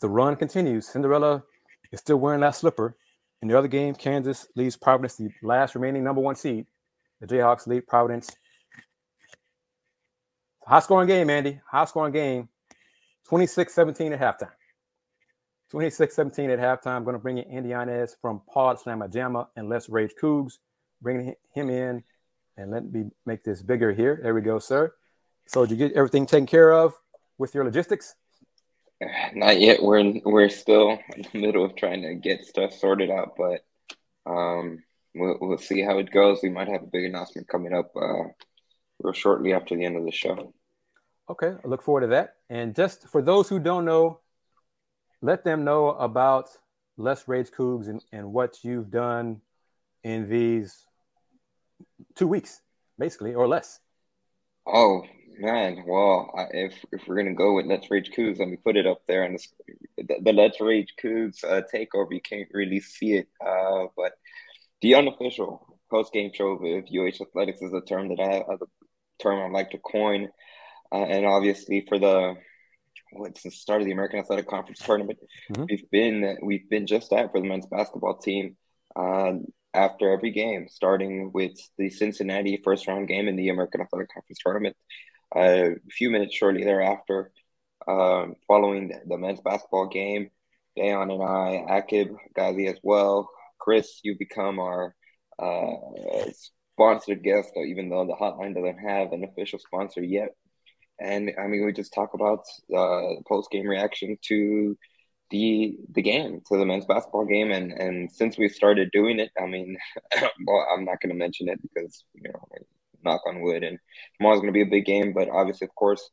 The 0.00 0.08
run 0.08 0.36
continues. 0.36 0.88
Cinderella 0.88 1.44
is 1.92 2.00
still 2.00 2.16
wearing 2.16 2.40
that 2.40 2.56
slipper. 2.56 2.96
In 3.42 3.48
the 3.48 3.58
other 3.58 3.68
game, 3.68 3.94
Kansas 3.94 4.46
leads 4.56 4.76
Providence, 4.76 5.16
the 5.16 5.30
last 5.42 5.74
remaining 5.74 6.04
number 6.04 6.20
one 6.20 6.36
seed. 6.36 6.66
The 7.20 7.26
Jayhawks 7.26 7.66
lead 7.66 7.86
Providence. 7.86 8.30
High 10.66 10.80
scoring 10.80 11.08
game, 11.08 11.28
Andy. 11.28 11.60
High 11.70 11.84
scoring 11.84 12.12
game. 12.12 12.48
26 13.28 13.72
17 13.72 14.12
at 14.12 14.20
halftime. 14.20 14.52
26 15.70 16.14
17 16.14 16.50
at 16.50 16.58
halftime. 16.58 16.96
I'm 16.96 17.04
going 17.04 17.14
to 17.14 17.22
bring 17.22 17.38
in 17.38 17.50
Andy 17.50 17.70
Yanez 17.70 18.16
from 18.20 18.42
Pod 18.52 18.78
Slamma 18.78 19.10
Jamma 19.10 19.48
and 19.56 19.68
Let's 19.68 19.88
Rage 19.88 20.12
Cougs. 20.20 20.58
Bringing 21.02 21.34
him 21.54 21.68
in 21.68 22.04
and 22.56 22.70
let 22.70 22.90
me 22.90 23.10
make 23.26 23.44
this 23.44 23.62
bigger 23.62 23.92
here. 23.92 24.20
There 24.22 24.34
we 24.34 24.40
go, 24.40 24.58
sir. 24.58 24.94
So, 25.46 25.66
did 25.66 25.78
you 25.78 25.88
get 25.88 25.96
everything 25.96 26.26
taken 26.26 26.46
care 26.46 26.72
of 26.72 26.94
with 27.38 27.54
your 27.54 27.64
logistics? 27.64 28.14
Not 29.34 29.60
yet. 29.60 29.82
We're 29.82 30.20
we're 30.24 30.48
still 30.48 30.98
in 31.16 31.26
the 31.32 31.40
middle 31.40 31.64
of 31.64 31.76
trying 31.76 32.02
to 32.02 32.14
get 32.14 32.44
stuff 32.44 32.72
sorted 32.72 33.10
out, 33.10 33.34
but 33.36 33.64
um, 34.26 34.82
we'll, 35.14 35.38
we'll 35.40 35.58
see 35.58 35.82
how 35.82 35.98
it 35.98 36.10
goes. 36.10 36.40
We 36.42 36.50
might 36.50 36.68
have 36.68 36.82
a 36.82 36.86
big 36.86 37.04
announcement 37.04 37.48
coming 37.48 37.74
up 37.74 37.90
uh, 37.96 38.28
real 39.00 39.12
shortly 39.12 39.52
after 39.52 39.76
the 39.76 39.84
end 39.84 39.96
of 39.96 40.04
the 40.04 40.12
show. 40.12 40.54
Okay, 41.28 41.52
I 41.64 41.68
look 41.68 41.82
forward 41.82 42.02
to 42.02 42.06
that. 42.08 42.34
And 42.50 42.74
just 42.74 43.08
for 43.08 43.22
those 43.22 43.48
who 43.48 43.58
don't 43.58 43.84
know, 43.84 44.20
let 45.20 45.44
them 45.44 45.64
know 45.64 45.90
about 45.90 46.50
Let's 46.96 47.26
Rage 47.26 47.50
Cougs 47.50 47.88
and, 47.88 48.04
and 48.12 48.32
what 48.32 48.58
you've 48.62 48.90
done 48.90 49.40
in 50.04 50.28
these 50.28 50.84
two 52.14 52.26
weeks, 52.26 52.60
basically, 52.98 53.34
or 53.34 53.48
less. 53.48 53.80
Oh 54.66 55.02
man, 55.38 55.84
well, 55.86 56.30
I, 56.36 56.46
if 56.52 56.84
if 56.92 57.02
we're 57.06 57.16
gonna 57.16 57.34
go 57.34 57.54
with 57.54 57.66
Let's 57.66 57.90
Rage 57.90 58.10
Cougs, 58.16 58.38
let 58.38 58.48
me 58.48 58.56
put 58.56 58.76
it 58.76 58.86
up 58.86 59.02
there 59.06 59.24
on 59.24 59.32
the, 59.32 59.46
the, 59.98 60.16
the 60.22 60.32
Let's 60.32 60.60
Rage 60.60 60.94
Cougs 61.02 61.42
uh, 61.44 61.62
takeover. 61.72 62.12
You 62.12 62.20
can't 62.20 62.48
really 62.52 62.80
see 62.80 63.14
it, 63.14 63.28
uh, 63.44 63.86
but 63.96 64.12
the 64.80 64.94
unofficial 64.94 65.78
post 65.90 66.12
game 66.12 66.30
show 66.32 66.48
of 66.48 66.62
UH 66.62 67.22
Athletics 67.22 67.62
is 67.62 67.72
a 67.72 67.80
term 67.80 68.08
that 68.08 68.20
I 68.20 68.52
a 68.52 68.58
term 69.20 69.40
I 69.40 69.48
like 69.48 69.70
to 69.70 69.78
coin, 69.78 70.28
uh, 70.92 71.04
and 71.04 71.26
obviously 71.26 71.84
for 71.88 71.98
the 71.98 72.34
what's 73.12 73.42
the 73.42 73.50
start 73.50 73.82
of 73.82 73.86
the 73.86 73.92
American 73.92 74.20
Athletic 74.20 74.48
Conference 74.48 74.80
tournament, 74.80 75.18
mm-hmm. 75.50 75.64
we've 75.68 75.90
been 75.90 76.38
we've 76.42 76.68
been 76.68 76.86
just 76.86 77.10
that 77.10 77.32
for 77.32 77.40
the 77.40 77.48
men's 77.48 77.66
basketball 77.66 78.18
team. 78.18 78.56
Uh, 78.94 79.34
after 79.74 80.12
every 80.12 80.30
game, 80.30 80.68
starting 80.68 81.32
with 81.32 81.58
the 81.78 81.90
Cincinnati 81.90 82.60
first 82.62 82.86
round 82.86 83.08
game 83.08 83.28
in 83.28 83.36
the 83.36 83.48
American 83.48 83.80
Athletic 83.80 84.12
Conference 84.12 84.38
tournament. 84.44 84.76
Uh, 85.34 85.74
a 85.76 85.90
few 85.90 86.10
minutes 86.10 86.34
shortly 86.34 86.64
thereafter, 86.64 87.32
um, 87.88 88.34
following 88.46 88.92
the, 89.06 89.18
men's 89.18 89.40
basketball 89.40 89.88
game, 89.88 90.30
Dayon 90.78 91.12
and 91.12 91.22
I, 91.22 91.80
Akib, 91.80 92.14
Ghazi 92.34 92.66
as 92.66 92.78
well, 92.82 93.30
Kris, 93.58 94.00
you 94.02 94.16
become 94.18 94.58
our 94.58 94.94
uh, 95.38 95.74
sponsored 96.74 97.22
guest, 97.22 97.52
even 97.56 97.88
though 97.88 98.06
the 98.06 98.14
hotline 98.14 98.54
doesn't 98.54 98.78
have 98.78 99.12
an 99.12 99.24
official 99.24 99.58
sponsor 99.58 100.02
yet. 100.02 100.30
And 101.00 101.32
I 101.38 101.46
mean, 101.46 101.64
we 101.64 101.72
just 101.72 101.94
talk 101.94 102.14
about 102.14 102.44
uh, 102.76 103.20
post 103.26 103.50
game 103.50 103.66
reaction 103.66 104.18
to 104.28 104.76
the 105.32 105.76
the 105.94 106.02
game 106.02 106.40
to 106.46 106.56
the 106.56 106.64
men's 106.64 106.86
basketball 106.86 107.24
game. 107.24 107.50
And 107.50 107.72
and 107.72 108.12
since 108.12 108.38
we 108.38 108.48
started 108.48 108.90
doing 108.92 109.18
it 109.18 109.30
i 109.42 109.46
mean 109.46 109.76
well 110.46 110.66
i'm 110.72 110.84
not 110.84 111.00
going 111.00 111.10
to 111.10 111.18
mention 111.18 111.48
it 111.48 111.60
because 111.60 112.04
you 112.14 112.22
know 112.30 112.38
knock 113.04 113.22
on 113.26 113.42
wood 113.42 113.64
and 113.64 113.78
tomorrow's 114.16 114.40
going 114.40 114.52
to 114.52 114.60
be 114.60 114.62
a 114.62 114.76
big 114.76 114.84
game. 114.84 115.12
But 115.12 115.28
obviously 115.28 115.66
of 115.66 115.74
course 115.74 116.08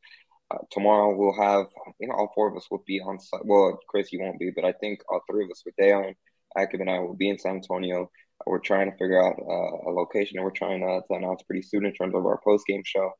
uh, 0.51 0.63
tomorrow 0.71 1.15
we'll 1.15 1.39
have 1.39 1.67
you 1.99 2.07
know 2.07 2.15
all 2.15 2.31
four 2.33 2.49
of 2.49 2.57
us 2.57 2.67
will 2.71 2.83
be 2.87 2.99
on 2.99 3.19
site 3.19 3.45
well 3.45 3.77
chris 3.87 4.11
you 4.11 4.19
won't 4.19 4.39
be 4.39 4.49
but 4.55 4.65
i 4.65 4.71
think 4.71 4.99
all 5.07 5.21
three 5.29 5.43
of 5.43 5.51
us 5.51 5.61
with 5.63 5.75
Dayon, 5.79 6.15
Akib 6.57 6.81
and 6.81 6.89
i 6.89 6.97
will 6.97 7.15
be 7.15 7.29
in 7.29 7.37
san 7.37 7.57
antonio. 7.57 8.09
We're 8.47 8.59
trying 8.59 8.89
to 8.89 8.97
figure 8.97 9.21
out 9.23 9.35
uh, 9.37 9.89
a 9.89 9.91
location 9.91 10.37
and 10.37 10.45
we're 10.45 10.51
trying 10.51 10.79
to, 10.79 11.01
to 11.07 11.13
announce 11.13 11.43
pretty 11.43 11.61
soon 11.61 11.85
in 11.85 11.93
terms 11.93 12.15
of 12.15 12.25
our 12.25 12.39
post 12.43 12.65
game 12.65 12.83
show. 12.85 13.11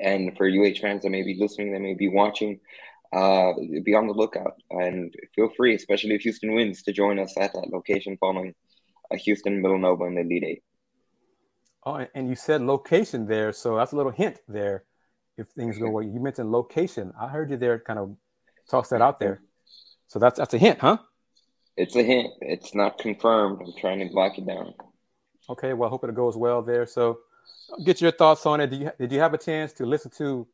And 0.00 0.36
for 0.36 0.48
UH 0.48 0.80
fans 0.80 1.02
that 1.02 1.10
may 1.10 1.22
be 1.22 1.36
listening, 1.38 1.72
that 1.72 1.80
may 1.80 1.94
be 1.94 2.08
watching, 2.08 2.60
uh, 3.12 3.52
be 3.84 3.94
on 3.94 4.06
the 4.06 4.14
lookout 4.14 4.54
and 4.70 5.14
feel 5.34 5.50
free, 5.56 5.74
especially 5.74 6.14
if 6.14 6.22
Houston 6.22 6.54
wins, 6.54 6.82
to 6.82 6.92
join 6.92 7.18
us 7.18 7.34
at 7.38 7.52
that 7.52 7.68
location 7.70 8.16
following 8.18 8.54
a 9.10 9.16
Houston 9.16 9.60
Villanova 9.60 10.04
in 10.04 10.14
the 10.14 10.22
Elite 10.22 10.44
Eight. 10.44 10.62
Oh, 11.84 12.06
and 12.14 12.28
you 12.28 12.36
said 12.36 12.62
location 12.62 13.26
there, 13.26 13.52
so 13.52 13.76
that's 13.76 13.92
a 13.92 13.96
little 13.96 14.12
hint 14.12 14.40
there. 14.48 14.84
If 15.36 15.48
things 15.48 15.78
go 15.78 15.90
well, 15.90 16.04
you 16.04 16.20
mentioned 16.20 16.52
location. 16.52 17.12
I 17.20 17.28
heard 17.28 17.50
you 17.50 17.56
there, 17.56 17.78
kind 17.80 17.98
of 17.98 18.16
toss 18.70 18.88
that 18.90 19.02
out 19.02 19.18
there. 19.18 19.42
So 20.06 20.18
that's 20.18 20.38
that's 20.38 20.54
a 20.54 20.58
hint, 20.58 20.78
huh? 20.78 20.98
It's 21.76 21.96
a 21.96 22.02
hint. 22.02 22.32
It's 22.40 22.74
not 22.74 22.98
confirmed. 22.98 23.62
I'm 23.64 23.72
trying 23.78 24.06
to 24.06 24.14
lock 24.14 24.38
it 24.38 24.46
down. 24.46 24.74
Okay, 25.48 25.72
well, 25.72 25.88
I 25.88 25.90
hope 25.90 26.04
it 26.04 26.14
goes 26.14 26.36
well 26.36 26.62
there. 26.62 26.86
So, 26.86 27.20
get 27.84 28.00
your 28.00 28.12
thoughts 28.12 28.46
on 28.46 28.60
it. 28.60 28.68
Did 28.68 28.80
you 28.82 28.90
did 28.98 29.12
you 29.12 29.20
have 29.20 29.34
a 29.34 29.38
chance 29.38 29.72
to 29.74 29.86
listen 29.86 30.10
to 30.18 30.46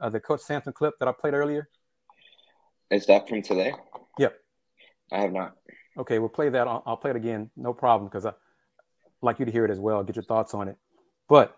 uh, 0.00 0.08
the 0.08 0.20
Coach 0.20 0.40
Sampson 0.40 0.72
clip 0.72 0.94
that 1.00 1.08
I 1.08 1.12
played 1.12 1.34
earlier? 1.34 1.68
Is 2.92 3.06
that 3.06 3.26
from 3.26 3.40
today? 3.40 3.72
Yep. 4.18 4.34
I 5.10 5.20
have 5.22 5.32
not. 5.32 5.56
Okay, 5.96 6.18
we'll 6.18 6.28
play 6.28 6.50
that. 6.50 6.68
I'll, 6.68 6.82
I'll 6.84 6.98
play 6.98 7.10
it 7.10 7.16
again. 7.16 7.50
No 7.56 7.72
problem, 7.72 8.08
because 8.08 8.26
I 8.26 8.32
like 9.22 9.38
you 9.38 9.46
to 9.46 9.52
hear 9.52 9.64
it 9.64 9.70
as 9.70 9.80
well. 9.80 10.02
Get 10.02 10.16
your 10.16 10.24
thoughts 10.24 10.52
on 10.52 10.68
it. 10.68 10.76
But 11.26 11.56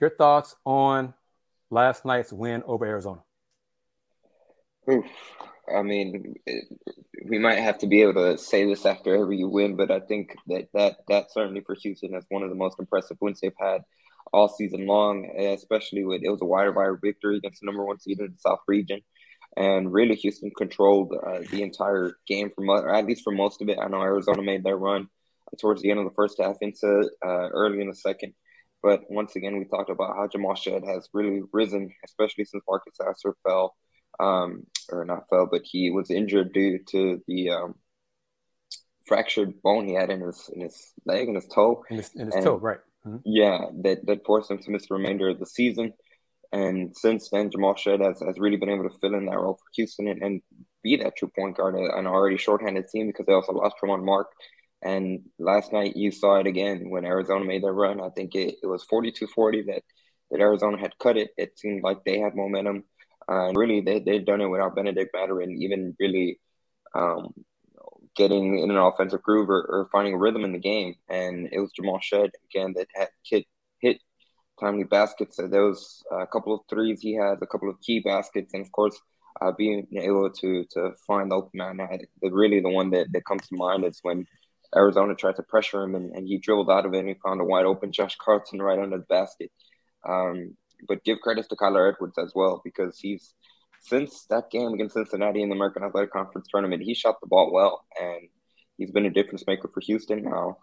your 0.00 0.08
thoughts 0.08 0.56
on 0.64 1.12
last 1.70 2.06
night's 2.06 2.32
win 2.32 2.62
over 2.66 2.86
Arizona? 2.86 3.20
Oof. 4.90 5.04
I 5.74 5.82
mean, 5.82 6.34
it, 6.46 6.64
we 7.28 7.38
might 7.38 7.58
have 7.58 7.78
to 7.78 7.86
be 7.86 8.00
able 8.00 8.14
to 8.14 8.38
say 8.38 8.64
this 8.66 8.86
after 8.86 9.14
every 9.14 9.44
win, 9.44 9.76
but 9.76 9.90
I 9.90 10.00
think 10.00 10.34
that 10.46 10.68
that 10.72 10.96
that 11.08 11.32
certainly 11.32 11.60
for 11.60 11.74
Houston 11.74 12.14
is 12.14 12.24
one 12.28 12.42
of 12.42 12.50
the 12.50 12.54
most 12.54 12.78
impressive 12.78 13.16
wins 13.20 13.40
they've 13.40 13.52
had 13.58 13.82
all 14.32 14.48
season 14.48 14.86
long, 14.86 15.26
especially 15.38 16.04
with 16.04 16.22
it 16.22 16.30
was 16.30 16.42
a 16.42 16.46
wire 16.46 16.72
wire 16.72 16.98
victory 17.02 17.38
against 17.38 17.60
the 17.60 17.66
number 17.66 17.84
one 17.84 17.98
seed 17.98 18.20
in 18.20 18.26
the 18.26 18.38
South 18.38 18.60
region 18.66 19.00
and 19.56 19.92
really 19.92 20.16
Houston 20.16 20.50
controlled 20.56 21.14
uh, 21.14 21.40
the 21.50 21.62
entire 21.62 22.16
game 22.26 22.50
from 22.54 22.70
at 22.70 23.06
least 23.06 23.22
for 23.22 23.32
most 23.32 23.62
of 23.62 23.68
it. 23.68 23.78
I 23.80 23.88
know 23.88 24.00
Arizona 24.00 24.42
made 24.42 24.64
their 24.64 24.76
run 24.76 25.08
towards 25.60 25.82
the 25.82 25.90
end 25.90 26.00
of 26.00 26.06
the 26.06 26.14
first 26.14 26.40
half 26.40 26.56
into 26.60 27.10
uh, 27.24 27.48
early 27.50 27.80
in 27.80 27.88
the 27.88 27.94
second. 27.94 28.34
But 28.82 29.02
once 29.08 29.34
again, 29.36 29.58
we 29.58 29.64
talked 29.64 29.90
about 29.90 30.14
how 30.16 30.28
Jamal 30.28 30.54
Shead 30.54 30.84
has 30.84 31.08
really 31.14 31.40
risen, 31.52 31.90
especially 32.04 32.44
since 32.44 32.62
Marcus 32.68 32.94
Sasser 32.96 33.34
fell, 33.42 33.74
um, 34.20 34.64
or 34.90 35.04
not 35.04 35.28
fell, 35.30 35.48
but 35.50 35.62
he 35.64 35.90
was 35.90 36.10
injured 36.10 36.52
due 36.52 36.80
to 36.90 37.22
the 37.26 37.50
um, 37.50 37.74
fractured 39.06 39.62
bone 39.62 39.86
he 39.86 39.94
had 39.94 40.10
in 40.10 40.20
his 40.20 40.50
in 40.52 40.60
his 40.60 40.92
leg 41.06 41.28
and 41.28 41.36
his 41.36 41.46
toe. 41.46 41.82
In 41.90 41.96
his, 41.96 42.10
in 42.14 42.26
his 42.26 42.34
and, 42.34 42.44
toe, 42.44 42.56
right? 42.56 42.80
Mm-hmm. 43.06 43.18
Yeah, 43.24 43.66
that 43.84 44.04
that 44.06 44.26
forced 44.26 44.50
him 44.50 44.58
to 44.58 44.70
miss 44.70 44.88
the 44.88 44.94
remainder 44.94 45.30
of 45.30 45.38
the 45.38 45.46
season. 45.46 45.94
And 46.54 46.96
since 46.96 47.30
then, 47.30 47.50
Jamal 47.50 47.74
Shead 47.74 48.00
has, 48.00 48.20
has 48.20 48.38
really 48.38 48.56
been 48.56 48.70
able 48.70 48.88
to 48.88 48.98
fill 49.00 49.14
in 49.14 49.26
that 49.26 49.36
role 49.40 49.54
for 49.54 49.64
Houston 49.74 50.06
and, 50.06 50.22
and 50.22 50.42
be 50.84 50.94
that 50.96 51.16
true 51.16 51.30
point 51.36 51.56
guard, 51.56 51.74
an 51.74 52.06
already 52.06 52.36
shorthanded 52.36 52.86
team 52.86 53.08
because 53.08 53.26
they 53.26 53.32
also 53.32 53.50
lost 53.50 53.74
Tramon 53.82 54.04
Mark. 54.04 54.28
And 54.80 55.22
last 55.40 55.72
night 55.72 55.96
you 55.96 56.12
saw 56.12 56.36
it 56.36 56.46
again 56.46 56.90
when 56.90 57.04
Arizona 57.04 57.44
made 57.44 57.64
their 57.64 57.72
run. 57.72 58.00
I 58.00 58.10
think 58.10 58.36
it, 58.36 58.54
it 58.62 58.66
was 58.66 58.86
42-40 58.86 59.66
that, 59.66 59.82
that 60.30 60.40
Arizona 60.40 60.78
had 60.78 60.96
cut 61.02 61.16
it. 61.16 61.30
It 61.36 61.58
seemed 61.58 61.82
like 61.82 62.04
they 62.04 62.20
had 62.20 62.36
momentum. 62.36 62.84
Uh, 63.28 63.48
and 63.48 63.56
really, 63.56 63.80
they, 63.80 63.98
they'd 63.98 64.24
done 64.24 64.40
it 64.40 64.46
without 64.46 64.76
Bennedict 64.76 65.10
Mathurin 65.12 65.60
even 65.60 65.96
really 65.98 66.38
um, 66.94 67.34
getting 68.14 68.60
in 68.60 68.70
an 68.70 68.76
offensive 68.76 69.22
groove 69.22 69.50
or, 69.50 69.62
or, 69.62 69.88
finding 69.90 70.14
a 70.14 70.18
rhythm 70.18 70.44
in 70.44 70.52
the 70.52 70.60
game. 70.60 70.94
And 71.08 71.48
it 71.50 71.58
was 71.58 71.72
Jamal 71.72 71.98
Shead, 72.00 72.30
again, 72.48 72.74
that 72.76 72.86
had 72.94 73.08
hit 73.24 73.44
timely 74.60 74.84
baskets. 74.84 75.38
Those 75.38 76.02
a 76.10 76.16
uh, 76.16 76.26
couple 76.26 76.54
of 76.54 76.60
threes 76.68 77.00
he 77.00 77.14
has, 77.14 77.38
a 77.42 77.46
couple 77.46 77.68
of 77.68 77.80
key 77.80 78.00
baskets, 78.00 78.54
and 78.54 78.64
of 78.64 78.72
course, 78.72 78.98
uh, 79.40 79.52
being 79.56 79.86
able 79.96 80.30
to 80.30 80.64
to 80.70 80.92
find 81.06 81.30
the 81.30 81.36
open 81.36 81.76
man. 81.76 81.98
The, 82.22 82.30
really, 82.30 82.60
the 82.60 82.70
one 82.70 82.90
that, 82.90 83.08
that 83.12 83.24
comes 83.24 83.46
to 83.48 83.56
mind 83.56 83.84
is 83.84 83.98
when 84.02 84.26
Arizona 84.74 85.14
tried 85.14 85.36
to 85.36 85.42
pressure 85.42 85.82
him 85.82 85.94
and, 85.94 86.14
and 86.14 86.26
he 86.26 86.38
dribbled 86.38 86.70
out 86.70 86.86
of 86.86 86.94
it 86.94 86.98
and 86.98 87.08
he 87.08 87.14
found 87.24 87.40
a 87.40 87.44
wide 87.44 87.66
open 87.66 87.92
Josh 87.92 88.16
Carlton 88.16 88.60
right 88.60 88.78
under 88.78 88.98
the 88.98 89.04
basket. 89.04 89.50
Um, 90.08 90.56
but 90.86 91.04
give 91.04 91.20
credit 91.20 91.48
to 91.48 91.56
Kyler 91.56 91.92
Edwards 91.92 92.18
as 92.18 92.32
well 92.34 92.60
because 92.64 92.98
he's 92.98 93.34
since 93.80 94.24
that 94.30 94.50
game 94.50 94.72
against 94.72 94.94
Cincinnati 94.94 95.42
in 95.42 95.50
the 95.50 95.54
American 95.54 95.84
Athletic 95.84 96.12
Conference 96.12 96.48
tournament, 96.50 96.82
he 96.82 96.94
shot 96.94 97.16
the 97.20 97.26
ball 97.26 97.52
well 97.52 97.84
and 98.00 98.28
he's 98.76 98.90
been 98.90 99.06
a 99.06 99.10
difference 99.10 99.44
maker 99.46 99.70
for 99.72 99.80
Houston 99.80 100.24
now. 100.24 100.58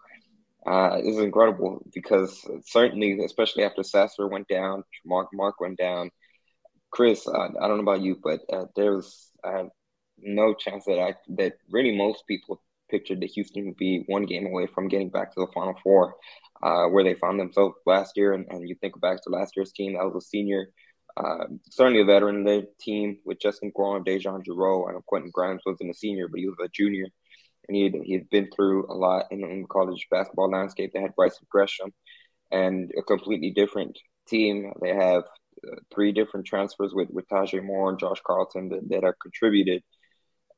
Uh, 0.64 0.98
is 1.02 1.18
incredible 1.18 1.84
because 1.92 2.48
certainly, 2.64 3.18
especially 3.24 3.64
after 3.64 3.82
Sasser 3.82 4.28
went 4.28 4.46
down, 4.46 4.84
Mark 5.04 5.28
Mark 5.32 5.60
went 5.60 5.76
down. 5.76 6.10
Chris, 6.92 7.26
uh, 7.26 7.48
I 7.60 7.66
don't 7.66 7.78
know 7.78 7.92
about 7.92 8.02
you, 8.02 8.16
but 8.22 8.40
uh, 8.52 8.66
there 8.76 8.94
was 8.94 9.32
uh, 9.42 9.64
no 10.18 10.54
chance 10.54 10.84
that 10.84 11.00
I 11.00 11.14
that 11.36 11.54
really 11.68 11.96
most 11.96 12.24
people 12.28 12.62
pictured 12.92 13.20
that 13.20 13.30
Houston 13.30 13.66
would 13.66 13.76
be 13.76 14.04
one 14.06 14.24
game 14.24 14.46
away 14.46 14.66
from 14.66 14.86
getting 14.86 15.08
back 15.08 15.34
to 15.34 15.40
the 15.40 15.52
Final 15.52 15.74
Four, 15.82 16.14
uh, 16.62 16.86
where 16.86 17.02
they 17.02 17.14
found 17.14 17.40
themselves 17.40 17.74
last 17.86 18.16
year. 18.16 18.34
And, 18.34 18.46
and 18.50 18.68
you 18.68 18.76
think 18.76 19.00
back 19.00 19.22
to 19.22 19.30
last 19.30 19.56
year's 19.56 19.72
team, 19.72 19.94
that 19.94 20.04
was 20.04 20.22
a 20.22 20.28
senior, 20.28 20.68
uh, 21.16 21.46
certainly 21.70 22.02
a 22.02 22.04
veteran 22.04 22.44
the 22.44 22.68
team 22.78 23.18
with 23.24 23.40
Justin 23.40 23.72
DeJon 23.74 24.44
Jarreau. 24.44 24.88
I 24.88 24.92
know 24.92 25.02
Quentin 25.06 25.30
Grimes 25.32 25.62
wasn't 25.66 25.90
a 25.90 25.94
senior, 25.94 26.28
but 26.28 26.38
he 26.38 26.46
was 26.46 26.58
a 26.62 26.68
junior. 26.68 27.06
And 27.68 27.76
he 27.76 27.90
he 28.04 28.14
had 28.14 28.28
been 28.30 28.50
through 28.54 28.90
a 28.90 28.94
lot 28.94 29.26
in, 29.30 29.40
the 29.40 29.66
college 29.68 30.06
basketball 30.10 30.50
landscape. 30.50 30.92
They 30.92 31.00
had 31.00 31.16
Brison 31.16 31.48
Gresham 31.48 31.92
and 32.50 32.90
a 32.98 33.02
completely 33.02 33.50
different 33.50 33.98
team. 34.28 34.72
They 34.80 34.94
have 34.94 35.24
uh, 35.66 35.76
three 35.94 36.12
different 36.12 36.46
transfers 36.46 36.92
with, 36.92 37.08
with 37.10 37.28
Taze 37.28 37.62
Moore 37.62 37.90
and 37.90 37.98
Josh 37.98 38.20
Carlton 38.26 38.68
that, 38.70 38.88
that 38.88 39.04
have 39.04 39.18
contributed 39.20 39.82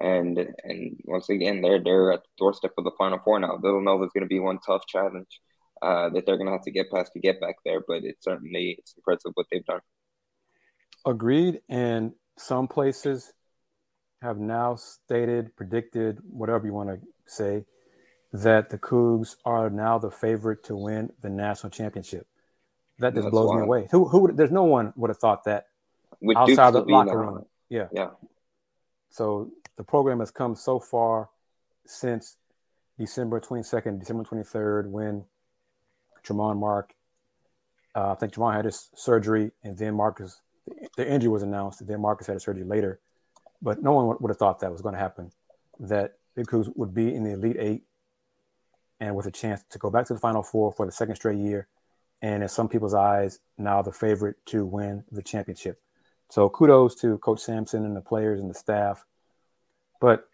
and 0.01 0.39
and 0.65 0.97
once 1.05 1.29
again 1.29 1.61
they're 1.63 1.83
they're 1.83 2.13
at 2.13 2.23
the 2.23 2.29
doorstep 2.39 2.73
of 2.79 2.85
the 2.85 2.91
final 2.99 3.19
four 3.25 3.39
now. 3.39 3.57
They'll 3.57 3.81
know 3.81 3.99
there's 3.99 4.13
going 4.13 4.25
to 4.25 4.29
be 4.29 4.41
one 4.41 4.59
tough 4.67 4.87
challenge 4.87 5.41
uh, 5.83 6.11
that 6.11 6.27
they're 6.27 6.37
going 6.37 6.47
to 6.47 6.53
have 6.53 6.63
to 6.63 6.71
get 6.71 6.91
past 6.91 7.13
to 7.13 7.21
get 7.21 7.41
back 7.41 7.57
there, 7.65 7.81
but 7.87 8.05
it's 8.05 8.25
certainly 8.25 8.77
it's 8.79 8.95
impressive 8.97 9.33
what 9.35 9.47
they've 9.51 9.65
done. 9.65 9.81
Agreed, 11.07 11.61
and 11.69 12.13
some 12.39 12.67
places 12.67 13.33
have 14.25 14.39
now 14.39 14.75
stated, 14.75 15.55
predicted, 15.55 16.19
whatever 16.29 16.67
you 16.67 16.73
want 16.73 16.89
to 16.89 16.99
say, 17.27 17.65
that 18.33 18.71
the 18.71 18.79
Cougs 18.79 19.37
are 19.45 19.71
now 19.71 19.99
the 19.99 20.11
favorite 20.11 20.65
to 20.65 20.77
win 20.77 21.13
the 21.21 21.29
national 21.29 21.71
championship. 21.71 22.27
That 22.99 23.15
just 23.15 23.31
blows 23.31 23.49
wild. 23.49 23.61
me 23.61 23.65
away. 23.65 23.89
Who 23.91 24.09
who 24.09 24.21
would, 24.21 24.37
there's 24.37 24.51
no 24.51 24.65
one 24.65 24.93
would 24.97 25.11
have 25.11 25.19
thought 25.19 25.45
that 25.45 25.67
With 26.21 26.37
outside 26.37 26.73
Duke 26.73 26.87
the 26.87 26.93
locker 26.93 27.19
room. 27.19 27.45
Yeah. 27.69 27.89
Yeah. 27.93 28.11
So 29.11 29.51
the 29.77 29.85
program 29.85 30.21
has 30.21 30.31
come 30.31 30.55
so 30.55 30.81
far 30.81 31.29
since 31.87 32.37
December 32.99 33.41
22nd, 33.41 33.99
December 33.99 34.25
23rd, 34.25 34.87
when 34.87 35.25
Tramon 36.27 36.59
Mark, 36.59 36.95
uh, 37.95 38.13
I 38.13 38.15
think 38.15 38.33
Tramon 38.33 38.55
had 38.55 38.65
his 38.65 38.89
surgery, 38.95 39.51
and 39.63 39.77
then 39.77 39.95
Marcus, 39.95 40.41
the 40.97 41.09
injury 41.09 41.29
was 41.29 41.43
announced, 41.43 41.81
and 41.81 41.91
then 41.91 42.01
Marcus 42.01 42.27
had 42.27 42.37
a 42.37 42.41
surgery 42.41 42.65
later. 42.65 43.01
But 43.63 43.83
no 43.83 43.93
one 43.93 44.17
would 44.21 44.31
have 44.31 44.39
thought 44.39 44.61
that 44.61 44.73
was 44.73 44.83
going 44.83 44.95
to 44.95 45.01
happen, 45.01 45.31
that 45.81 46.15
Big 46.35 46.47
Cougs 46.47 46.71
would 46.77 46.95
be 46.95 47.15
in 47.15 47.25
the 47.25 47.33
Elite 47.33 47.57
Eight 47.59 47.83
and 49.01 49.17
with 49.17 49.27
a 49.27 49.31
chance 49.31 49.63
to 49.71 49.79
go 49.79 49.91
back 49.91 50.07
to 50.07 50.15
the 50.15 50.21
Final 50.21 50.43
Four 50.43 50.73
for 50.73 50.87
the 50.87 50.93
second 50.93 51.17
straight 51.17 51.39
year. 51.39 51.69
And 52.23 52.43
in 52.43 52.49
some 52.49 52.69
people's 52.69 52.95
eyes, 52.95 53.39
now 53.59 53.83
the 53.83 53.93
favorite 53.93 54.37
to 54.47 54.65
win 54.65 55.05
the 55.11 55.23
championship. 55.23 55.81
So 56.31 56.49
kudos 56.49 56.95
to 56.97 57.19
Coach 57.19 57.41
Sampson 57.41 57.85
and 57.85 57.97
the 57.97 58.01
players 58.01 58.41
and 58.41 58.49
the 58.49 58.55
staff 58.55 59.05
but 60.05 60.29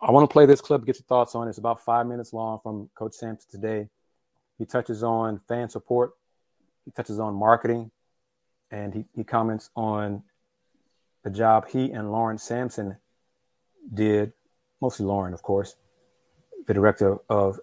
I 0.00 0.12
want 0.12 0.30
to 0.30 0.32
play 0.32 0.46
this 0.46 0.60
clip, 0.60 0.84
get 0.84 0.94
your 0.94 1.04
thoughts 1.08 1.34
on 1.34 1.48
it. 1.48 1.50
It's 1.50 1.58
about 1.58 1.84
five 1.84 2.06
minutes 2.06 2.32
long 2.32 2.60
from 2.62 2.90
Coach 2.94 3.14
Sampson 3.14 3.50
today. 3.50 3.88
He 4.56 4.66
touches 4.66 5.02
on 5.02 5.40
fan 5.48 5.68
support, 5.68 6.12
he 6.84 6.92
touches 6.92 7.18
on 7.18 7.34
marketing, 7.34 7.90
and 8.70 8.94
he, 8.94 9.04
he 9.16 9.24
comments 9.24 9.68
on 9.74 10.22
the 11.22 11.30
job 11.30 11.68
he 11.68 11.90
and 11.90 12.10
Lauren 12.10 12.38
Sampson 12.38 12.96
did, 13.92 14.32
mostly 14.80 15.06
Lauren, 15.06 15.34
of 15.34 15.42
course, 15.42 15.76
the 16.66 16.74
director 16.74 17.18
of 17.28 17.60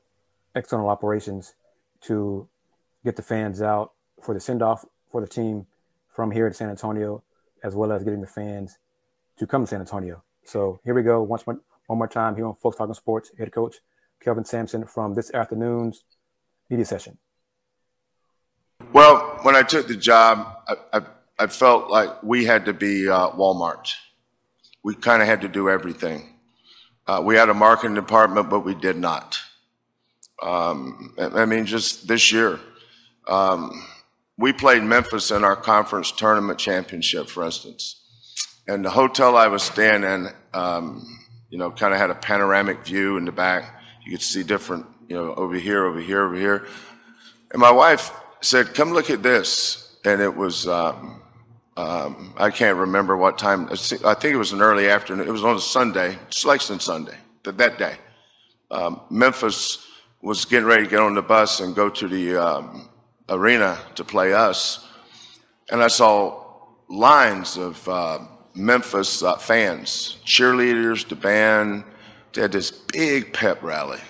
external 0.56 0.90
operations, 0.90 1.56
to 2.02 2.48
get 3.04 3.16
the 3.16 3.22
fans 3.22 3.62
out 3.62 3.94
for 4.22 4.34
the 4.34 4.40
send 4.40 4.62
off 4.62 4.86
for 5.12 5.22
the 5.22 5.28
team 5.28 5.66
from 6.14 6.32
here 6.32 6.48
to 6.48 6.56
San 6.56 6.70
Antonio, 6.70 7.24
as 7.64 7.76
well 7.76 7.92
as 7.92 8.04
getting 8.04 8.22
the 8.22 8.28
fans 8.28 8.78
to 9.38 9.48
come 9.48 9.64
to 9.64 9.68
San 9.68 9.80
Antonio. 9.80 10.24
So 10.44 10.80
here 10.84 10.94
we 10.94 11.04
go. 11.04 11.22
Once 11.22 11.46
more, 11.46 11.60
one 11.88 11.98
more 11.98 12.08
time 12.08 12.36
here 12.36 12.46
on 12.46 12.56
Folks 12.56 12.78
Talking 12.78 12.94
Sports, 12.94 13.32
head 13.38 13.52
coach 13.52 13.78
Kelvin 14.22 14.46
Sampson 14.46 14.86
from 14.86 15.14
this 15.14 15.34
afternoon's 15.34 16.04
media 16.70 16.86
session. 16.86 17.18
Well, 18.94 19.40
when 19.44 19.56
I 19.56 19.62
took 19.64 19.88
the 19.88 19.96
job, 19.96 20.58
I, 20.68 20.76
I, 20.94 21.02
I 21.40 21.48
felt 21.48 21.90
like 21.90 22.22
we 22.22 22.44
had 22.44 22.66
to 22.66 22.74
be 22.74 23.10
uh, 23.10 23.30
Walmart. 23.30 23.94
We 24.84 24.94
kind 24.94 25.22
of 25.22 25.28
had 25.28 25.42
to 25.42 25.48
do 25.48 25.70
everything. 25.70 26.36
Uh, 27.08 27.22
we 27.24 27.36
had 27.36 27.48
a 27.48 27.54
marketing 27.54 27.96
department, 27.96 28.50
but 28.50 28.60
we 28.60 28.76
did 28.76 28.98
not. 28.98 29.40
Um, 30.44 31.16
I 31.18 31.46
mean, 31.46 31.66
just 31.66 32.10
this 32.10 32.34
year, 32.34 32.60
um, 33.28 33.86
we 34.38 34.52
played 34.52 34.84
Memphis 34.84 35.32
in 35.32 35.46
our 35.46 35.56
conference 35.56 36.12
tournament 36.12 36.60
championship, 36.60 37.30
for 37.30 37.46
instance. 37.46 37.96
And 38.68 38.84
the 38.84 38.90
hotel 38.90 39.38
I 39.38 39.48
was 39.48 39.64
staying 39.64 40.04
in, 40.04 40.28
um, 40.54 41.20
you 41.50 41.58
know, 41.58 41.72
kind 41.72 41.94
of 41.94 42.00
had 42.00 42.10
a 42.10 42.16
panoramic 42.16 42.86
view 42.86 43.16
in 43.18 43.24
the 43.24 43.32
back. 43.32 43.82
You 44.06 44.12
could 44.12 44.22
see 44.22 44.44
different, 44.44 44.86
you 45.08 45.16
know, 45.16 45.34
over 45.36 45.56
here, 45.56 45.86
over 45.86 46.00
here, 46.02 46.26
over 46.26 46.36
here. 46.36 46.68
And 47.52 47.62
my 47.62 47.72
wife 47.72 48.12
said, 48.42 48.74
"Come 48.74 48.92
look 48.92 49.10
at 49.10 49.24
this." 49.24 49.98
And 50.06 50.22
it 50.22 50.36
was, 50.36 50.68
um, 50.68 51.22
um, 51.80 52.34
I 52.36 52.50
can't 52.50 52.78
remember 52.78 53.16
what 53.16 53.38
time. 53.38 53.70
I 53.72 54.14
think 54.14 54.34
it 54.34 54.38
was 54.38 54.52
an 54.52 54.62
early 54.62 54.90
afternoon. 54.90 55.26
It 55.26 55.32
was 55.32 55.46
on 55.46 55.56
a 55.56 55.62
Sunday, 55.62 56.20
Selection 56.30 56.78
Sunday, 56.78 57.16
that, 57.44 57.58
that 57.58 57.78
day. 57.78 57.96
Um, 58.70 59.00
Memphis 59.10 59.88
was 60.22 60.44
getting 60.44 60.68
ready 60.68 60.84
to 60.84 60.90
get 60.90 61.00
on 61.00 61.16
the 61.16 61.22
bus 61.22 61.62
and 61.62 61.74
go 61.74 61.90
to 61.90 62.08
the 62.10 62.36
um, 62.36 62.90
arena 63.30 63.80
to 63.96 64.04
play 64.04 64.34
us. 64.34 64.86
And 65.72 65.82
I 65.82 65.88
saw 65.88 66.44
lines 66.90 67.56
of 67.56 67.88
uh, 67.88 68.20
Memphis 68.54 69.24
uh, 69.24 69.38
fans, 69.38 70.18
cheerleaders, 70.26 71.08
the 71.08 71.16
band. 71.16 71.86
They 72.34 72.42
had 72.42 72.52
this 72.52 72.72
big 72.72 73.32
pep 73.32 73.64
rally, 73.64 74.02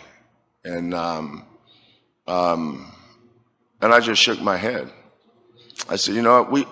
and 0.64 0.96
um, 0.96 1.46
um, 2.26 2.92
and 3.80 3.94
I 3.94 4.00
just 4.00 4.20
shook 4.24 4.42
my 4.42 4.58
head. 4.58 4.92
I 5.88 5.98
said, 5.98 6.16
you 6.16 6.24
know 6.24 6.42
what, 6.42 6.52
we 6.52 6.66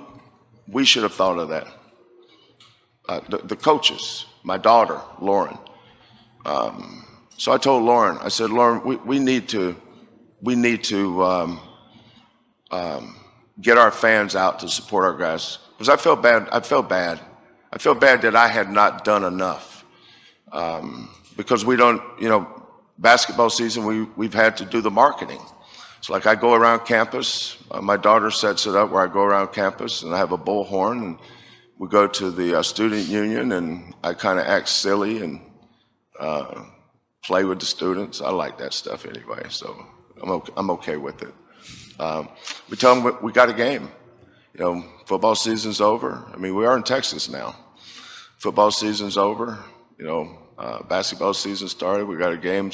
we 0.68 0.86
should 0.86 1.04
have 1.04 1.14
thought 1.14 1.38
of 1.40 1.50
that. 1.50 1.68
Uh, 3.08 3.22
the, 3.30 3.38
the, 3.38 3.56
coaches, 3.56 4.26
my 4.44 4.58
daughter 4.58 5.00
Lauren. 5.22 5.58
Um, 6.46 7.06
so 7.38 7.54
I 7.54 7.58
told 7.58 7.84
Lauren, 7.84 8.18
I 8.22 8.28
said, 8.28 8.50
Lauren, 8.50 8.84
we, 8.84 8.98
we 8.98 9.20
need 9.20 9.48
to 9.50 9.76
we 10.42 10.56
need 10.56 10.84
to 10.86 11.24
um, 11.24 11.60
um, 12.70 13.16
get 13.62 13.78
our 13.78 13.92
fans 13.92 14.36
out 14.36 14.60
to 14.60 14.70
support 14.70 15.06
our 15.06 15.18
guys 15.18 15.58
because 15.72 15.90
I 15.90 15.96
felt 15.96 16.22
bad. 16.22 16.50
I 16.52 16.60
felt 16.60 16.90
bad 16.90 17.22
I 17.72 17.80
felt 17.80 18.00
bad 18.00 18.22
that 18.22 18.36
I 18.36 18.48
had 18.48 18.72
not 18.72 19.04
done 19.04 19.24
enough 19.24 19.86
um, 20.52 21.10
because 21.36 21.66
we 21.66 21.76
don't, 21.76 22.02
you 22.20 22.30
know, 22.30 22.48
basketball 22.98 23.50
season, 23.50 23.86
we, 23.86 24.04
we've 24.16 24.34
had 24.34 24.58
to 24.58 24.66
do 24.66 24.82
the 24.82 24.92
marketing. 24.92 25.42
Like, 26.10 26.26
I 26.26 26.36
go 26.36 26.54
around 26.54 26.86
campus. 26.86 27.58
Uh, 27.70 27.82
my 27.82 27.98
daughter 27.98 28.32
sets 28.32 28.66
it 28.66 28.76
up 28.76 28.92
where 28.92 29.04
I 29.04 29.12
go 29.12 29.24
around 29.24 29.50
campus 29.50 30.04
and 30.04 30.14
I 30.14 30.18
have 30.18 30.32
a 30.32 30.38
bullhorn 30.38 31.04
and 31.04 31.18
we 31.78 31.88
go 31.90 32.08
to 32.08 32.32
the 32.32 32.60
uh, 32.60 32.64
student 32.64 33.08
union 33.08 33.52
and 33.52 33.94
I 34.04 34.14
kind 34.14 34.40
of 34.40 34.46
act 34.46 34.70
silly 34.70 35.22
and 35.22 35.42
uh, 36.20 36.64
play 37.24 37.44
with 37.44 37.60
the 37.60 37.66
students. 37.66 38.22
I 38.22 38.30
like 38.30 38.58
that 38.60 38.74
stuff 38.74 39.06
anyway, 39.06 39.44
so 39.50 39.86
I'm 40.22 40.32
okay, 40.32 40.54
I'm 40.56 40.70
okay 40.72 40.98
with 40.98 41.22
it. 41.22 41.34
Um, 42.00 42.30
we 42.70 42.78
tell 42.78 42.96
them 42.96 43.18
we 43.22 43.32
got 43.32 43.50
a 43.50 43.54
game. 43.54 43.92
You 44.54 44.60
know, 44.62 44.86
football 45.06 45.36
season's 45.36 45.82
over. 45.82 46.26
I 46.34 46.38
mean, 46.38 46.56
we 46.56 46.66
are 46.66 46.76
in 46.76 46.84
Texas 46.84 47.30
now. 47.30 47.56
Football 48.38 48.72
season's 48.72 49.18
over. 49.18 49.64
You 50.00 50.06
know, 50.06 50.40
uh, 50.58 50.84
basketball 50.84 51.34
season 51.34 51.68
started. 51.68 52.06
We 52.06 52.18
got 52.18 52.34
a 52.34 52.38
game. 52.38 52.72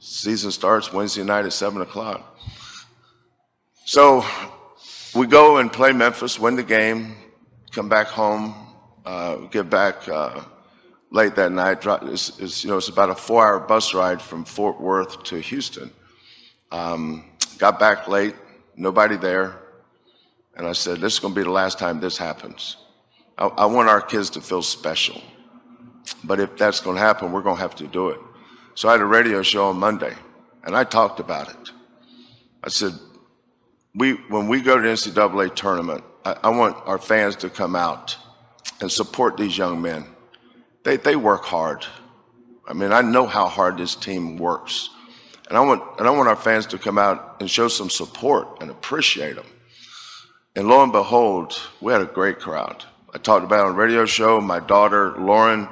Season 0.00 0.52
starts 0.52 0.92
Wednesday 0.92 1.24
night 1.24 1.44
at 1.44 1.52
seven 1.52 1.82
o'clock. 1.82 2.38
So 3.84 4.24
we 5.14 5.26
go 5.26 5.56
and 5.56 5.72
play 5.72 5.92
Memphis, 5.92 6.38
win 6.38 6.54
the 6.54 6.62
game, 6.62 7.16
come 7.72 7.88
back 7.88 8.06
home, 8.06 8.54
uh, 9.04 9.36
get 9.46 9.68
back 9.68 10.06
uh, 10.08 10.42
late 11.10 11.34
that 11.34 11.50
night. 11.50 11.84
It's, 11.84 12.38
it's, 12.38 12.62
you 12.62 12.70
know, 12.70 12.76
it's 12.76 12.88
about 12.88 13.10
a 13.10 13.14
four-hour 13.14 13.60
bus 13.60 13.92
ride 13.92 14.22
from 14.22 14.44
Fort 14.44 14.80
Worth 14.80 15.24
to 15.24 15.40
Houston. 15.40 15.90
Um, 16.70 17.24
got 17.58 17.80
back 17.80 18.06
late, 18.06 18.36
nobody 18.76 19.16
there, 19.16 19.58
and 20.54 20.66
I 20.66 20.72
said, 20.72 21.00
"This 21.00 21.14
is 21.14 21.18
going 21.18 21.34
to 21.34 21.40
be 21.40 21.44
the 21.44 21.50
last 21.50 21.78
time 21.78 21.98
this 21.98 22.18
happens. 22.18 22.76
I, 23.36 23.46
I 23.46 23.66
want 23.66 23.88
our 23.88 24.02
kids 24.02 24.30
to 24.30 24.40
feel 24.40 24.62
special, 24.62 25.20
but 26.22 26.38
if 26.38 26.56
that's 26.56 26.80
going 26.80 26.96
to 26.96 27.02
happen, 27.02 27.32
we're 27.32 27.42
going 27.42 27.56
to 27.56 27.62
have 27.62 27.74
to 27.76 27.86
do 27.86 28.10
it." 28.10 28.20
So 28.78 28.88
I 28.88 28.92
had 28.92 29.00
a 29.00 29.06
radio 29.06 29.42
show 29.42 29.70
on 29.70 29.76
Monday, 29.76 30.14
and 30.62 30.76
I 30.76 30.84
talked 30.84 31.18
about 31.18 31.50
it. 31.50 31.72
I 32.62 32.68
said, 32.68 32.92
"We 33.92 34.12
when 34.28 34.46
we 34.46 34.60
go 34.60 34.76
to 34.76 34.82
the 34.82 34.90
NCAA 34.90 35.52
tournament, 35.56 36.04
I, 36.24 36.36
I 36.44 36.48
want 36.50 36.76
our 36.86 36.98
fans 36.98 37.34
to 37.42 37.50
come 37.50 37.74
out 37.74 38.16
and 38.80 38.88
support 38.88 39.36
these 39.36 39.58
young 39.58 39.82
men." 39.82 40.04
they, 40.84 40.96
they 40.96 41.16
work 41.16 41.42
hard. 41.42 41.84
I 42.68 42.72
mean, 42.72 42.92
I 42.92 43.00
know 43.00 43.26
how 43.26 43.48
hard 43.48 43.78
this 43.78 43.96
team 43.96 44.36
works. 44.36 44.90
And 45.48 45.58
I 45.58 45.60
want, 45.60 45.82
and 45.98 46.06
I 46.06 46.12
want 46.12 46.28
our 46.28 46.36
fans 46.36 46.66
to 46.66 46.78
come 46.78 46.98
out 46.98 47.38
and 47.40 47.50
show 47.50 47.66
some 47.66 47.90
support 47.90 48.58
and 48.60 48.70
appreciate 48.70 49.34
them. 49.34 49.50
And 50.54 50.68
lo 50.68 50.84
and 50.84 50.92
behold, 50.92 51.60
we 51.80 51.92
had 51.92 52.00
a 52.00 52.06
great 52.06 52.38
crowd. 52.38 52.84
I 53.12 53.18
talked 53.18 53.44
about 53.44 53.66
it 53.66 53.70
on 53.70 53.74
radio 53.74 54.06
show. 54.06 54.40
My 54.40 54.60
daughter, 54.60 55.18
Lauren, 55.18 55.66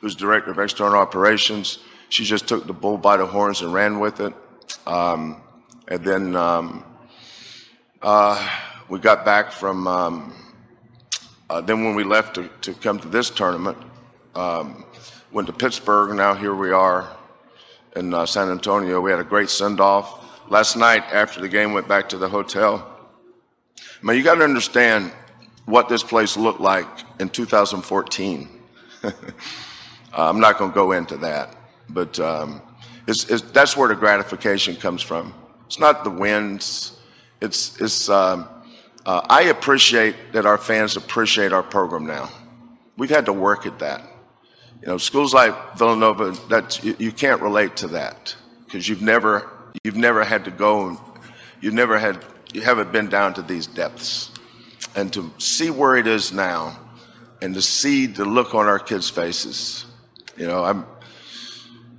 who's 0.00 0.14
director 0.14 0.50
of 0.50 0.58
external 0.58 0.98
operations, 0.98 1.78
she 2.08 2.24
just 2.24 2.46
took 2.46 2.66
the 2.66 2.72
bull 2.72 2.98
by 2.98 3.16
the 3.16 3.26
horns 3.26 3.62
and 3.62 3.72
ran 3.72 3.98
with 3.98 4.20
it. 4.20 4.32
Um, 4.86 5.42
and 5.88 6.04
then 6.04 6.36
um, 6.36 6.84
uh, 8.02 8.48
we 8.88 8.98
got 8.98 9.24
back 9.24 9.52
from, 9.52 9.86
um, 9.86 10.34
uh, 11.50 11.60
then 11.60 11.84
when 11.84 11.94
we 11.94 12.04
left 12.04 12.34
to, 12.34 12.48
to 12.62 12.74
come 12.74 12.98
to 13.00 13.08
this 13.08 13.30
tournament, 13.30 13.78
um, 14.34 14.84
went 15.32 15.46
to 15.46 15.52
Pittsburgh, 15.52 16.14
now 16.16 16.34
here 16.34 16.54
we 16.54 16.70
are 16.70 17.16
in 17.96 18.12
uh, 18.12 18.26
San 18.26 18.50
Antonio. 18.50 19.00
We 19.00 19.10
had 19.10 19.20
a 19.20 19.24
great 19.24 19.50
send 19.50 19.80
off. 19.80 20.22
Last 20.50 20.76
night, 20.76 21.02
after 21.12 21.40
the 21.40 21.48
game, 21.48 21.72
went 21.72 21.88
back 21.88 22.08
to 22.10 22.18
the 22.18 22.28
hotel. 22.28 22.92
Mean, 24.02 24.16
you 24.16 24.22
got 24.22 24.36
to 24.36 24.44
understand 24.44 25.10
what 25.64 25.88
this 25.88 26.02
place 26.02 26.36
looked 26.36 26.60
like 26.60 26.86
in 27.18 27.28
2014. 27.28 28.48
uh, 30.16 30.30
I'm 30.30 30.40
not 30.40 30.58
going 30.58 30.70
to 30.70 30.74
go 30.74 30.92
into 30.92 31.18
that, 31.18 31.54
but 31.90 32.18
um, 32.18 32.62
it's, 33.06 33.28
it's, 33.30 33.42
that's 33.52 33.76
where 33.76 33.88
the 33.88 33.94
gratification 33.94 34.74
comes 34.74 35.02
from. 35.02 35.34
It's 35.66 35.78
not 35.78 36.04
the 36.04 36.10
wins. 36.10 36.98
It's, 37.40 37.78
it's 37.80 38.08
um, 38.08 38.48
uh, 39.04 39.20
I 39.28 39.42
appreciate 39.42 40.32
that 40.32 40.46
our 40.46 40.58
fans 40.58 40.96
appreciate 40.96 41.52
our 41.52 41.62
program 41.62 42.06
now. 42.06 42.30
We've 42.96 43.10
had 43.10 43.26
to 43.26 43.32
work 43.32 43.66
at 43.66 43.78
that. 43.80 44.02
You 44.80 44.88
know, 44.88 44.98
schools 44.98 45.34
like 45.34 45.76
Villanova, 45.76 46.30
that 46.48 46.82
you, 46.82 46.96
you 46.98 47.12
can't 47.12 47.42
relate 47.42 47.76
to 47.76 47.88
that 47.88 48.34
because 48.64 48.88
you've 48.88 49.02
never 49.02 49.50
you've 49.84 49.96
never 49.96 50.24
had 50.24 50.44
to 50.44 50.50
go 50.50 50.88
and 50.88 50.98
you've 51.60 51.74
never 51.74 51.98
had 51.98 52.24
you 52.52 52.62
haven't 52.62 52.92
been 52.92 53.08
down 53.08 53.34
to 53.34 53.42
these 53.42 53.66
depths, 53.66 54.30
and 54.94 55.12
to 55.12 55.32
see 55.38 55.70
where 55.70 55.96
it 55.96 56.06
is 56.06 56.32
now, 56.32 56.78
and 57.42 57.54
to 57.54 57.62
see 57.62 58.06
the 58.06 58.24
look 58.24 58.54
on 58.54 58.66
our 58.66 58.78
kids' 58.78 59.10
faces. 59.10 59.86
You 60.36 60.46
know, 60.46 60.64
I'm 60.64 60.86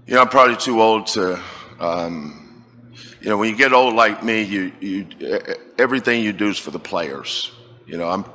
you 0.05 0.15
know 0.15 0.21
I'm 0.21 0.29
probably 0.29 0.57
too 0.57 0.81
old 0.81 1.07
to. 1.07 1.41
Um, 1.79 2.43
you 3.21 3.29
know, 3.29 3.37
when 3.37 3.49
you 3.49 3.55
get 3.55 3.73
old 3.73 3.95
like 3.95 4.23
me, 4.23 4.43
you 4.43 4.71
you 4.79 5.07
everything 5.77 6.23
you 6.23 6.33
do 6.33 6.49
is 6.49 6.57
for 6.57 6.71
the 6.71 6.79
players. 6.79 7.51
You 7.85 7.97
know, 7.97 8.09
I'm 8.09 8.25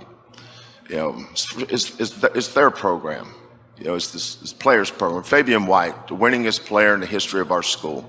you 0.93 0.99
know, 0.99 1.27
it's, 1.33 1.99
it's, 1.99 2.23
it's 2.23 2.49
their 2.49 2.71
program. 2.71 3.35
You 3.79 3.85
know, 3.85 3.95
it's 3.95 4.11
this, 4.13 4.35
this 4.37 4.53
players 4.53 4.91
program. 4.91 5.23
Fabian 5.23 5.67
White, 5.67 6.09
the 6.09 6.15
winningest 6.15 6.67
player 6.67 6.93
in 6.93 7.01
the 7.01 7.07
history 7.07 7.41
of 7.41 7.51
our 7.51 7.63
school. 7.63 8.09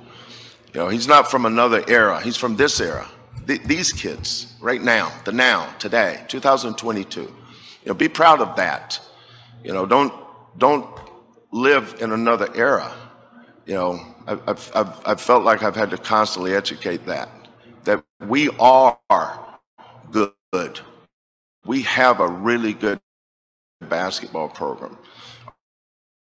You 0.74 0.82
know, 0.82 0.90
he's 0.90 1.08
not 1.08 1.32
from 1.32 1.46
another 1.46 1.82
era. 1.88 2.22
He's 2.22 2.36
from 2.36 2.58
this 2.58 2.82
era. 2.82 3.10
Th- 3.48 3.62
these 3.64 3.94
kids, 3.94 4.54
right 4.60 4.82
now, 4.82 5.14
the 5.24 5.32
now, 5.32 5.74
today, 5.80 6.26
2022. 6.28 7.22
You 7.22 7.32
know, 7.86 7.94
be 7.94 8.10
proud 8.10 8.42
of 8.42 8.56
that. 8.58 9.00
You 9.64 9.72
know, 9.72 9.86
don't 9.86 10.14
don't 10.58 10.86
live 11.54 11.96
in 12.02 12.12
another 12.12 12.50
era. 12.56 12.92
You 13.66 13.76
know, 13.76 14.16
I've, 14.28 14.72
I've, 14.76 15.02
I've 15.06 15.22
felt 15.22 15.44
like 15.44 15.64
I've 15.64 15.76
had 15.76 15.92
to 15.92 15.98
constantly 15.98 16.54
educate 16.54 17.06
that 17.06 17.30
that 17.86 18.04
we 18.28 18.50
are 18.60 18.98
good. 20.12 20.80
We 21.66 21.84
have 21.84 22.20
a 22.20 22.28
really 22.28 22.74
good 22.74 23.00
basketball 23.82 24.50
program. 24.50 24.98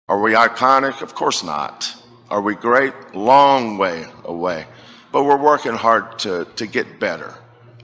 Are 0.07 0.19
we 0.21 0.33
iconic? 0.33 1.01
Of 1.01 1.15
course 1.15 1.43
not. 1.43 1.95
Are 2.29 2.41
we 2.41 2.55
great? 2.55 2.93
Long 3.13 3.77
way 3.77 4.05
away. 4.23 4.65
But 5.11 5.23
we're 5.23 5.41
working 5.41 5.73
hard 5.73 6.19
to, 6.19 6.45
to 6.55 6.67
get 6.67 6.99
better. 6.99 7.33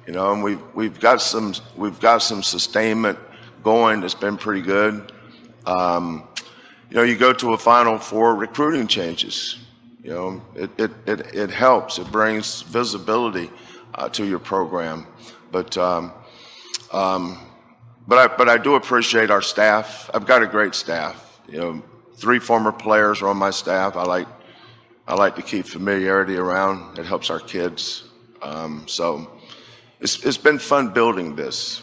You 0.06 0.14
know, 0.14 0.34
and 0.34 0.44
we've, 0.44 0.62
we've, 0.74 1.00
got 1.00 1.22
some, 1.22 1.54
we've 1.78 2.00
got 2.00 2.20
some 2.20 2.44
sustainment 2.44 3.18
going 3.64 4.02
that's 4.02 4.14
been 4.14 4.38
pretty 4.38 4.62
good. 4.62 5.12
Um, 5.66 6.28
you 6.94 7.00
know, 7.00 7.06
you 7.06 7.18
go 7.18 7.34
to 7.34 7.54
a 7.54 7.58
Final 7.58 7.98
Four, 7.98 8.36
recruiting 8.36 8.86
changes. 8.86 9.58
You 10.04 10.12
know, 10.12 10.42
it, 10.54 10.70
it, 10.78 10.92
it, 11.08 11.36
it 11.36 11.50
helps. 11.50 11.98
It 11.98 12.12
brings 12.12 12.62
visibility 12.62 13.50
uh, 13.96 14.10
to 14.10 14.24
your 14.24 14.38
program. 14.38 15.08
But, 15.52 15.76
um, 15.76 16.14
um, 16.92 17.40
but, 18.08 18.20
I, 18.20 18.38
but 18.38 18.48
I 18.48 18.60
do 18.60 18.76
appreciate 18.76 19.32
our 19.32 19.42
staff. 19.42 20.12
I've 20.14 20.28
got 20.28 20.44
a 20.44 20.46
great 20.46 20.76
staff. 20.76 21.42
You 21.48 21.58
know, 21.58 21.84
three 22.14 22.38
former 22.38 22.72
players 22.72 23.24
are 23.24 23.28
on 23.28 23.38
my 23.38 23.50
staff. 23.50 23.96
I 23.96 24.04
like 24.04 24.28
I 25.08 25.16
like 25.16 25.36
to 25.36 25.42
keep 25.42 25.66
familiarity 25.66 26.38
around. 26.38 27.00
It 27.00 27.06
helps 27.06 27.30
our 27.30 27.40
kids. 27.40 28.04
Um, 28.42 28.88
so 28.88 29.32
it's 30.00 30.24
it's 30.24 30.38
been 30.38 30.60
fun 30.60 30.94
building 30.94 31.36
this, 31.36 31.82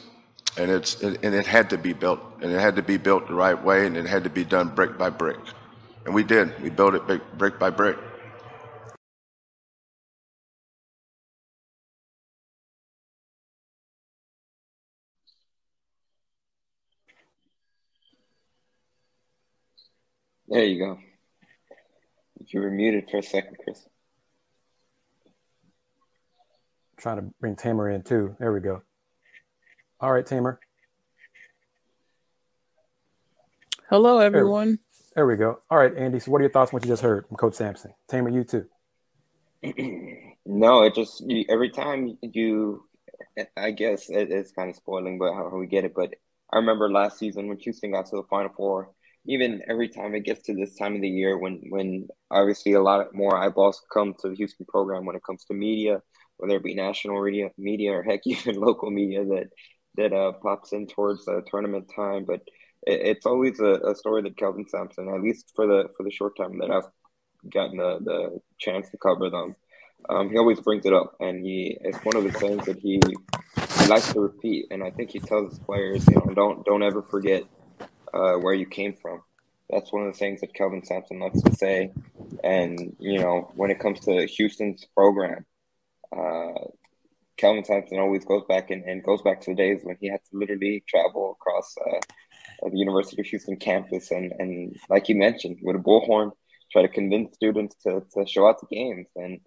and 0.56 0.70
it's 0.70 1.00
and 1.02 1.16
it 1.22 1.46
had 1.46 1.70
to 1.70 1.78
be 1.78 1.92
built, 1.92 2.20
and 2.42 2.52
it 2.52 2.60
had 2.60 2.76
to 2.76 2.82
be 2.82 2.96
built 2.96 3.28
the 3.28 3.34
right 3.34 3.60
way, 3.62 3.86
and 3.86 3.96
it 3.96 4.06
had 4.06 4.24
to 4.24 4.30
be 4.30 4.44
done 4.44 4.68
brick 4.68 4.98
by 4.98 5.10
brick, 5.10 5.38
and 6.04 6.14
we 6.14 6.22
did. 6.24 6.60
We 6.62 6.70
built 6.70 6.94
it 6.94 7.06
brick, 7.06 7.22
brick 7.38 7.58
by 7.58 7.70
brick. 7.70 7.98
There 20.48 20.64
you 20.64 20.78
go. 20.80 20.98
You 22.46 22.60
were 22.60 22.70
muted 22.70 23.08
for 23.08 23.18
a 23.18 23.22
second, 23.22 23.56
Chris. 23.62 23.86
trying 27.00 27.16
to 27.16 27.22
bring 27.40 27.56
Tamer 27.56 27.90
in 27.90 28.02
too. 28.02 28.36
There 28.38 28.52
we 28.52 28.60
go. 28.60 28.82
All 30.00 30.12
right, 30.12 30.24
Tamer. 30.24 30.58
Hello, 33.90 34.18
everyone. 34.18 34.68
There, 34.68 34.78
there, 35.16 35.26
we 35.26 35.36
go. 35.36 35.58
All 35.70 35.76
right, 35.76 35.94
Andy. 35.94 36.20
So, 36.20 36.30
what 36.30 36.38
are 36.38 36.44
your 36.44 36.50
thoughts 36.50 36.70
on 36.70 36.76
what 36.76 36.84
you 36.84 36.88
just 36.88 37.02
heard 37.02 37.26
from 37.26 37.36
Coach 37.36 37.54
Sampson? 37.54 37.92
Tamer, 38.08 38.30
you 38.30 38.44
too. 38.44 38.66
no, 40.46 40.84
it 40.84 40.94
just 40.94 41.22
you, 41.28 41.44
every 41.50 41.68
time 41.68 42.16
you, 42.22 42.84
I 43.56 43.72
guess 43.72 44.08
it, 44.08 44.30
it's 44.30 44.52
kind 44.52 44.70
of 44.70 44.76
spoiling, 44.76 45.18
but 45.18 45.34
how, 45.34 45.50
how 45.50 45.58
we 45.58 45.66
get 45.66 45.84
it. 45.84 45.92
But 45.94 46.14
I 46.50 46.56
remember 46.56 46.90
last 46.90 47.18
season 47.18 47.48
when 47.48 47.58
Houston 47.58 47.92
got 47.92 48.06
to 48.06 48.16
the 48.16 48.22
Final 48.30 48.52
Four 48.56 48.92
even 49.26 49.62
every 49.68 49.88
time 49.88 50.14
it 50.14 50.24
gets 50.24 50.42
to 50.42 50.54
this 50.54 50.74
time 50.76 50.94
of 50.94 51.02
the 51.02 51.08
year 51.08 51.36
when 51.36 51.60
when 51.68 52.08
obviously 52.30 52.72
a 52.72 52.82
lot 52.82 53.14
more 53.14 53.36
eyeballs 53.36 53.82
come 53.92 54.14
to 54.18 54.30
the 54.30 54.34
Houston 54.34 54.66
program 54.66 55.04
when 55.04 55.16
it 55.16 55.22
comes 55.24 55.44
to 55.44 55.54
media, 55.54 56.00
whether 56.38 56.56
it 56.56 56.64
be 56.64 56.74
national 56.74 57.22
media, 57.22 57.50
media 57.58 57.92
or 57.92 58.02
heck 58.02 58.20
even 58.26 58.56
local 58.56 58.90
media 58.90 59.24
that 59.24 59.48
that 60.00 60.12
uh, 60.12 60.32
pops 60.32 60.72
in 60.72 60.86
towards 60.86 61.24
the 61.24 61.42
tournament 61.50 61.90
time. 61.94 62.24
But 62.24 62.40
it, 62.86 63.00
it's 63.16 63.26
always 63.26 63.60
a, 63.60 63.80
a, 63.90 63.94
story 63.94 64.22
that 64.22 64.36
Kelvin 64.36 64.68
Sampson, 64.68 65.08
at 65.08 65.22
least 65.22 65.52
for 65.54 65.66
the 65.66 65.88
for 65.96 66.02
the 66.02 66.10
short 66.10 66.36
time 66.36 66.58
that 66.58 66.70
I've 66.70 66.88
gotten 67.50 67.78
the, 67.78 67.98
the 68.00 68.40
chance 68.58 68.90
to 68.90 68.98
cover 68.98 69.30
them, 69.30 69.56
um, 70.08 70.30
he 70.30 70.38
always 70.38 70.60
brings 70.60 70.86
it 70.86 70.92
up, 70.92 71.14
and 71.20 71.44
he 71.44 71.76
it's 71.80 71.98
one 72.04 72.16
of 72.16 72.24
the 72.24 72.32
things 72.32 72.64
that 72.66 72.78
he, 72.78 73.00
he 73.78 73.86
likes 73.86 74.12
to 74.12 74.20
repeat. 74.20 74.66
And 74.70 74.82
I 74.82 74.90
think 74.90 75.10
he 75.10 75.20
tells 75.20 75.50
his 75.50 75.58
players, 75.60 76.06
you 76.08 76.16
know, 76.16 76.34
don't 76.34 76.64
don't 76.64 76.82
ever 76.82 77.02
forget 77.02 77.44
uh, 78.12 78.34
where 78.34 78.54
you 78.54 78.66
came 78.66 78.94
from. 78.94 79.22
That's 79.70 79.92
one 79.92 80.06
of 80.06 80.12
the 80.12 80.18
things 80.18 80.40
that 80.40 80.54
Kelvin 80.54 80.84
Sampson 80.84 81.20
likes 81.20 81.40
to 81.42 81.54
say. 81.54 81.92
And, 82.42 82.96
you 82.98 83.20
know, 83.20 83.52
when 83.54 83.70
it 83.70 83.78
comes 83.78 84.00
to 84.00 84.26
Houston's 84.26 84.84
program, 84.96 85.46
uh, 86.12 86.66
Kelvin 87.40 87.64
Sampson 87.64 87.98
always 87.98 88.24
goes 88.24 88.44
back 88.46 88.70
and, 88.70 88.84
and 88.84 89.02
goes 89.02 89.22
back 89.22 89.40
to 89.40 89.52
the 89.52 89.56
days 89.56 89.80
when 89.82 89.96
he 89.98 90.08
had 90.08 90.20
to 90.24 90.36
literally 90.36 90.84
travel 90.86 91.38
across 91.40 91.74
uh, 91.78 91.98
the 92.68 92.76
University 92.76 93.20
of 93.22 93.26
Houston 93.26 93.56
campus 93.56 94.10
and, 94.10 94.32
and 94.38 94.76
like 94.90 95.08
you 95.08 95.16
mentioned, 95.16 95.58
with 95.62 95.76
a 95.76 95.78
bullhorn, 95.78 96.32
try 96.70 96.82
to 96.82 96.88
convince 96.88 97.34
students 97.34 97.76
to, 97.82 98.02
to 98.12 98.26
show 98.26 98.46
out 98.46 98.60
the 98.60 98.66
games. 98.66 99.06
And 99.16 99.40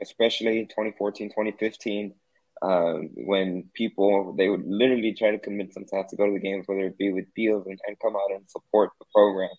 especially 0.00 0.64
2014, 0.64 1.28
2015, 1.28 2.14
um, 2.62 3.10
when 3.14 3.68
people, 3.74 4.34
they 4.38 4.48
would 4.48 4.64
literally 4.64 5.12
try 5.12 5.30
to 5.30 5.38
convince 5.38 5.74
them 5.74 5.84
to 5.90 5.96
have 5.96 6.08
to 6.08 6.16
go 6.16 6.26
to 6.26 6.32
the 6.32 6.40
games, 6.40 6.66
whether 6.66 6.86
it 6.86 6.96
be 6.96 7.12
with 7.12 7.26
deals 7.36 7.66
and, 7.66 7.78
and 7.86 7.98
come 8.00 8.16
out 8.16 8.34
and 8.34 8.48
support 8.48 8.90
the 8.98 9.04
program. 9.14 9.50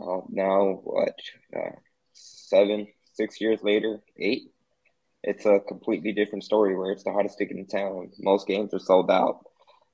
Uh, 0.00 0.20
now, 0.30 0.80
what, 0.82 1.14
uh, 1.54 1.76
seven, 2.14 2.86
six 3.12 3.38
years 3.38 3.62
later, 3.62 4.00
eight, 4.18 4.50
it's 5.28 5.44
a 5.44 5.60
completely 5.60 6.12
different 6.12 6.42
story 6.42 6.74
where 6.74 6.90
it's 6.90 7.04
the 7.04 7.12
hottest 7.12 7.36
ticket 7.36 7.58
in 7.58 7.66
town. 7.66 8.10
Most 8.18 8.46
games 8.46 8.72
are 8.72 8.78
sold 8.78 9.10
out. 9.10 9.44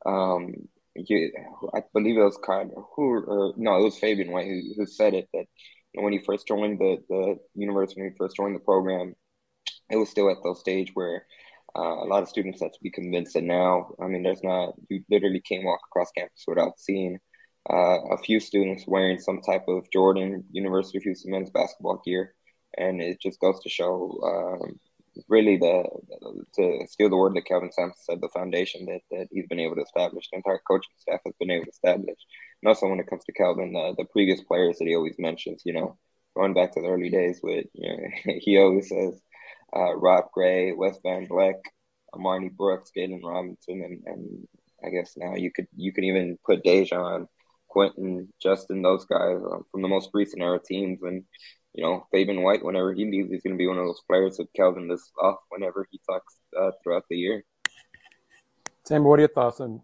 Um, 0.07 0.55
you, 0.95 1.32
I 1.74 1.80
believe 1.93 2.16
it 2.16 2.22
was 2.22 2.39
kind 2.47 2.70
of 2.76 2.85
who, 2.95 3.24
or 3.24 3.53
no, 3.57 3.76
it 3.80 3.82
was 3.82 3.99
Fabian 3.99 4.30
White 4.30 4.47
who, 4.47 4.61
who 4.76 4.87
said 4.87 5.12
it 5.12 5.28
that 5.35 5.47
when 5.95 6.12
he 6.12 6.20
first 6.20 6.47
joined 6.47 6.78
the, 6.78 6.99
the 7.09 7.37
university, 7.55 8.01
when 8.01 8.12
he 8.12 8.16
first 8.16 8.37
joined 8.37 8.55
the 8.55 8.61
program, 8.61 9.16
it 9.91 9.97
was 9.97 10.09
still 10.09 10.30
at 10.30 10.37
the 10.45 10.55
stage 10.55 10.93
where 10.95 11.26
uh, 11.76 12.05
a 12.05 12.07
lot 12.07 12.22
of 12.22 12.28
students 12.28 12.62
had 12.62 12.72
to 12.72 12.78
be 12.80 12.91
convinced. 12.93 13.35
And 13.35 13.49
now, 13.49 13.91
I 14.01 14.07
mean, 14.07 14.22
there's 14.22 14.45
not, 14.45 14.74
you 14.89 15.03
literally 15.11 15.41
can't 15.41 15.64
walk 15.64 15.80
across 15.89 16.12
campus 16.16 16.45
without 16.47 16.78
seeing 16.78 17.18
uh, 17.68 17.99
a 18.12 18.18
few 18.18 18.39
students 18.39 18.85
wearing 18.87 19.18
some 19.18 19.41
type 19.41 19.64
of 19.66 19.91
Jordan 19.93 20.45
University 20.53 20.99
of 20.99 21.03
Houston 21.03 21.32
men's 21.32 21.51
basketball 21.51 22.01
gear. 22.05 22.35
And 22.78 23.03
it 23.03 23.20
just 23.20 23.41
goes 23.41 23.61
to 23.61 23.68
show 23.68 24.20
um, 24.62 24.78
really 25.29 25.57
the, 25.57 25.85
to 26.57 26.87
steal 26.89 27.11
the 27.11 27.17
word 27.17 27.35
that 27.35 27.47
Kelvin 27.47 27.73
Sampson 27.73 28.03
said, 28.03 28.21
the 28.21 28.29
foundation 28.29 28.87
that, 28.87 29.01
that 29.11 29.29
he's 29.31 29.47
been 29.47 29.61
able 29.61 29.77
to 29.77 29.83
establish, 29.83 30.29
the 30.31 30.37
entire 30.37 30.61
coaching 30.67 30.93
staff 30.99 31.21
has 31.25 31.35
been 31.39 31.51
able 31.51 31.65
to 31.65 31.71
establish. 31.71 32.19
And 32.62 32.69
also 32.69 32.89
when 32.89 33.01
it 33.01 33.07
comes 33.09 33.25
to 33.25 33.33
Kelvin, 33.33 33.75
uh, 33.77 33.93
the 33.97 34.07
previous 34.07 34.43
players 34.43 34.79
that 34.79 34.87
he 34.87 34.95
always 34.95 35.17
mentions, 35.19 35.62
you 35.65 35.73
know, 35.73 35.97
going 36.37 36.55
back 36.55 36.73
to 36.73 36.81
the 36.81 36.89
early 36.89 37.11
days 37.11 37.41
with, 37.43 37.67
you 37.75 37.89
know, 37.89 38.35
he 38.41 38.59
always 38.59 38.89
says 38.89 39.21
uh, 39.75 39.95
Rob 39.97 40.27
Gray, 40.33 40.73
Wes 40.73 40.99
VanBeck, 41.05 41.55
Brooks, 42.57 42.91
Galen 42.95 43.23
Robinson, 43.23 43.83
and, 43.83 44.03
and 44.07 44.49
I 44.85 44.91
guess 44.91 45.15
now 45.17 45.35
you 45.35 45.51
could 45.51 45.67
you 45.75 45.93
could 45.93 46.05
even 46.05 46.39
put 46.45 46.65
DeJon, 46.65 47.27
Quentin, 47.69 48.33
Justin, 48.41 48.83
those 48.83 49.05
guys 49.05 49.39
uh, 49.45 49.59
from 49.71 49.83
the 49.83 49.89
most 49.89 50.11
recent 50.12 50.43
era 50.43 50.61
teams, 50.65 51.03
and 51.03 51.25
you 51.75 51.83
know, 51.83 52.07
Fabian 52.12 52.43
White, 52.43 52.64
whenever 52.64 52.95
he 52.95 53.05
leaves, 53.05 53.31
he's 53.31 53.43
going 53.43 53.55
to 53.55 53.59
be 53.59 53.66
one 53.66 53.79
of 53.79 53.85
those 53.85 54.03
players 54.09 54.37
that 54.37 54.53
Kelvin 54.55 54.89
this 54.89 55.11
off 55.20 55.39
whenever 55.49 55.87
he 55.91 56.01
talks 56.09 56.37
uh, 56.59 56.70
throughout 56.83 57.05
the 57.11 57.16
year. 57.16 57.45
Sam, 58.85 59.03
what 59.03 59.18
are 59.18 59.22
your 59.22 59.29
thoughts 59.29 59.61
on 59.61 59.81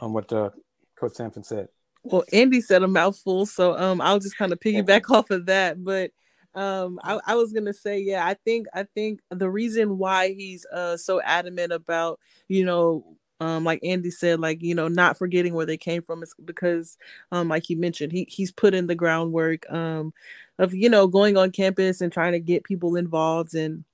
on 0.00 0.12
what 0.12 0.32
uh, 0.32 0.50
Coach 0.98 1.14
Sampson 1.14 1.42
said? 1.42 1.68
Well, 2.04 2.24
Andy 2.32 2.60
said 2.60 2.82
a 2.82 2.88
mouthful, 2.88 3.46
so 3.46 3.76
um, 3.76 4.00
I'll 4.00 4.20
just 4.20 4.36
kind 4.36 4.52
of 4.52 4.60
piggyback 4.60 5.10
off 5.10 5.30
of 5.30 5.46
that. 5.46 5.82
But 5.82 6.12
um, 6.54 7.00
I, 7.02 7.18
I, 7.26 7.34
was 7.34 7.52
gonna 7.52 7.74
say, 7.74 8.00
yeah, 8.00 8.24
I 8.24 8.34
think 8.34 8.66
I 8.72 8.84
think 8.84 9.20
the 9.30 9.50
reason 9.50 9.98
why 9.98 10.32
he's 10.32 10.66
uh 10.66 10.96
so 10.96 11.20
adamant 11.20 11.72
about 11.72 12.20
you 12.48 12.64
know 12.64 13.17
um, 13.40 13.64
like 13.64 13.80
Andy 13.84 14.10
said, 14.10 14.40
like 14.40 14.62
you 14.62 14.74
know, 14.74 14.88
not 14.88 15.18
forgetting 15.18 15.54
where 15.54 15.66
they 15.66 15.76
came 15.76 16.02
from 16.02 16.22
is 16.22 16.34
because, 16.44 16.96
um, 17.32 17.48
like 17.48 17.64
he 17.66 17.74
mentioned, 17.74 18.12
he 18.12 18.26
he's 18.28 18.52
put 18.52 18.74
in 18.74 18.86
the 18.86 18.94
groundwork 18.94 19.70
um, 19.70 20.12
of 20.58 20.74
you 20.74 20.88
know 20.88 21.06
going 21.06 21.36
on 21.36 21.50
campus 21.52 22.00
and 22.00 22.12
trying 22.12 22.32
to 22.32 22.40
get 22.40 22.64
people 22.64 22.96
involved 22.96 23.54
and 23.54 23.84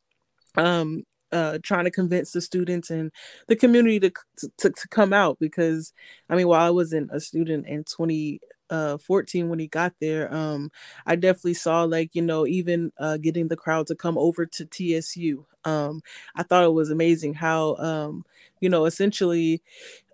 um, 0.56 1.04
uh, 1.32 1.58
trying 1.62 1.84
to 1.84 1.90
convince 1.90 2.32
the 2.32 2.40
students 2.40 2.90
and 2.90 3.10
the 3.48 3.56
community 3.56 4.00
to, 4.00 4.12
to 4.58 4.70
to 4.70 4.88
come 4.88 5.12
out 5.12 5.38
because 5.38 5.92
I 6.30 6.36
mean, 6.36 6.48
while 6.48 6.66
I 6.66 6.70
wasn't 6.70 7.10
a 7.12 7.20
student 7.20 7.66
in 7.66 7.84
20 7.84 8.40
uh 8.70 8.96
14 8.98 9.48
when 9.48 9.58
he 9.58 9.66
got 9.66 9.92
there 10.00 10.32
um 10.34 10.70
i 11.06 11.14
definitely 11.16 11.54
saw 11.54 11.82
like 11.84 12.10
you 12.14 12.22
know 12.22 12.46
even 12.46 12.92
uh 12.98 13.16
getting 13.16 13.48
the 13.48 13.56
crowd 13.56 13.86
to 13.86 13.94
come 13.94 14.16
over 14.18 14.46
to 14.46 14.64
tsu 14.66 15.44
um 15.64 16.00
i 16.36 16.42
thought 16.42 16.64
it 16.64 16.72
was 16.72 16.90
amazing 16.90 17.34
how 17.34 17.76
um 17.76 18.24
you 18.60 18.70
know, 18.70 18.86
essentially, 18.86 19.60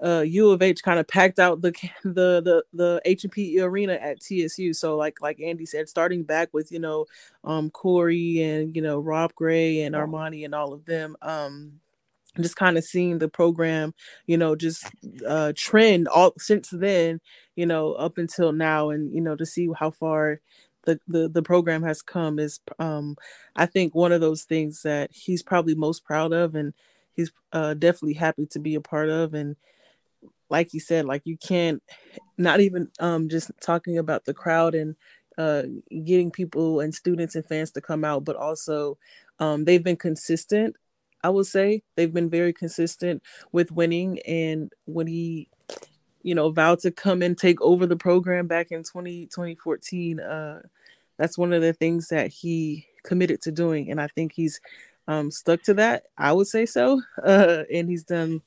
uh, 0.05 0.24
U 0.26 0.51
of 0.51 0.61
H 0.61 0.82
kind 0.82 0.98
of 0.98 1.07
packed 1.07 1.38
out 1.38 1.61
the 1.62 1.70
the 2.05 2.40
the 2.42 2.64
the 2.72 3.01
H 3.05 3.22
and 3.24 3.32
P 3.32 3.61
arena 3.61 3.92
at 3.94 4.20
TSU. 4.20 4.74
So 4.74 4.96
like 4.96 5.20
like 5.22 5.40
Andy 5.40 5.66
said, 5.66 5.88
starting 5.88 6.24
back 6.24 6.48
with 6.53 6.72
you 6.72 6.80
know, 6.80 7.07
um, 7.44 7.70
Corey 7.70 8.42
and 8.42 8.74
you 8.74 8.82
know 8.82 8.98
Rob 8.98 9.34
Gray 9.36 9.82
and 9.82 9.94
Armoni 9.94 10.44
and 10.44 10.55
all 10.55 10.72
of 10.72 10.84
them. 10.84 11.16
Um, 11.22 11.80
just 12.40 12.57
kind 12.57 12.78
of 12.78 12.84
seeing 12.84 13.18
the 13.18 13.28
program, 13.28 13.92
you 14.26 14.36
know, 14.38 14.55
just 14.57 14.84
uh, 15.26 15.53
trend 15.57 16.09
all 16.09 16.32
since 16.38 16.70
then, 16.70 17.20
you 17.61 17.66
know, 17.66 17.92
up 17.94 18.18
until 18.18 18.52
now, 18.52 18.90
and 18.90 19.14
you 19.14 19.20
know, 19.20 19.36
to 19.36 19.46
see 19.46 19.68
how 19.78 19.90
far 19.90 20.40
the, 20.86 20.98
the 21.06 21.28
the 21.28 21.42
program 21.42 21.82
has 21.82 22.02
come 22.02 22.38
is 22.38 22.61
um 22.78 23.16
I 23.56 23.66
think 23.66 23.94
one 23.94 24.12
of 24.12 24.22
those 24.22 24.44
things 24.44 24.82
that 24.82 25.11
he's 25.12 25.42
probably 25.42 25.74
most 25.74 26.04
proud 26.04 26.32
of 26.32 26.54
and 26.54 26.72
he's 27.14 27.30
uh, 27.52 27.74
definitely 27.74 28.14
happy 28.14 28.46
to 28.52 28.58
be 28.58 28.74
a 28.76 28.80
part 28.80 29.11
of. 29.11 29.34
And 29.34 29.56
like 30.48 30.74
you 30.74 30.80
said 30.80 31.04
like 31.04 31.22
you 31.24 31.36
can't 31.36 31.82
not 32.38 32.61
even 32.61 32.88
um 32.98 33.28
just 33.28 33.50
talking 33.61 33.98
about 33.98 34.24
the 34.24 34.34
crowd 34.34 34.74
and 34.74 34.96
uh 35.38 35.62
getting 36.04 36.30
people 36.30 36.80
and 36.80 36.94
students 36.94 37.34
and 37.34 37.46
fans 37.46 37.70
to 37.70 37.80
come 37.80 38.04
out 38.04 38.24
but 38.24 38.36
also 38.36 38.98
um 39.38 39.64
they've 39.64 39.84
been 39.84 39.96
consistent 39.96 40.74
i 41.22 41.28
would 41.28 41.46
say. 41.46 41.82
They've 41.96 42.12
been 42.12 42.30
very 42.30 42.52
consistent 42.52 43.22
with 43.52 43.70
winning. 43.72 44.20
And 44.26 44.72
when 44.86 45.06
he 45.06 45.48
you 46.22 46.34
know 46.34 46.50
vowed 46.50 46.78
to 46.78 46.90
come 46.90 47.22
and 47.22 47.38
take 47.38 47.60
over 47.60 47.86
the 47.86 47.96
program 47.96 48.46
back 48.46 48.70
in 48.70 48.82
20 48.82 49.26
2014 49.26 50.20
uh 50.20 50.60
that's 51.16 51.36
one 51.36 51.52
of 51.52 51.62
the 51.62 51.72
things 51.72 52.08
that 52.08 52.30
he 52.30 52.86
committed 53.02 53.40
to 53.40 53.50
doing 53.50 53.90
and 53.90 54.00
i 54.00 54.06
think 54.06 54.32
he's 54.32 54.60
um, 55.10 55.30
stuck 55.30 55.62
to 55.62 55.74
that. 55.74 56.04
I 56.16 56.32
would 56.32 56.46
say 56.46 56.66
so, 56.66 57.02
uh, 57.24 57.64
and 57.72 57.88
he's 57.88 58.04
done 58.04 58.42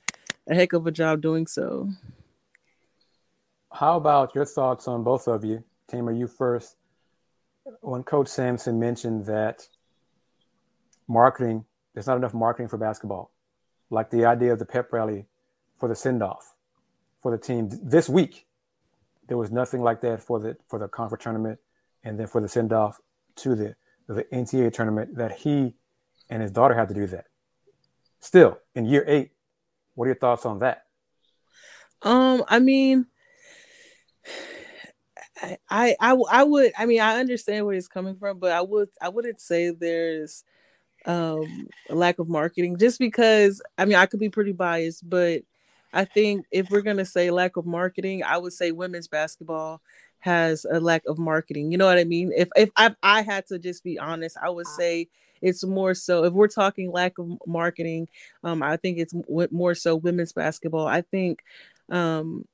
a 0.47 0.55
heck 0.55 0.73
of 0.73 0.87
a 0.87 0.91
job 0.91 1.21
doing 1.21 1.45
so. 1.45 1.89
How 3.71 3.97
about 3.97 4.33
your 4.35 4.45
thoughts 4.45 4.87
on 4.87 5.03
both 5.03 5.27
of 5.27 5.43
you? 5.43 5.63
Tamer, 5.87 6.13
you 6.13 6.27
first. 6.27 6.77
When 7.81 8.03
Coach 8.03 8.27
Sampson 8.27 8.79
mentioned 8.79 9.25
that 9.25 9.67
marketing, 11.07 11.65
there's 11.93 12.07
not 12.07 12.17
enough 12.17 12.33
marketing 12.33 12.67
for 12.67 12.77
basketball, 12.77 13.31
like 13.89 14.09
the 14.09 14.25
idea 14.25 14.53
of 14.53 14.59
the 14.59 14.65
pep 14.65 14.91
rally 14.93 15.25
for 15.79 15.89
the 15.89 15.95
send 15.95 16.21
off 16.21 16.52
for 17.23 17.31
the 17.31 17.37
team 17.37 17.69
this 17.81 18.07
week. 18.07 18.45
There 19.27 19.37
was 19.37 19.49
nothing 19.49 19.81
like 19.81 20.01
that 20.01 20.21
for 20.21 20.39
the 20.39 20.57
for 20.67 20.77
the 20.77 20.87
conference 20.87 21.23
tournament, 21.23 21.59
and 22.03 22.19
then 22.19 22.27
for 22.27 22.41
the 22.41 22.49
send 22.49 22.73
off 22.73 22.99
to 23.37 23.55
the 23.55 23.75
the 24.07 24.25
NCAA 24.25 24.73
tournament 24.73 25.15
that 25.15 25.31
he 25.31 25.73
and 26.29 26.41
his 26.41 26.51
daughter 26.51 26.75
had 26.75 26.89
to 26.89 26.93
do 26.93 27.07
that. 27.07 27.25
Still, 28.19 28.59
in 28.75 28.85
year 28.85 29.05
eight, 29.07 29.31
what 29.95 30.05
are 30.05 30.09
your 30.09 30.15
thoughts 30.15 30.45
on 30.45 30.59
that? 30.59 30.83
Um, 32.01 32.43
I 32.49 32.59
mean, 32.59 33.05
I, 35.69 35.95
I, 35.99 36.15
I 36.29 36.43
would, 36.43 36.73
I 36.77 36.85
mean, 36.85 36.99
I 36.99 37.19
understand 37.19 37.65
where 37.65 37.75
he's 37.75 37.87
coming 37.87 38.17
from, 38.17 38.39
but 38.39 38.51
I 38.51 38.61
would, 38.61 38.89
I 39.01 39.09
wouldn't 39.09 39.39
say 39.41 39.71
there's 39.71 40.43
um 41.05 41.67
a 41.89 41.95
lack 41.95 42.19
of 42.19 42.29
marketing 42.29 42.77
just 42.77 42.97
because, 42.99 43.61
I 43.77 43.85
mean, 43.85 43.95
I 43.95 44.05
could 44.05 44.19
be 44.19 44.29
pretty 44.29 44.53
biased, 44.53 45.09
but 45.09 45.43
I 45.93 46.05
think 46.05 46.45
if 46.51 46.69
we're 46.69 46.81
gonna 46.81 47.05
say 47.05 47.31
lack 47.31 47.57
of 47.57 47.65
marketing, 47.65 48.23
I 48.23 48.37
would 48.37 48.53
say 48.53 48.71
women's 48.71 49.07
basketball 49.07 49.81
has 50.19 50.65
a 50.69 50.79
lack 50.79 51.03
of 51.05 51.19
marketing. 51.19 51.71
You 51.71 51.77
know 51.77 51.85
what 51.85 51.99
I 51.99 52.03
mean? 52.05 52.31
If 52.35 52.49
if 52.55 52.69
I, 52.75 52.95
I 53.03 53.21
had 53.21 53.45
to 53.47 53.59
just 53.59 53.83
be 53.83 53.99
honest, 53.99 54.37
I 54.41 54.49
would 54.49 54.67
say 54.67 55.09
it's 55.41 55.63
more 55.65 55.93
so 55.93 56.23
if 56.23 56.33
we're 56.33 56.47
talking 56.47 56.91
lack 56.91 57.17
of 57.19 57.29
marketing, 57.45 58.07
um, 58.43 58.63
I 58.63 58.77
think 58.77 58.97
it's 58.97 59.13
more 59.51 59.75
so 59.75 59.95
women's 59.95 60.33
basketball. 60.33 60.87
I 60.87 61.01
think 61.01 61.43
um, 61.89 62.45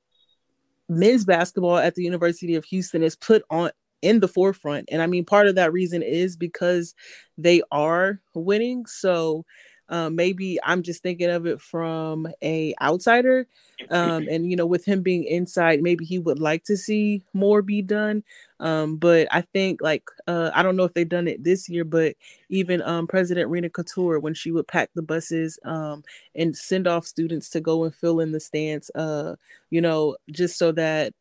men's 0.88 1.24
basketball 1.24 1.78
at 1.78 1.94
the 1.94 2.02
University 2.02 2.56
of 2.56 2.64
Houston 2.66 3.02
is 3.02 3.16
put 3.16 3.42
on 3.50 3.70
in 4.02 4.20
the 4.20 4.28
forefront, 4.28 4.88
and 4.90 5.00
I 5.00 5.06
mean 5.06 5.24
part 5.24 5.46
of 5.46 5.54
that 5.54 5.72
reason 5.72 6.02
is 6.02 6.36
because 6.36 6.94
they 7.38 7.62
are 7.70 8.20
winning. 8.34 8.86
So 8.86 9.44
um, 9.90 10.14
maybe 10.14 10.58
I'm 10.62 10.82
just 10.82 11.02
thinking 11.02 11.28
of 11.28 11.46
it 11.46 11.60
from 11.60 12.28
a 12.42 12.74
outsider, 12.80 13.46
um, 13.90 14.28
and 14.30 14.48
you 14.48 14.56
know, 14.56 14.66
with 14.66 14.84
him 14.84 15.02
being 15.02 15.24
inside, 15.24 15.82
maybe 15.82 16.04
he 16.04 16.18
would 16.18 16.38
like 16.38 16.64
to 16.64 16.76
see 16.76 17.24
more 17.34 17.60
be 17.60 17.82
done. 17.82 18.22
Um, 18.60 18.96
but 18.96 19.26
I 19.32 19.42
think 19.42 19.82
like 19.82 20.04
uh, 20.28 20.52
I 20.54 20.62
don't 20.62 20.76
know 20.76 20.84
if 20.84 20.94
they've 20.94 21.08
done 21.08 21.26
it 21.26 21.42
this 21.42 21.68
year, 21.68 21.84
but 21.84 22.14
even 22.48 22.82
um, 22.82 23.08
President 23.08 23.50
Renu 23.50 23.70
Khator, 23.70 24.22
when 24.22 24.34
she 24.34 24.52
would 24.52 24.68
pack 24.68 24.90
the 24.94 25.02
buses 25.02 25.58
um, 25.64 26.04
and 26.36 26.56
send 26.56 26.86
off 26.86 27.04
students 27.04 27.50
to 27.50 27.60
go 27.60 27.82
and 27.84 27.94
fill 27.94 28.20
in 28.20 28.30
the 28.30 28.40
stands, 28.40 28.90
uh, 28.94 29.34
you 29.70 29.80
know, 29.80 30.16
just 30.30 30.56
so 30.56 30.70
that 30.72 31.12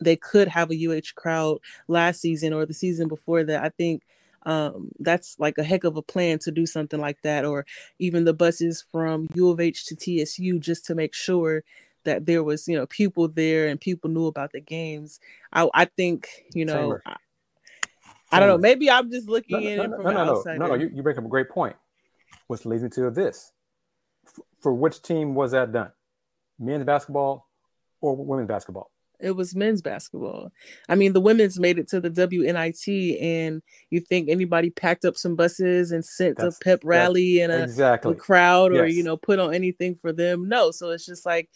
they 0.00 0.16
could 0.16 0.48
have 0.48 0.70
a 0.70 0.88
UH 0.88 1.12
crowd 1.14 1.58
last 1.88 2.20
season 2.20 2.52
or 2.52 2.64
the 2.66 2.74
season 2.74 3.06
before 3.06 3.44
that. 3.44 3.62
I 3.62 3.68
think 3.68 4.02
um, 4.44 4.90
that's 4.98 5.36
like 5.38 5.58
a 5.58 5.64
heck 5.64 5.84
of 5.84 5.96
a 5.96 6.02
plan 6.02 6.38
to 6.40 6.50
do 6.50 6.66
something 6.66 7.00
like 7.00 7.22
that, 7.22 7.44
or 7.44 7.66
even 7.98 8.24
the 8.24 8.34
buses 8.34 8.84
from 8.90 9.28
U 9.34 9.50
of 9.50 9.60
H 9.60 9.86
to 9.86 9.96
TSU 9.96 10.58
just 10.58 10.84
to 10.86 10.94
make 10.94 11.14
sure 11.14 11.64
that 12.04 12.26
there 12.26 12.42
was 12.42 12.68
you 12.68 12.76
know 12.76 12.86
people 12.86 13.28
there 13.28 13.68
and 13.68 13.80
people 13.80 14.10
knew 14.10 14.26
about 14.26 14.52
the 14.52 14.60
games. 14.60 15.20
I, 15.52 15.68
I 15.74 15.84
think 15.86 16.28
you 16.54 16.64
know. 16.64 16.98
I, 17.06 17.16
I, 18.32 18.40
don't 18.40 18.48
know. 18.48 18.58
Maybe 18.58 18.90
I'm 18.90 19.12
just 19.12 19.28
looking 19.28 19.62
no, 19.62 19.68
in 19.68 19.90
no, 19.90 19.96
from 19.96 20.04
no, 20.04 20.24
no, 20.24 20.42
no, 20.44 20.54
no, 20.56 20.66
no. 20.66 20.74
You, 20.74 20.90
you 20.92 21.02
bring 21.04 21.16
up 21.16 21.24
a 21.24 21.28
great 21.28 21.48
point, 21.48 21.76
which 22.48 22.66
leads 22.66 22.82
me 22.82 22.88
to 22.90 23.10
this: 23.10 23.52
for 24.60 24.74
which 24.74 25.02
team 25.02 25.34
was 25.34 25.52
that 25.52 25.72
done? 25.72 25.92
Men's 26.58 26.84
basketball 26.84 27.48
or 28.00 28.16
women's 28.16 28.48
basketball? 28.48 28.90
It 29.20 29.32
was 29.32 29.54
men's 29.54 29.80
basketball. 29.80 30.50
I 30.88 30.94
mean, 30.94 31.12
the 31.12 31.20
women's 31.20 31.58
made 31.58 31.78
it 31.78 31.88
to 31.88 32.00
the 32.00 32.10
WNIT, 32.10 33.22
and 33.22 33.62
you 33.90 34.00
think 34.00 34.28
anybody 34.28 34.70
packed 34.70 35.04
up 35.04 35.16
some 35.16 35.36
buses 35.36 35.92
and 35.92 36.04
sent 36.04 36.38
that's, 36.38 36.56
a 36.56 36.60
pep 36.60 36.80
rally 36.84 37.40
and 37.40 37.52
a, 37.52 37.62
exactly. 37.62 38.12
a 38.12 38.14
crowd, 38.16 38.72
or 38.72 38.86
yes. 38.86 38.96
you 38.96 39.02
know, 39.02 39.16
put 39.16 39.38
on 39.38 39.54
anything 39.54 39.94
for 39.94 40.12
them? 40.12 40.48
No. 40.48 40.70
So 40.70 40.90
it's 40.90 41.06
just 41.06 41.24
like 41.24 41.48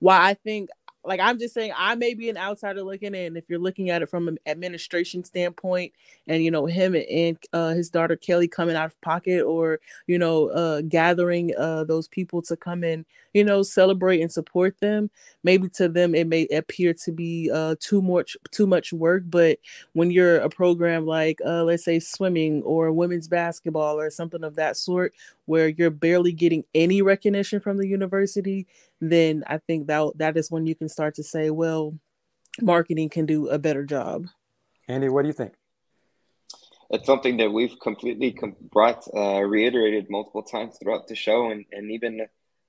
why 0.00 0.28
I 0.28 0.34
think 0.34 0.70
like 1.04 1.20
I'm 1.20 1.38
just 1.38 1.54
saying 1.54 1.72
I 1.76 1.94
may 1.94 2.14
be 2.14 2.28
an 2.30 2.36
outsider 2.36 2.82
looking 2.82 3.14
in. 3.14 3.36
If 3.36 3.44
you're 3.48 3.58
looking 3.58 3.90
at 3.90 4.02
it 4.02 4.08
from 4.08 4.28
an 4.28 4.38
administration 4.46 5.24
standpoint, 5.24 5.92
and 6.26 6.42
you 6.42 6.50
know 6.50 6.66
him 6.66 6.94
and 6.94 7.38
uh, 7.52 7.70
his 7.70 7.90
daughter 7.90 8.16
Kelly 8.16 8.48
coming 8.48 8.76
out 8.76 8.86
of 8.86 9.00
pocket, 9.00 9.42
or 9.42 9.80
you 10.06 10.18
know 10.18 10.48
uh, 10.48 10.82
gathering 10.82 11.52
uh, 11.56 11.84
those 11.84 12.08
people 12.08 12.42
to 12.42 12.56
come 12.56 12.84
in, 12.84 13.04
you 13.32 13.44
know 13.44 13.62
celebrate 13.62 14.20
and 14.20 14.32
support 14.32 14.78
them. 14.80 15.10
Maybe 15.42 15.68
to 15.70 15.88
them 15.88 16.14
it 16.14 16.26
may 16.26 16.46
appear 16.46 16.94
to 17.04 17.12
be 17.12 17.50
uh, 17.52 17.76
too 17.80 18.00
much 18.00 18.36
too 18.50 18.66
much 18.66 18.92
work, 18.92 19.24
but 19.26 19.58
when 19.92 20.10
you're 20.10 20.38
a 20.38 20.48
program 20.48 21.06
like 21.06 21.40
uh, 21.44 21.64
let's 21.64 21.84
say 21.84 22.00
swimming 22.00 22.62
or 22.62 22.92
women's 22.92 23.28
basketball 23.28 23.98
or 23.98 24.10
something 24.10 24.44
of 24.44 24.54
that 24.56 24.76
sort, 24.76 25.12
where 25.46 25.68
you're 25.68 25.90
barely 25.90 26.32
getting 26.32 26.64
any 26.74 27.02
recognition 27.02 27.60
from 27.60 27.76
the 27.76 27.86
university, 27.86 28.66
then 29.00 29.44
I 29.46 29.58
think 29.58 29.86
that 29.88 30.12
that 30.16 30.36
is 30.36 30.50
when 30.50 30.66
you 30.66 30.74
can 30.74 30.88
start 30.88 31.14
to 31.16 31.22
say, 31.22 31.50
well, 31.50 31.98
marketing 32.60 33.08
can 33.08 33.26
do 33.26 33.48
a 33.48 33.58
better 33.58 33.84
job. 33.84 34.26
Andy, 34.88 35.08
what 35.08 35.22
do 35.22 35.28
you 35.28 35.34
think? 35.34 35.54
It's 36.90 37.06
something 37.06 37.38
that 37.38 37.50
we've 37.50 37.78
completely 37.80 38.36
brought, 38.70 39.06
uh, 39.14 39.42
reiterated 39.42 40.06
multiple 40.10 40.42
times 40.42 40.76
throughout 40.80 41.08
the 41.08 41.14
show, 41.14 41.50
and 41.50 41.64
and 41.72 41.90
even 41.90 42.26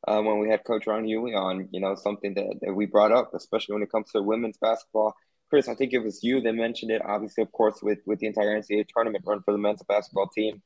uh, 0.08 0.22
when 0.22 0.40
we 0.40 0.50
had 0.50 0.64
Coach 0.64 0.88
Ron 0.88 1.04
Hughey 1.04 1.36
on, 1.36 1.68
you 1.72 1.80
know, 1.80 1.96
something 1.96 2.34
that, 2.36 2.60
that 2.62 2.74
we 2.74 2.86
brought 2.86 3.12
up, 3.12 3.34
especially 3.34 3.74
when 3.74 3.84
it 3.84 3.92
comes 3.92 4.12
to 4.12 4.22
women's 4.22 4.58
basketball. 4.58 5.16
Chris, 5.50 5.68
I 5.68 5.76
think 5.76 5.94
it 5.94 6.00
was 6.00 6.24
you 6.24 6.42
that 6.42 6.54
mentioned 6.54 6.92
it. 6.92 7.02
Obviously, 7.06 7.44
of 7.44 7.52
course, 7.52 7.82
with 7.82 8.00
with 8.06 8.20
the 8.20 8.28
entire 8.28 8.60
NCAA 8.60 8.88
tournament 8.88 9.24
run 9.28 9.42
for 9.44 9.52
the 9.52 9.58
men's 9.58 9.84
basketball 9.88 10.28
team, 10.28 10.62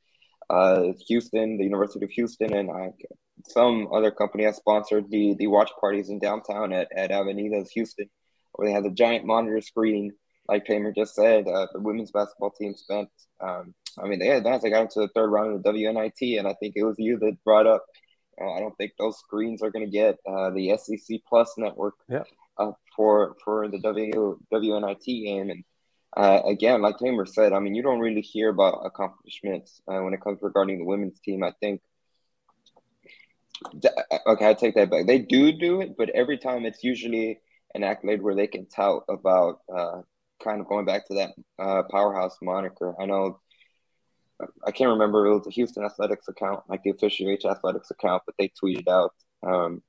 uh, 0.49 0.93
Houston, 1.07 1.57
the 1.57 1.63
University 1.63 2.03
of 2.03 2.11
Houston, 2.11 2.53
and 2.53 2.71
I, 2.71 2.91
some 3.47 3.87
other 3.93 4.11
company 4.11 4.43
has 4.45 4.57
sponsored 4.57 5.09
the 5.09 5.35
the 5.37 5.47
watch 5.47 5.71
parties 5.79 6.09
in 6.09 6.19
downtown 6.19 6.73
at, 6.73 6.87
at 6.95 7.11
Avenida 7.11 7.63
Houston, 7.73 8.09
where 8.53 8.67
they 8.67 8.73
had 8.73 8.83
the 8.83 8.91
giant 8.91 9.25
monitor 9.25 9.61
screen. 9.61 10.11
Like 10.47 10.65
Tamer 10.65 10.91
just 10.91 11.13
said, 11.13 11.47
uh, 11.47 11.67
the 11.73 11.79
women's 11.79 12.11
basketball 12.11 12.49
team 12.49 12.73
spent. 12.75 13.09
Um, 13.39 13.75
I 14.03 14.07
mean, 14.07 14.17
they 14.17 14.29
advanced. 14.29 14.63
They 14.63 14.71
got 14.71 14.81
into 14.81 15.01
the 15.01 15.09
third 15.09 15.29
round 15.29 15.53
of 15.53 15.61
the 15.61 15.69
WNIT, 15.69 16.39
and 16.39 16.47
I 16.47 16.55
think 16.59 16.73
it 16.75 16.83
was 16.83 16.95
you 16.97 17.19
that 17.19 17.37
brought 17.43 17.67
up. 17.67 17.85
Uh, 18.41 18.53
I 18.53 18.59
don't 18.59 18.75
think 18.77 18.93
those 18.97 19.19
screens 19.19 19.61
are 19.61 19.69
going 19.69 19.85
to 19.85 19.91
get 19.91 20.17
uh, 20.27 20.49
the 20.51 20.75
SEC 20.77 21.19
Plus 21.27 21.53
network 21.57 21.95
yeah. 22.07 22.23
Uh, 22.57 22.71
for 22.95 23.35
for 23.43 23.67
the 23.67 23.79
w, 23.79 24.39
WNIT 24.51 25.05
game, 25.05 25.49
and 25.51 25.63
uh, 26.15 26.41
again, 26.45 26.81
like 26.81 26.97
Tamer 26.97 27.25
said, 27.25 27.53
I 27.53 27.59
mean, 27.59 27.75
you 27.75 27.83
don't 27.83 27.99
really 27.99 28.21
hear 28.21 28.49
about 28.49 28.85
accomplishments 28.85 29.81
uh, 29.87 29.99
when 29.99 30.13
it 30.13 30.21
comes 30.21 30.39
regarding 30.41 30.79
the 30.79 30.85
women's 30.85 31.19
team. 31.19 31.43
I 31.43 31.53
think, 31.59 31.81
okay, 34.25 34.49
I 34.49 34.53
take 34.53 34.75
that 34.75 34.89
back. 34.89 35.05
They 35.05 35.19
do 35.19 35.51
do 35.51 35.81
it, 35.81 35.95
but 35.97 36.09
every 36.09 36.37
time 36.37 36.65
it's 36.65 36.83
usually 36.83 37.39
an 37.75 37.83
accolade 37.83 38.21
where 38.21 38.35
they 38.35 38.47
can 38.47 38.65
tout 38.65 39.03
about 39.07 39.59
uh, 39.73 40.01
kind 40.43 40.61
of 40.61 40.67
going 40.67 40.85
back 40.85 41.07
to 41.07 41.15
that 41.15 41.31
uh, 41.59 41.83
powerhouse 41.83 42.37
moniker. 42.41 42.95
I 42.99 43.05
know, 43.05 43.39
I 44.65 44.71
can't 44.71 44.91
remember 44.91 45.27
it 45.27 45.33
was 45.33 45.43
the 45.43 45.51
Houston 45.51 45.83
Athletics 45.83 46.27
account, 46.27 46.63
like 46.67 46.81
the 46.83 46.89
official 46.89 47.29
H 47.29 47.45
Athletics 47.45 47.91
account, 47.91 48.23
but 48.25 48.35
they 48.39 48.49
tweeted 48.49 48.87
out 48.87 49.13
um, 49.43 49.83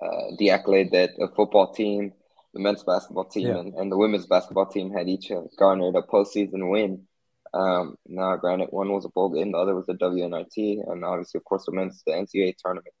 uh, 0.00 0.36
the 0.38 0.50
accolade 0.50 0.92
that 0.92 1.10
a 1.20 1.28
football 1.34 1.72
team 1.72 2.12
the 2.54 2.60
men's 2.60 2.84
basketball 2.84 3.24
team 3.24 3.48
yeah. 3.48 3.58
and, 3.58 3.74
and 3.74 3.90
the 3.90 3.96
women's 3.96 4.26
basketball 4.26 4.66
team 4.66 4.92
had 4.92 5.08
each 5.08 5.30
garnered 5.58 5.96
a 5.96 6.02
postseason 6.02 6.70
win. 6.70 7.06
Um, 7.54 7.96
now, 8.06 8.36
granted, 8.36 8.68
one 8.70 8.90
was 8.92 9.04
a 9.04 9.10
bowl 9.10 9.30
game, 9.30 9.52
the 9.52 9.58
other 9.58 9.74
was 9.74 9.86
the 9.86 9.94
WNIT, 9.94 10.90
and 10.90 11.04
obviously, 11.04 11.38
of 11.38 11.44
course, 11.44 11.66
the 11.66 11.72
men's 11.72 12.02
the 12.06 12.12
NCAA 12.12 12.54
tournament. 12.56 12.94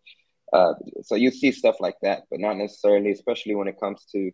Uh, 0.52 0.74
so 1.02 1.14
you 1.14 1.30
see 1.30 1.52
stuff 1.52 1.76
like 1.80 1.96
that, 2.02 2.24
but 2.30 2.38
not 2.38 2.58
necessarily, 2.58 3.10
especially 3.10 3.54
when 3.54 3.68
it 3.68 3.80
comes 3.80 4.04
to, 4.12 4.30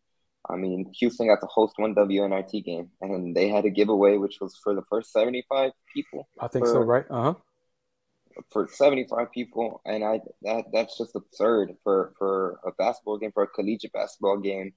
I 0.51 0.57
mean, 0.57 0.91
Houston 0.99 1.29
got 1.29 1.41
to 1.41 1.47
host 1.47 1.75
one 1.77 1.95
WNIT 1.95 2.65
game, 2.65 2.91
and 3.01 3.37
they 3.37 3.49
had 3.49 3.65
a 3.65 3.71
giveaway, 3.71 4.17
which 4.17 4.39
was 4.41 4.59
for 4.63 4.75
the 4.75 4.83
first 4.91 5.13
seventy-five 5.13 5.71
people. 5.95 6.29
I 6.41 6.49
think 6.49 6.67
for, 6.67 6.73
so, 6.73 6.81
right? 6.81 7.05
Uh 7.09 7.23
huh. 7.23 7.35
For 8.51 8.69
seventy-five 8.73 9.31
people, 9.31 9.81
and 9.85 10.03
I 10.03 10.21
that 10.43 10.65
that's 10.73 10.99
just 10.99 11.15
absurd 11.15 11.77
for 11.85 12.13
for 12.19 12.59
a 12.67 12.73
basketball 12.73 13.19
game, 13.19 13.31
for 13.33 13.45
a 13.45 13.49
collegiate 13.49 13.93
basketball 13.93 14.39
game 14.39 14.73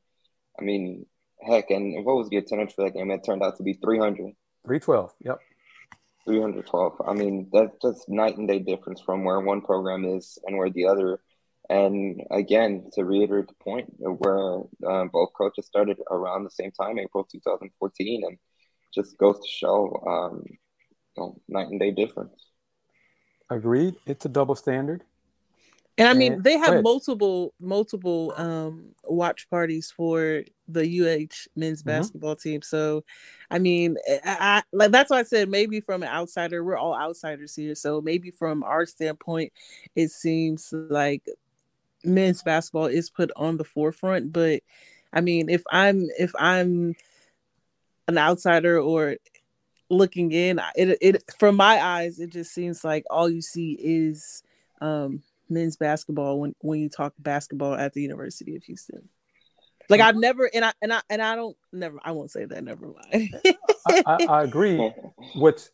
I 0.59 0.63
mean, 0.63 1.05
heck, 1.41 1.69
and 1.69 2.05
what 2.05 2.15
was 2.15 2.29
the 2.29 2.37
attendance 2.37 2.73
for 2.73 2.85
that 2.85 2.93
game? 2.93 3.11
It 3.11 3.23
turned 3.23 3.43
out 3.43 3.57
to 3.57 3.63
be 3.63 3.73
300. 3.73 4.33
312, 4.65 5.13
yep. 5.23 5.39
312. 6.25 7.01
I 7.05 7.13
mean, 7.13 7.49
that's 7.51 7.75
just 7.81 8.09
night 8.09 8.37
and 8.37 8.47
day 8.47 8.59
difference 8.59 9.01
from 9.01 9.23
where 9.23 9.39
one 9.39 9.61
program 9.61 10.05
is 10.05 10.37
and 10.45 10.57
where 10.57 10.69
the 10.69 10.85
other. 10.87 11.19
And 11.69 12.21
again, 12.31 12.89
to 12.93 13.05
reiterate 13.05 13.47
the 13.47 13.63
point, 13.63 13.93
where 13.97 14.59
uh, 14.87 15.05
both 15.05 15.29
coaches 15.37 15.65
started 15.65 15.97
around 16.09 16.43
the 16.43 16.51
same 16.51 16.71
time, 16.71 16.99
April 16.99 17.23
2014, 17.23 18.23
and 18.25 18.37
just 18.93 19.17
goes 19.17 19.39
to 19.39 19.47
show 19.47 20.03
um, 20.05 20.43
you 20.45 20.57
know, 21.17 21.41
night 21.47 21.67
and 21.67 21.79
day 21.79 21.91
difference. 21.91 22.51
Agreed. 23.49 23.95
It's 24.05 24.25
a 24.25 24.29
double 24.29 24.55
standard. 24.55 25.03
And 25.97 26.07
I 26.07 26.13
mean, 26.13 26.41
they 26.41 26.57
have 26.57 26.83
multiple 26.83 27.53
multiple 27.59 28.33
um 28.37 28.95
watch 29.03 29.49
parties 29.49 29.91
for 29.95 30.43
the 30.67 30.81
UH 30.81 31.49
men's 31.55 31.81
mm-hmm. 31.81 31.89
basketball 31.89 32.35
team. 32.35 32.61
So, 32.61 33.03
I 33.49 33.59
mean, 33.59 33.97
eh, 34.07 34.19
I, 34.23 34.37
I, 34.39 34.63
like 34.71 34.91
that's 34.91 35.11
why 35.11 35.19
I 35.19 35.23
said 35.23 35.49
maybe 35.49 35.81
from 35.81 36.01
an 36.03 36.09
outsider, 36.09 36.63
we're 36.63 36.77
all 36.77 36.95
outsiders 36.95 37.55
here. 37.55 37.75
So 37.75 38.01
maybe 38.01 38.31
from 38.31 38.63
our 38.63 38.85
standpoint, 38.85 39.51
it 39.95 40.11
seems 40.11 40.73
like 40.73 41.23
men's 42.03 42.41
basketball 42.41 42.85
is 42.85 43.09
put 43.09 43.31
on 43.35 43.57
the 43.57 43.65
forefront. 43.65 44.31
But 44.31 44.63
I 45.13 45.21
mean, 45.21 45.49
if 45.49 45.63
I'm 45.69 46.07
if 46.17 46.31
I'm 46.39 46.95
an 48.07 48.17
outsider 48.17 48.79
or 48.79 49.17
looking 49.89 50.31
in, 50.31 50.61
it 50.75 50.97
it 51.01 51.23
from 51.37 51.57
my 51.57 51.83
eyes, 51.83 52.19
it 52.19 52.31
just 52.31 52.53
seems 52.53 52.83
like 52.83 53.03
all 53.09 53.29
you 53.29 53.41
see 53.41 53.73
is 53.73 54.41
um 54.79 55.21
men's 55.51 55.77
basketball 55.77 56.39
when 56.39 56.55
when 56.61 56.79
you 56.79 56.89
talk 56.89 57.13
basketball 57.19 57.75
at 57.75 57.93
the 57.93 58.01
University 58.01 58.55
of 58.55 58.63
Houston. 58.63 59.09
Like 59.89 59.99
mm. 59.99 60.05
I've 60.05 60.15
never 60.15 60.49
and 60.53 60.65
I 60.65 60.73
and 60.81 60.93
I 60.93 61.01
and 61.09 61.21
I 61.21 61.35
don't 61.35 61.57
never 61.71 61.99
I 62.03 62.11
won't 62.11 62.31
say 62.31 62.45
that 62.45 62.63
never 62.63 62.87
mind. 62.87 63.29
I, 63.87 64.03
I, 64.05 64.25
I, 64.25 64.43
agree. 64.43 64.77
What 65.35 65.69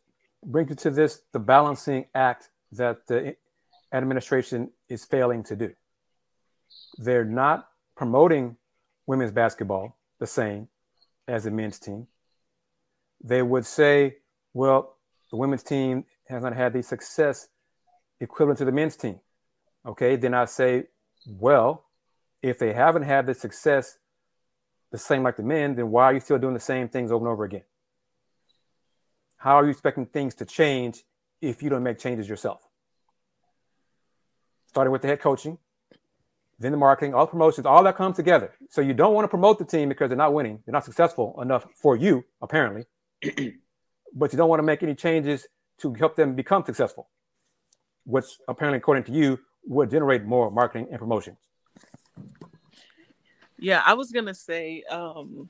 brings 0.45 0.69
you 0.69 0.75
to 0.75 0.89
this 0.89 1.21
the 1.33 1.39
balancing 1.39 2.05
act 2.15 2.49
that 2.73 3.07
the 3.07 3.35
administration 3.93 4.71
is 4.89 5.05
failing 5.05 5.43
to 5.43 5.55
do. 5.55 5.73
They're 6.97 7.25
not 7.25 7.67
promoting 7.95 8.57
women's 9.05 9.31
basketball 9.31 9.97
the 10.19 10.27
same 10.27 10.67
as 11.27 11.43
the 11.43 11.51
men's 11.51 11.79
team. 11.79 12.07
They 13.23 13.41
would 13.41 13.65
say, 13.65 14.17
well, 14.53 14.97
the 15.31 15.37
women's 15.37 15.63
team 15.63 16.05
has 16.27 16.43
not 16.43 16.55
had 16.55 16.73
the 16.73 16.83
success 16.83 17.47
equivalent 18.19 18.59
to 18.59 18.65
the 18.65 18.71
men's 18.71 18.95
team. 18.95 19.19
Okay, 19.87 20.17
then 20.17 20.33
I 20.33 20.45
say, 20.45 20.85
well, 21.25 21.85
if 22.41 22.59
they 22.59 22.73
haven't 22.73 23.03
had 23.03 23.25
the 23.25 23.33
success 23.33 23.97
the 24.91 24.97
same 24.97 25.23
like 25.23 25.37
the 25.37 25.43
men, 25.43 25.75
then 25.75 25.89
why 25.91 26.05
are 26.05 26.13
you 26.13 26.19
still 26.19 26.37
doing 26.37 26.53
the 26.53 26.59
same 26.59 26.89
things 26.89 27.11
over 27.11 27.25
and 27.25 27.31
over 27.31 27.45
again? 27.45 27.63
How 29.37 29.55
are 29.55 29.63
you 29.63 29.71
expecting 29.71 30.05
things 30.05 30.35
to 30.35 30.45
change 30.45 31.03
if 31.41 31.61
you 31.61 31.69
don't 31.69 31.83
make 31.83 31.99
changes 31.99 32.27
yourself? 32.27 32.61
Starting 34.67 34.91
with 34.91 35.01
the 35.01 35.07
head 35.07 35.21
coaching, 35.21 35.57
then 36.59 36.71
the 36.71 36.77
marketing, 36.77 37.13
all 37.13 37.25
the 37.25 37.31
promotions, 37.31 37.65
all 37.65 37.83
that 37.83 37.95
comes 37.95 38.15
together. 38.15 38.53
So 38.69 38.81
you 38.81 38.93
don't 38.93 39.13
want 39.13 39.25
to 39.25 39.29
promote 39.29 39.59
the 39.59 39.65
team 39.65 39.89
because 39.89 40.09
they're 40.09 40.17
not 40.17 40.33
winning, 40.33 40.59
they're 40.65 40.73
not 40.73 40.85
successful 40.85 41.39
enough 41.41 41.65
for 41.75 41.95
you, 41.95 42.25
apparently. 42.41 42.85
but 44.13 44.33
you 44.33 44.37
don't 44.37 44.49
want 44.49 44.59
to 44.59 44.63
make 44.63 44.83
any 44.83 44.95
changes 44.95 45.47
to 45.79 45.93
help 45.93 46.15
them 46.15 46.35
become 46.35 46.65
successful, 46.65 47.09
which 48.05 48.25
apparently, 48.47 48.77
according 48.77 49.03
to 49.03 49.11
you, 49.11 49.39
would 49.67 49.91
generate 49.91 50.23
more 50.23 50.49
marketing 50.49 50.87
and 50.89 50.99
promotions. 50.99 51.37
Yeah, 53.59 53.81
I 53.85 53.93
was 53.93 54.11
gonna 54.11 54.33
say, 54.33 54.83
um, 54.89 55.49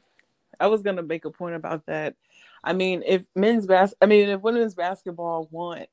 I 0.59 0.68
was 0.68 0.82
gonna 0.82 1.03
make 1.03 1.26
a 1.26 1.32
point 1.32 1.55
about 1.55 1.86
that. 1.88 2.15
I 2.63 2.74
mean, 2.74 3.03
if 3.05 3.26
men's 3.36 3.68
bas, 3.68 3.93
I 4.01 4.05
mean, 4.05 4.30
if 4.30 4.41
women's 4.41 4.76
basketball 4.76 5.47
want, 5.51 5.89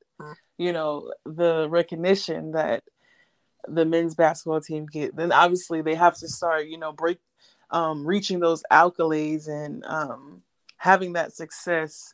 you 0.57 0.73
know, 0.73 1.13
the 1.25 1.67
recognition 1.69 2.51
that 2.51 2.83
the 3.67 3.85
men's 3.85 4.15
basketball 4.15 4.61
team 4.61 4.85
get, 4.85 5.15
then 5.15 5.31
obviously 5.31 5.81
they 5.81 5.95
have 5.95 6.17
to 6.17 6.27
start, 6.27 6.67
you 6.67 6.77
know, 6.77 6.91
break, 6.91 7.19
um, 7.69 8.05
reaching 8.05 8.39
those 8.39 8.63
accolades 8.71 9.47
and 9.47 9.83
um, 9.85 10.41
having 10.77 11.13
that 11.13 11.33
success. 11.33 12.13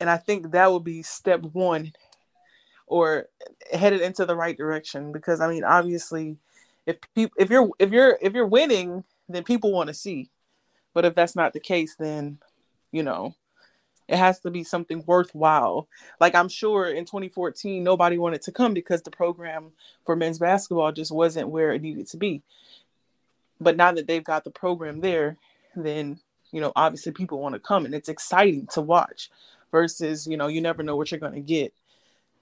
And 0.00 0.10
I 0.10 0.16
think 0.16 0.52
that 0.52 0.72
would 0.72 0.84
be 0.84 1.02
step 1.02 1.40
one, 1.40 1.92
or 2.86 3.28
headed 3.72 4.00
into 4.00 4.24
the 4.24 4.36
right 4.36 4.56
direction. 4.56 5.12
Because 5.12 5.40
I 5.40 5.48
mean, 5.48 5.64
obviously, 5.64 6.36
if 6.86 6.96
people, 7.14 7.34
if 7.38 7.50
you're, 7.50 7.70
if 7.78 7.90
you're, 7.90 8.18
if 8.20 8.32
you're 8.34 8.46
winning, 8.46 9.04
then 9.28 9.44
people 9.44 9.72
want 9.72 9.88
to 9.88 9.94
see. 9.94 10.30
But 10.94 11.04
if 11.04 11.14
that's 11.14 11.36
not 11.36 11.52
the 11.52 11.60
case, 11.60 11.94
then 11.96 12.38
you 12.92 13.02
know, 13.02 13.34
it 14.08 14.16
has 14.16 14.40
to 14.40 14.50
be 14.50 14.64
something 14.64 15.02
worthwhile. 15.06 15.88
Like 16.20 16.34
I'm 16.34 16.48
sure 16.48 16.86
in 16.86 17.04
2014, 17.04 17.82
nobody 17.82 18.18
wanted 18.18 18.42
to 18.42 18.52
come 18.52 18.74
because 18.74 19.02
the 19.02 19.10
program 19.10 19.72
for 20.04 20.16
men's 20.16 20.38
basketball 20.38 20.92
just 20.92 21.12
wasn't 21.12 21.48
where 21.48 21.72
it 21.72 21.82
needed 21.82 22.08
to 22.08 22.16
be. 22.16 22.42
But 23.60 23.76
now 23.76 23.92
that 23.92 24.06
they've 24.06 24.24
got 24.24 24.44
the 24.44 24.50
program 24.50 25.00
there, 25.00 25.36
then 25.74 26.20
you 26.52 26.60
know, 26.60 26.72
obviously 26.76 27.12
people 27.12 27.40
want 27.40 27.54
to 27.54 27.60
come 27.60 27.84
and 27.84 27.94
it's 27.94 28.08
exciting 28.08 28.66
to 28.68 28.80
watch 28.80 29.30
versus, 29.72 30.26
you 30.26 30.36
know, 30.36 30.46
you 30.46 30.60
never 30.60 30.82
know 30.82 30.96
what 30.96 31.10
you're 31.10 31.20
going 31.20 31.34
to 31.34 31.40
get 31.40 31.74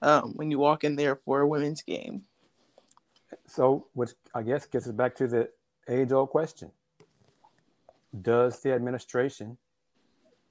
um, 0.05 0.33
when 0.37 0.51
you 0.51 0.59
walk 0.59 0.85
in 0.85 0.97
there 0.97 1.17
for 1.17 1.41
a 1.41 1.49
women's 1.49 1.83
game. 1.83 2.23
So, 3.47 3.89
which 3.95 4.11
I 4.35 4.43
guess 4.43 4.67
gets 4.67 4.87
us 4.87 4.93
back 4.93 5.17
to 5.17 5.27
the 5.27 5.49
age 5.89 6.13
old 6.13 6.31
question 6.31 6.71
Does 8.23 8.61
the 8.61 8.73
administration 8.73 9.59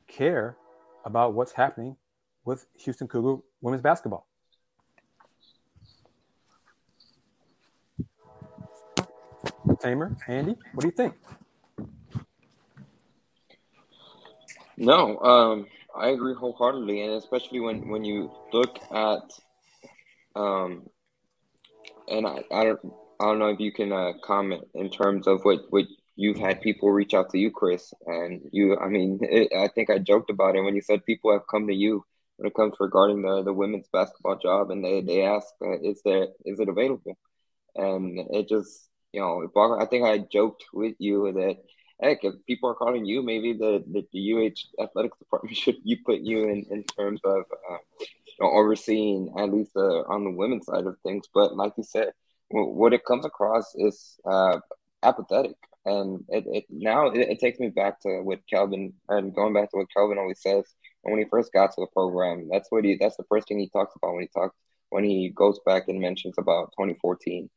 care 0.07 0.57
about 1.05 1.33
what's 1.33 1.51
happening 1.51 1.95
with 2.45 2.65
Houston 2.79 3.07
Cougar 3.07 3.41
women's 3.61 3.81
basketball. 3.81 4.27
Tamer, 9.79 10.15
Andy, 10.27 10.55
what 10.73 10.81
do 10.81 10.87
you 10.87 10.91
think? 10.91 11.13
No, 14.77 15.19
um, 15.19 15.67
I 15.95 16.09
agree 16.09 16.33
wholeheartedly, 16.33 17.01
and 17.01 17.13
especially 17.13 17.59
when 17.59 17.87
when 17.89 18.03
you 18.03 18.31
look 18.51 18.79
at, 18.91 19.21
um, 20.35 20.89
and 22.07 22.25
I, 22.25 22.43
I 22.51 22.63
don't 22.63 22.79
I 23.19 23.25
don't 23.25 23.39
know 23.39 23.49
if 23.49 23.59
you 23.59 23.71
can 23.71 23.91
uh, 23.91 24.13
comment 24.23 24.63
in 24.73 24.89
terms 24.89 25.27
of 25.27 25.43
what 25.43 25.59
what 25.69 25.85
you've 26.15 26.37
had 26.37 26.61
people 26.61 26.91
reach 26.91 27.13
out 27.13 27.29
to 27.31 27.37
you, 27.37 27.51
Chris, 27.51 27.93
and 28.05 28.41
you. 28.51 28.77
I 28.77 28.87
mean, 28.89 29.19
it, 29.21 29.51
I 29.55 29.67
think 29.67 29.89
I 29.89 29.99
joked 29.99 30.29
about 30.29 30.55
it 30.55 30.61
when 30.61 30.75
you 30.75 30.81
said 30.81 31.05
people 31.05 31.31
have 31.31 31.47
come 31.49 31.67
to 31.67 31.73
you 31.73 32.03
when 32.37 32.47
it 32.47 32.55
comes 32.55 32.75
regarding 32.79 33.21
the 33.21 33.43
the 33.43 33.53
women's 33.53 33.87
basketball 33.93 34.37
job, 34.37 34.71
and 34.71 34.83
they 34.83 35.01
they 35.01 35.23
ask, 35.23 35.47
uh, 35.61 35.79
is 35.79 36.01
there 36.03 36.27
is 36.45 36.59
it 36.59 36.69
available? 36.69 37.17
And 37.75 38.19
it 38.31 38.49
just 38.49 38.89
you 39.13 39.21
know, 39.21 39.77
I 39.79 39.85
think 39.85 40.05
I 40.05 40.17
joked 40.17 40.65
with 40.73 40.95
you 40.97 41.31
that 41.33 41.57
heck, 42.03 42.23
if 42.23 42.33
people 42.45 42.69
are 42.69 42.75
calling 42.75 43.05
you, 43.05 43.21
maybe 43.23 43.53
the 43.53 43.83
the, 43.91 44.05
the 44.11 44.33
UH 44.33 44.83
athletics 44.83 45.17
department 45.17 45.57
should 45.63 45.77
you 45.83 45.97
put 46.05 46.19
you 46.19 46.43
in 46.43 46.65
in 46.69 46.83
terms 46.83 47.21
of 47.23 47.43
uh, 47.69 47.77
you 47.99 48.39
know, 48.39 48.51
overseeing 48.51 49.33
at 49.37 49.51
least 49.51 49.71
uh, 49.75 50.01
on 50.03 50.23
the 50.23 50.31
women's 50.31 50.65
side 50.65 50.85
of 50.85 50.97
things. 51.03 51.27
But 51.33 51.55
like 51.55 51.73
you 51.77 51.83
said, 51.83 52.11
what 52.49 52.93
it 52.93 53.05
comes 53.05 53.25
across 53.25 53.73
is 53.75 54.19
uh, 54.25 54.59
apathetic 55.03 55.55
and 55.85 56.23
it, 56.29 56.45
it 56.47 56.65
now 56.69 57.07
it, 57.07 57.19
it, 57.19 57.39
takes 57.39 57.59
me 57.59 57.69
back 57.69 57.99
to 58.01 58.21
what 58.21 58.39
Kelvin 58.49 58.93
and 59.09 59.35
going 59.35 59.53
back 59.53 59.71
to 59.71 59.77
what 59.77 59.87
Kelvin 59.95 60.17
always 60.17 60.41
says 60.41 60.63
when 61.01 61.19
he 61.19 61.25
first 61.25 61.51
got 61.51 61.71
to 61.71 61.81
the 61.81 61.87
program. 61.87 62.47
That's 62.49 62.71
what 62.71 62.85
he 62.85 62.97
that's 62.99 63.17
the 63.17 63.25
first 63.29 63.47
thing 63.47 63.59
he 63.59 63.69
talks 63.69 63.93
about 63.95 64.13
when 64.13 64.21
he 64.21 64.29
talks 64.33 64.55
when 64.89 65.03
he 65.03 65.29
goes 65.29 65.59
back 65.65 65.87
and 65.87 65.99
mentions 65.99 66.35
about 66.37 66.71
2014 66.77 67.49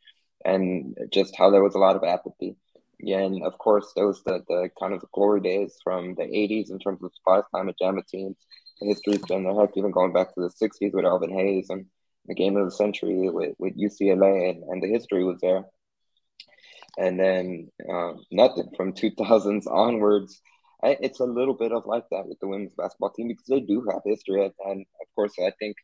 and 0.44 0.96
just 1.12 1.36
how 1.36 1.50
there 1.50 1.62
was 1.62 1.74
a 1.74 1.78
lot 1.78 1.96
of 1.96 2.02
apathy. 2.02 2.56
Yeah, 2.98 3.18
and 3.18 3.44
of 3.44 3.58
course 3.58 3.92
was 3.96 4.22
the, 4.24 4.42
the 4.48 4.70
kind 4.80 4.94
of 4.94 5.00
the 5.00 5.06
glory 5.12 5.40
days 5.40 5.76
from 5.84 6.14
the 6.14 6.24
80s 6.24 6.70
in 6.70 6.78
terms 6.78 7.02
of 7.02 7.12
Phi 7.24 7.42
Slama 7.42 7.74
Jama 7.78 8.02
teams. 8.10 8.36
The 8.80 8.88
history's 8.88 9.22
been 9.22 9.44
there, 9.44 9.54
heck, 9.54 9.76
even 9.76 9.90
going 9.90 10.12
back 10.12 10.34
to 10.34 10.40
the 10.40 10.48
60s 10.48 10.92
with 10.92 11.04
Elvin 11.04 11.30
Hayes 11.30 11.68
and 11.70 11.86
the 12.26 12.34
game 12.34 12.56
of 12.56 12.64
the 12.64 12.70
century 12.70 13.30
with, 13.30 13.54
with 13.58 13.76
UCLA, 13.78 14.50
and, 14.50 14.62
and 14.64 14.82
the 14.82 14.88
history 14.88 15.24
was 15.24 15.38
there 15.40 15.64
and 16.96 17.18
then 17.20 17.70
uh, 17.90 18.12
nothing 18.30 18.70
from 18.76 18.92
2000s 18.92 19.66
onwards. 19.66 20.40
I, 20.82 20.96
it's 21.00 21.20
a 21.20 21.24
little 21.24 21.54
bit 21.54 21.72
of 21.72 21.86
like 21.86 22.04
that 22.10 22.26
with 22.26 22.38
the 22.40 22.48
women's 22.48 22.74
basketball 22.74 23.10
team 23.10 23.28
because 23.28 23.46
they 23.46 23.60
do 23.60 23.86
have 23.90 24.02
history, 24.04 24.42
and 24.42 24.80
of 25.00 25.06
course, 25.14 25.32
I 25.38 25.52
think 25.58 25.76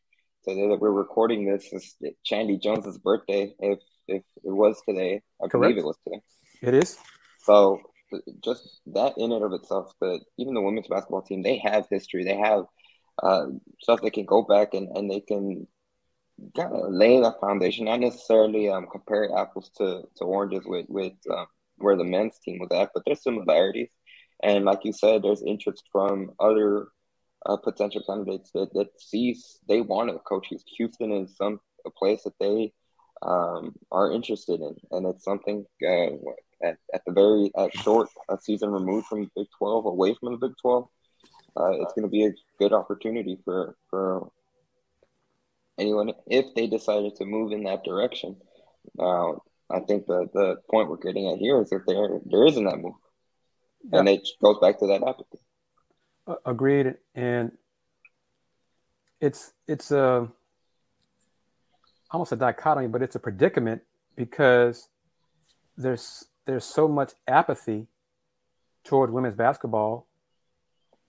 today 0.46 0.68
that 0.68 0.80
we're 0.80 0.90
recording 0.90 1.46
this 1.46 1.72
is 1.72 1.96
Chandy 2.24 2.58
Jones's 2.58 2.98
birthday. 2.98 3.54
If 3.58 3.78
if 4.08 4.22
it 4.44 4.50
was 4.50 4.80
today, 4.86 5.22
I 5.42 5.48
Correct. 5.48 5.52
believe 5.52 5.78
it 5.78 5.84
was 5.84 5.96
today. 6.06 6.20
It 6.62 6.74
is. 6.74 6.98
So 7.42 7.82
just 8.42 8.80
that 8.86 9.14
in 9.16 9.32
and 9.32 9.44
of 9.44 9.52
itself, 9.52 9.92
but 10.00 10.20
even 10.38 10.54
the 10.54 10.60
women's 10.60 10.88
basketball 10.88 11.22
team, 11.22 11.42
they 11.42 11.58
have 11.58 11.86
history. 11.90 12.24
They 12.24 12.36
have 12.36 12.64
uh, 13.22 13.46
stuff 13.80 14.00
they 14.00 14.10
can 14.10 14.24
go 14.24 14.42
back 14.42 14.74
and, 14.74 14.88
and 14.96 15.10
they 15.10 15.20
can 15.20 15.66
kind 16.56 16.72
of 16.72 16.92
lay 16.92 17.20
that 17.20 17.40
foundation, 17.40 17.86
not 17.86 18.00
necessarily 18.00 18.68
um, 18.68 18.86
compare 18.90 19.28
apples 19.36 19.70
to, 19.78 20.02
to 20.16 20.24
oranges 20.24 20.62
with 20.64 20.86
with 20.88 21.12
um, 21.30 21.46
where 21.76 21.96
the 21.96 22.04
men's 22.04 22.38
team 22.38 22.58
was 22.60 22.70
at, 22.72 22.90
but 22.94 23.02
there's 23.04 23.22
similarities. 23.22 23.90
And 24.42 24.64
like 24.64 24.84
you 24.84 24.92
said, 24.92 25.22
there's 25.22 25.42
interest 25.42 25.84
from 25.92 26.32
other 26.40 26.88
uh, 27.46 27.56
potential 27.56 28.02
candidates 28.06 28.50
that, 28.54 28.72
that 28.74 28.88
sees 28.98 29.58
they 29.68 29.80
want 29.80 30.10
to 30.10 30.18
coach 30.18 30.48
Houston 30.76 31.12
in 31.12 31.28
some 31.28 31.60
a 31.84 31.90
place 31.90 32.22
that 32.24 32.38
they 32.38 32.72
um, 33.22 33.74
are 33.90 34.12
interested 34.12 34.60
in, 34.60 34.74
and 34.90 35.06
it's 35.06 35.24
something 35.24 35.64
uh, 35.86 36.06
at, 36.62 36.76
at 36.94 37.02
the 37.06 37.12
very 37.12 37.50
at 37.56 37.74
short 37.78 38.08
a 38.28 38.38
season 38.40 38.70
removed 38.70 39.06
from 39.06 39.30
Big 39.36 39.46
Twelve, 39.58 39.86
away 39.86 40.14
from 40.18 40.32
the 40.32 40.38
Big 40.38 40.56
Twelve. 40.60 40.88
Uh, 41.56 41.72
it's 41.72 41.92
going 41.92 42.04
to 42.04 42.08
be 42.08 42.26
a 42.26 42.32
good 42.58 42.72
opportunity 42.72 43.38
for 43.44 43.76
for 43.90 44.30
anyone 45.78 46.12
if 46.26 46.46
they 46.54 46.66
decided 46.66 47.16
to 47.16 47.24
move 47.24 47.52
in 47.52 47.64
that 47.64 47.84
direction. 47.84 48.36
Uh, 48.98 49.32
I 49.70 49.80
think 49.86 50.06
the 50.06 50.28
the 50.32 50.56
point 50.70 50.88
we're 50.88 50.96
getting 50.96 51.28
at 51.28 51.38
here 51.38 51.60
is 51.60 51.70
that 51.70 51.84
there 51.86 52.20
there 52.24 52.46
isn't 52.46 52.64
that 52.64 52.78
move, 52.78 52.94
yeah. 53.90 54.00
and 54.00 54.08
it 54.08 54.26
goes 54.42 54.58
back 54.60 54.78
to 54.80 54.86
that 54.88 55.02
apathy. 55.02 55.38
Uh, 56.26 56.36
agreed, 56.46 56.94
and 57.14 57.52
it's 59.20 59.52
it's 59.66 59.90
a 59.90 60.28
almost 62.10 62.32
a 62.32 62.36
dichotomy, 62.36 62.88
but 62.88 63.02
it's 63.02 63.16
a 63.16 63.20
predicament 63.20 63.82
because 64.16 64.88
there's 65.76 66.26
there's 66.46 66.64
so 66.64 66.88
much 66.88 67.12
apathy 67.26 67.86
toward 68.84 69.12
women's 69.12 69.34
basketball. 69.34 70.06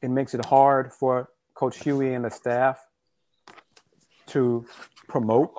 It 0.01 0.09
makes 0.09 0.33
it 0.33 0.45
hard 0.45 0.93
for 0.93 1.29
Coach 1.53 1.79
Hughey 1.79 2.15
and 2.15 2.25
the 2.25 2.29
staff 2.29 2.85
to 4.27 4.65
promote. 5.07 5.53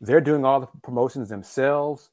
They're 0.00 0.20
doing 0.20 0.44
all 0.44 0.60
the 0.60 0.68
promotions 0.82 1.28
themselves. 1.28 2.10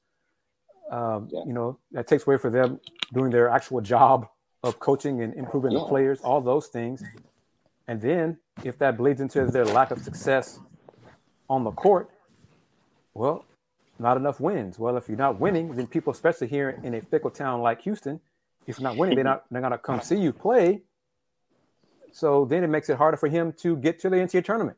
Um, 0.92 1.30
yeah. 1.32 1.42
You 1.46 1.54
know, 1.54 1.80
that 1.92 2.08
takes 2.08 2.26
away 2.26 2.38
for 2.38 2.50
them 2.50 2.80
doing 3.14 3.30
their 3.30 3.50
actual 3.50 3.82
job 3.82 4.28
of 4.64 4.80
coaching 4.80 5.22
and 5.22 5.34
improving 5.36 5.72
yeah. 5.72 5.80
the 5.80 5.86
players, 5.86 6.22
all 6.22 6.42
those 6.42 6.68
things. 6.68 7.04
And 7.88 8.02
then 8.02 8.38
if 8.64 8.78
that 8.80 8.98
bleeds 8.98 9.22
into 9.22 9.46
their 9.46 9.66
lack 9.66 9.92
of 9.92 10.00
success 10.00 10.60
on 11.50 11.64
the 11.64 11.72
court, 11.72 12.10
well, 13.14 13.46
not 14.00 14.18
enough 14.18 14.40
wins. 14.40 14.78
Well, 14.78 14.98
if 14.98 15.08
you're 15.08 15.18
not 15.18 15.40
winning, 15.40 15.76
then 15.76 15.88
people, 15.88 16.12
especially 16.12 16.48
here 16.48 16.80
in 16.84 16.94
a 16.94 17.02
fickle 17.02 17.32
town 17.32 17.62
like 17.62 17.82
Houston, 17.82 18.20
if 18.66 18.80
you're 18.80 18.90
not 18.90 18.98
winning, 18.98 19.16
they're 19.16 19.24
not 19.24 19.46
they're 19.50 19.62
gonna 19.62 19.78
come 19.78 20.02
see 20.02 20.18
you 20.18 20.34
play. 20.34 20.82
So 22.12 22.46
then 22.46 22.64
it 22.64 22.68
makes 22.68 22.90
it 22.90 22.98
harder 22.98 23.18
for 23.18 23.28
him 23.28 23.54
to 23.60 23.76
get 23.78 24.00
to 24.00 24.10
the 24.10 24.18
NCAA 24.18 24.44
tournament 24.44 24.78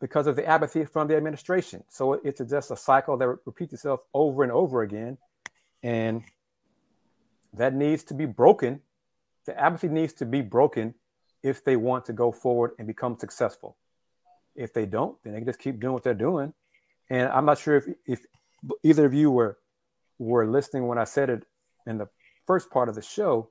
because 0.00 0.26
of 0.26 0.36
the 0.36 0.46
apathy 0.46 0.84
from 0.84 1.08
the 1.08 1.16
administration. 1.16 1.84
So 1.88 2.14
it's 2.14 2.40
just 2.40 2.70
a 2.70 2.76
cycle 2.76 3.16
that 3.16 3.28
repeats 3.44 3.72
itself 3.72 4.00
over 4.14 4.42
and 4.42 4.52
over 4.52 4.82
again. 4.82 5.18
And 5.82 6.22
that 7.54 7.74
needs 7.74 8.04
to 8.04 8.14
be 8.14 8.26
broken. 8.26 8.80
The 9.46 9.58
apathy 9.58 9.88
needs 9.88 10.12
to 10.14 10.26
be 10.26 10.42
broken 10.42 10.94
if 11.42 11.64
they 11.64 11.76
want 11.76 12.04
to 12.06 12.12
go 12.12 12.30
forward 12.30 12.72
and 12.78 12.86
become 12.86 13.18
successful. 13.18 13.76
If 14.54 14.72
they 14.72 14.86
don't, 14.86 15.16
then 15.22 15.32
they 15.32 15.40
can 15.40 15.46
just 15.46 15.60
keep 15.60 15.80
doing 15.80 15.92
what 15.92 16.02
they're 16.02 16.14
doing. 16.14 16.52
And 17.10 17.28
I'm 17.28 17.44
not 17.44 17.58
sure 17.58 17.76
if, 17.76 17.86
if 18.06 18.20
either 18.82 19.06
of 19.06 19.14
you 19.14 19.30
were 19.30 19.58
were 20.18 20.46
listening 20.46 20.88
when 20.88 20.98
I 20.98 21.04
said 21.04 21.30
it 21.30 21.44
in 21.86 21.98
the 21.98 22.08
first 22.46 22.70
part 22.70 22.88
of 22.88 22.94
the 22.94 23.02
show. 23.02 23.50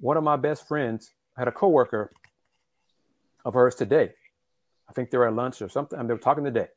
One 0.00 0.16
of 0.16 0.24
my 0.24 0.36
best 0.36 0.66
friends 0.66 1.10
had 1.36 1.48
a 1.48 1.52
coworker 1.52 2.12
of 3.44 3.54
hers 3.54 3.74
today 3.74 4.12
I 4.88 4.92
think 4.92 5.10
they 5.10 5.18
were 5.18 5.28
at 5.28 5.34
lunch 5.34 5.60
or 5.60 5.68
something, 5.68 5.98
and 5.98 6.08
they 6.08 6.14
were 6.14 6.20
talking 6.20 6.44
today. 6.44 6.68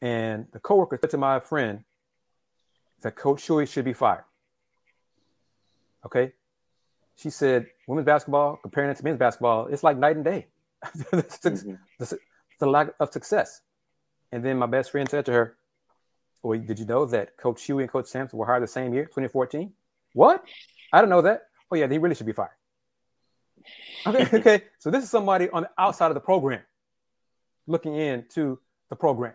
And 0.00 0.46
the 0.52 0.60
coworker 0.60 0.98
said 1.00 1.10
to 1.10 1.18
my 1.18 1.40
friend 1.40 1.84
that 3.02 3.16
Coach 3.16 3.46
Hughey 3.46 3.68
should 3.68 3.84
be 3.84 3.92
fired. 3.92 4.24
Okay. 6.04 6.32
she 7.16 7.30
said 7.30 7.66
women's 7.88 8.06
basketball 8.06 8.58
comparing 8.62 8.90
it 8.90 8.96
to 8.96 9.02
men's 9.02 9.18
basketball, 9.18 9.66
it's 9.66 9.82
like 9.82 9.98
night 9.98 10.14
and 10.14 10.24
day. 10.24 10.46
mm-hmm. 10.86 11.74
the, 11.98 12.18
the 12.60 12.66
lack 12.66 12.90
of 13.00 13.12
success. 13.12 13.62
And 14.36 14.44
then 14.44 14.58
my 14.58 14.66
best 14.66 14.90
friend 14.90 15.08
said 15.08 15.24
to 15.24 15.32
her, 15.32 15.56
well, 16.42 16.58
did 16.58 16.78
you 16.78 16.84
know 16.84 17.06
that 17.06 17.38
Coach 17.38 17.62
Hughey 17.62 17.80
and 17.80 17.90
Coach 17.90 18.08
Sampson 18.08 18.38
were 18.38 18.44
hired 18.44 18.62
the 18.62 18.68
same 18.68 18.92
year, 18.92 19.06
2014? 19.06 19.72
What? 20.12 20.44
I 20.92 21.00
don't 21.00 21.08
know 21.08 21.22
that. 21.22 21.44
Oh, 21.70 21.76
yeah, 21.76 21.86
they 21.86 21.96
really 21.96 22.14
should 22.14 22.26
be 22.26 22.34
fired. 22.34 22.50
Okay, 24.06 24.28
okay. 24.38 24.64
So 24.78 24.90
this 24.90 25.02
is 25.02 25.08
somebody 25.08 25.48
on 25.48 25.62
the 25.62 25.70
outside 25.78 26.08
of 26.08 26.14
the 26.14 26.20
program 26.20 26.60
looking 27.66 27.96
into 27.96 28.58
the 28.90 28.96
program. 28.96 29.32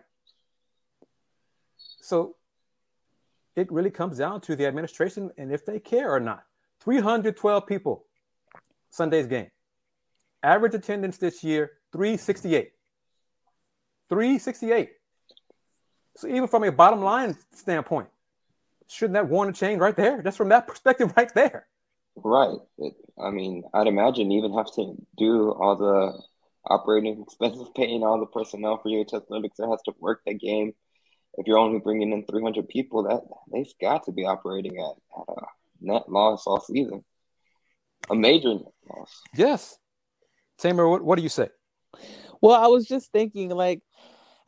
So 2.00 2.36
it 3.56 3.72
really 3.72 3.90
comes 3.90 4.18
down 4.18 4.40
to 4.42 4.54
the 4.54 4.66
administration 4.66 5.32
and 5.36 5.50
if 5.50 5.66
they 5.66 5.80
care 5.80 6.14
or 6.14 6.20
not. 6.20 6.44
312 6.78 7.66
people, 7.66 8.04
Sunday's 8.90 9.26
game. 9.26 9.50
Average 10.44 10.74
attendance 10.74 11.18
this 11.18 11.42
year, 11.42 11.72
368. 11.92 12.70
368. 14.12 14.90
So 16.18 16.28
even 16.28 16.46
from 16.46 16.64
a 16.64 16.70
bottom 16.70 17.00
line 17.00 17.34
standpoint, 17.54 18.08
shouldn't 18.86 19.14
that 19.14 19.28
warrant 19.28 19.56
a 19.56 19.58
change 19.58 19.80
right 19.80 19.96
there? 19.96 20.22
Just 20.22 20.36
from 20.36 20.50
that 20.50 20.66
perspective 20.66 21.14
right 21.16 21.32
there. 21.34 21.66
Right. 22.14 22.58
It, 22.76 22.92
I 23.18 23.30
mean, 23.30 23.62
I'd 23.72 23.86
imagine 23.86 24.30
you 24.30 24.40
even 24.40 24.52
have 24.52 24.70
to 24.74 24.96
do 25.16 25.52
all 25.52 25.76
the 25.76 26.20
operating 26.70 27.22
expenses, 27.26 27.68
paying 27.74 28.02
all 28.02 28.20
the 28.20 28.26
personnel 28.26 28.78
for 28.82 28.90
your 28.90 29.00
athletics 29.00 29.56
that 29.56 29.68
has 29.70 29.80
to 29.86 29.94
work 29.98 30.20
that 30.26 30.38
game. 30.38 30.74
If 31.38 31.46
you're 31.46 31.56
only 31.56 31.80
bringing 31.80 32.12
in 32.12 32.26
300 32.26 32.68
people, 32.68 33.04
that 33.04 33.22
they've 33.50 33.72
got 33.80 34.04
to 34.04 34.12
be 34.12 34.26
operating 34.26 34.76
at, 34.76 34.92
at 35.20 35.36
a 35.36 35.46
net 35.80 36.10
loss 36.10 36.46
all 36.46 36.60
season, 36.60 37.02
a 38.10 38.14
major 38.14 38.52
net 38.52 38.72
loss. 38.90 39.22
Yes. 39.34 39.78
Tamer, 40.58 40.86
what, 40.86 41.02
what 41.02 41.16
do 41.16 41.22
you 41.22 41.30
say? 41.30 41.48
Well, 42.42 42.62
I 42.62 42.66
was 42.68 42.86
just 42.86 43.12
thinking, 43.12 43.50
like, 43.50 43.82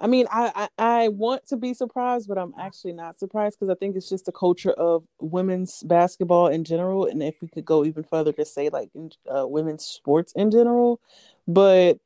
I 0.00 0.08
mean, 0.08 0.26
I, 0.30 0.68
I, 0.78 1.04
I 1.04 1.08
want 1.08 1.46
to 1.48 1.56
be 1.56 1.74
surprised, 1.74 2.28
but 2.28 2.38
I'm 2.38 2.54
actually 2.58 2.94
not 2.94 3.18
surprised 3.18 3.58
because 3.58 3.70
I 3.70 3.76
think 3.78 3.96
it's 3.96 4.08
just 4.08 4.28
a 4.28 4.32
culture 4.32 4.72
of 4.72 5.04
women's 5.20 5.82
basketball 5.84 6.48
in 6.48 6.64
general, 6.64 7.06
and 7.06 7.22
if 7.22 7.36
we 7.42 7.48
could 7.48 7.64
go 7.64 7.84
even 7.84 8.04
further 8.04 8.32
to 8.32 8.44
say 8.44 8.70
like 8.70 8.90
uh, 9.34 9.46
women's 9.46 9.84
sports 9.84 10.32
in 10.36 10.50
general. 10.50 11.00
But 11.48 11.98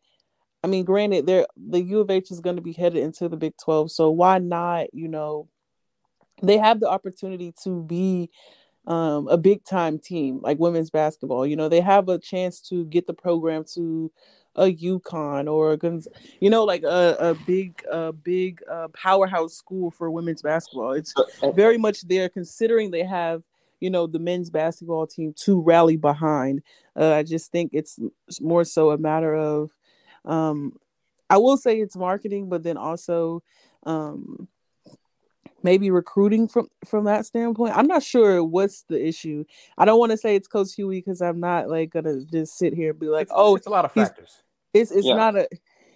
I 0.64 0.68
mean, 0.68 0.84
granted, 0.84 1.26
there 1.26 1.46
the 1.56 1.82
U 1.82 2.00
of 2.00 2.10
H 2.10 2.30
is 2.32 2.40
going 2.40 2.56
to 2.56 2.62
be 2.62 2.72
headed 2.74 3.02
into 3.02 3.28
the 3.28 3.36
Big 3.38 3.54
Twelve, 3.62 3.90
so 3.90 4.10
why 4.10 4.38
not? 4.38 4.94
You 4.94 5.08
know, 5.08 5.48
they 6.42 6.58
have 6.58 6.80
the 6.80 6.88
opportunity 6.88 7.52
to 7.64 7.82
be 7.82 8.30
um, 8.86 9.28
a 9.28 9.38
big 9.38 9.64
time 9.64 9.98
team 9.98 10.40
like 10.42 10.58
women's 10.58 10.90
basketball. 10.90 11.46
You 11.46 11.56
know, 11.56 11.68
they 11.68 11.80
have 11.80 12.08
a 12.08 12.18
chance 12.18 12.60
to 12.70 12.84
get 12.86 13.06
the 13.06 13.14
program 13.14 13.64
to 13.74 14.12
a 14.58 14.74
UConn 14.74 15.50
or 15.50 15.72
a, 15.72 16.00
you 16.40 16.50
know, 16.50 16.64
like 16.64 16.82
a, 16.82 17.16
a 17.20 17.34
big, 17.46 17.82
a 17.90 18.12
big 18.12 18.60
uh, 18.70 18.88
powerhouse 18.88 19.54
school 19.54 19.90
for 19.90 20.10
women's 20.10 20.42
basketball. 20.42 20.92
It's 20.92 21.14
very 21.54 21.78
much 21.78 22.02
there, 22.02 22.28
considering 22.28 22.90
they 22.90 23.04
have, 23.04 23.42
you 23.80 23.88
know, 23.88 24.06
the 24.08 24.18
men's 24.18 24.50
basketball 24.50 25.06
team 25.06 25.32
to 25.44 25.60
rally 25.60 25.96
behind. 25.96 26.62
Uh, 26.96 27.14
I 27.14 27.22
just 27.22 27.52
think 27.52 27.70
it's 27.72 27.98
more 28.40 28.64
so 28.64 28.90
a 28.90 28.98
matter 28.98 29.34
of, 29.34 29.70
um, 30.24 30.72
I 31.30 31.36
will 31.36 31.56
say 31.56 31.80
it's 31.80 31.96
marketing, 31.96 32.48
but 32.48 32.64
then 32.64 32.76
also, 32.76 33.42
um, 33.84 34.48
maybe 35.62 35.90
recruiting 35.90 36.48
from 36.48 36.68
from 36.84 37.04
that 37.04 37.26
standpoint. 37.26 37.76
I'm 37.76 37.86
not 37.86 38.02
sure 38.02 38.42
what's 38.44 38.82
the 38.82 39.04
issue. 39.04 39.44
I 39.76 39.84
don't 39.84 39.98
want 39.98 40.12
to 40.12 40.16
say 40.16 40.36
it's 40.36 40.48
Coach 40.48 40.76
Hughey 40.76 40.98
because 40.98 41.20
I'm 41.20 41.40
not 41.40 41.68
like 41.68 41.90
gonna 41.90 42.24
just 42.24 42.56
sit 42.58 42.74
here 42.74 42.90
and 42.90 42.98
be 42.98 43.06
like, 43.06 43.24
it's, 43.24 43.32
oh, 43.34 43.56
it's 43.56 43.66
a 43.66 43.70
lot 43.70 43.84
of 43.84 43.92
factors. 43.92 44.42
It's 44.74 44.90
it's 44.90 45.06
yeah. 45.06 45.14
not 45.14 45.36
a 45.36 45.48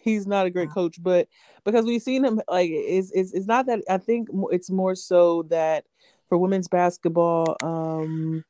he's 0.02 0.26
not 0.26 0.46
a 0.46 0.50
great 0.50 0.68
uh-huh. 0.68 0.74
coach, 0.74 1.02
but 1.02 1.28
because 1.64 1.84
we've 1.84 2.02
seen 2.02 2.24
him 2.24 2.40
like 2.48 2.70
it's 2.70 3.10
it's 3.12 3.32
it's 3.32 3.46
not 3.46 3.66
that 3.66 3.80
I 3.88 3.98
think 3.98 4.28
it's 4.50 4.70
more 4.70 4.94
so 4.94 5.44
that 5.44 5.84
for 6.28 6.38
women's 6.38 6.68
basketball, 6.68 7.56
um, 7.62 8.44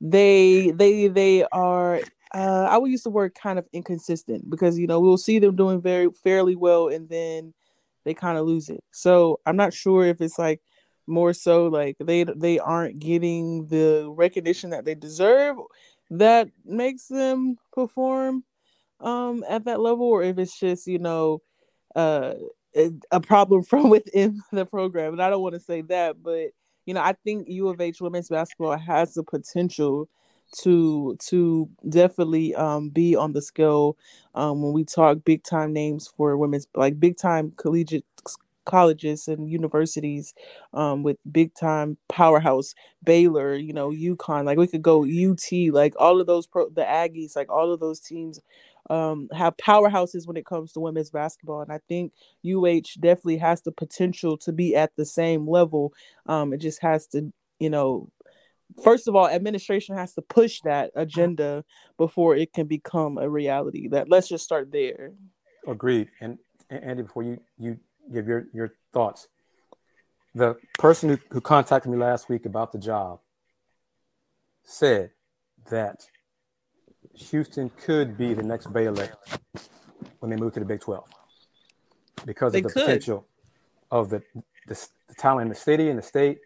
they 0.00 0.70
they 0.70 1.08
they 1.08 1.44
are 1.44 2.00
uh, 2.34 2.68
I 2.70 2.78
would 2.78 2.90
use 2.90 3.02
the 3.02 3.10
word 3.10 3.34
kind 3.34 3.58
of 3.58 3.66
inconsistent 3.72 4.50
because 4.50 4.78
you 4.78 4.86
know 4.86 5.00
we'll 5.00 5.16
see 5.16 5.38
them 5.38 5.56
doing 5.56 5.80
very 5.80 6.10
fairly 6.10 6.56
well 6.56 6.88
and 6.88 7.08
then 7.08 7.54
they 8.04 8.14
kind 8.14 8.38
of 8.38 8.46
lose 8.46 8.68
it. 8.68 8.82
So 8.90 9.40
I'm 9.46 9.56
not 9.56 9.72
sure 9.72 10.04
if 10.04 10.20
it's 10.20 10.38
like 10.38 10.60
more 11.06 11.32
so 11.32 11.66
like 11.66 11.96
they 12.00 12.24
they 12.24 12.58
aren't 12.58 12.98
getting 12.98 13.66
the 13.66 14.12
recognition 14.16 14.70
that 14.70 14.84
they 14.84 14.94
deserve 14.94 15.56
that 16.10 16.48
makes 16.64 17.06
them 17.08 17.56
perform 17.72 18.44
um 19.04 19.44
at 19.48 19.64
that 19.64 19.80
level 19.80 20.06
or 20.06 20.22
if 20.22 20.38
it's 20.38 20.58
just 20.58 20.86
you 20.86 20.98
know 20.98 21.40
uh 21.94 22.34
a 23.12 23.20
problem 23.20 23.62
from 23.70 23.88
within 23.88 24.40
the 24.52 24.66
program 24.66 25.12
and 25.12 25.22
i 25.22 25.30
don't 25.30 25.42
want 25.42 25.54
to 25.54 25.60
say 25.60 25.80
that 25.82 26.22
but 26.22 26.48
you 26.86 26.94
know 26.94 27.00
i 27.00 27.12
think 27.24 27.48
u 27.48 27.68
of 27.68 27.80
h 27.80 28.00
women's 28.00 28.28
basketball 28.28 28.76
has 28.76 29.14
the 29.14 29.22
potential 29.22 30.08
to 30.56 31.16
to 31.20 31.68
definitely 31.88 32.54
um 32.54 32.88
be 32.88 33.16
on 33.16 33.32
the 33.32 33.42
scale 33.42 33.96
um 34.34 34.62
when 34.62 34.72
we 34.72 34.84
talk 34.84 35.18
big 35.24 35.42
time 35.42 35.72
names 35.72 36.08
for 36.16 36.36
women's 36.36 36.66
like 36.74 36.98
big 36.98 37.16
time 37.16 37.52
collegiate 37.56 38.04
colleges 38.64 39.28
and 39.28 39.48
universities 39.50 40.34
um, 40.72 41.02
with 41.02 41.16
big 41.30 41.54
time 41.54 41.96
powerhouse 42.08 42.74
Baylor, 43.02 43.54
you 43.54 43.72
know, 43.72 43.90
UConn. 43.90 44.44
Like 44.44 44.58
we 44.58 44.66
could 44.66 44.82
go 44.82 45.04
UT, 45.04 45.72
like 45.72 45.94
all 45.98 46.20
of 46.20 46.26
those 46.26 46.46
pro 46.46 46.68
the 46.68 46.82
Aggies, 46.82 47.36
like 47.36 47.50
all 47.50 47.72
of 47.72 47.80
those 47.80 48.00
teams 48.00 48.40
um, 48.90 49.28
have 49.32 49.56
powerhouses 49.56 50.26
when 50.26 50.36
it 50.36 50.46
comes 50.46 50.72
to 50.72 50.80
women's 50.80 51.10
basketball. 51.10 51.62
And 51.62 51.72
I 51.72 51.80
think 51.88 52.12
UH 52.46 53.00
definitely 53.00 53.38
has 53.38 53.62
the 53.62 53.72
potential 53.72 54.36
to 54.38 54.52
be 54.52 54.76
at 54.76 54.92
the 54.96 55.06
same 55.06 55.48
level. 55.48 55.92
Um, 56.26 56.52
it 56.52 56.58
just 56.58 56.82
has 56.82 57.06
to, 57.08 57.32
you 57.58 57.70
know, 57.70 58.10
first 58.82 59.08
of 59.08 59.14
all, 59.14 59.28
administration 59.28 59.96
has 59.96 60.14
to 60.14 60.22
push 60.22 60.60
that 60.64 60.90
agenda 60.94 61.64
before 61.96 62.36
it 62.36 62.52
can 62.52 62.66
become 62.66 63.18
a 63.18 63.28
reality. 63.28 63.88
That 63.88 64.08
let's 64.08 64.28
just 64.28 64.44
start 64.44 64.72
there. 64.72 65.12
Agreed. 65.66 66.08
And 66.20 66.38
Andy, 66.70 67.02
before 67.02 67.22
you 67.22 67.40
you 67.58 67.78
give 68.12 68.26
your 68.26 68.46
your 68.52 68.74
thoughts, 68.92 69.28
the 70.34 70.56
person 70.78 71.10
who, 71.10 71.18
who 71.30 71.40
contacted 71.40 71.90
me 71.90 71.98
last 71.98 72.28
week 72.28 72.46
about 72.46 72.72
the 72.72 72.78
job 72.78 73.20
said 74.64 75.10
that 75.70 76.06
Houston 77.14 77.70
could 77.84 78.16
be 78.18 78.34
the 78.34 78.42
next 78.42 78.72
Baylor 78.72 79.08
when 80.18 80.30
they 80.30 80.36
move 80.36 80.52
to 80.54 80.60
the 80.60 80.66
Big 80.66 80.80
12 80.80 81.04
because 82.26 82.52
they 82.52 82.58
of 82.58 82.64
the 82.64 82.70
could. 82.70 82.82
potential 82.82 83.26
of 83.90 84.10
the, 84.10 84.22
the, 84.66 84.88
the, 85.08 85.14
talent 85.14 85.42
in 85.42 85.48
the 85.48 85.54
city 85.54 85.88
and 85.88 85.98
the 85.98 86.02
state. 86.02 86.38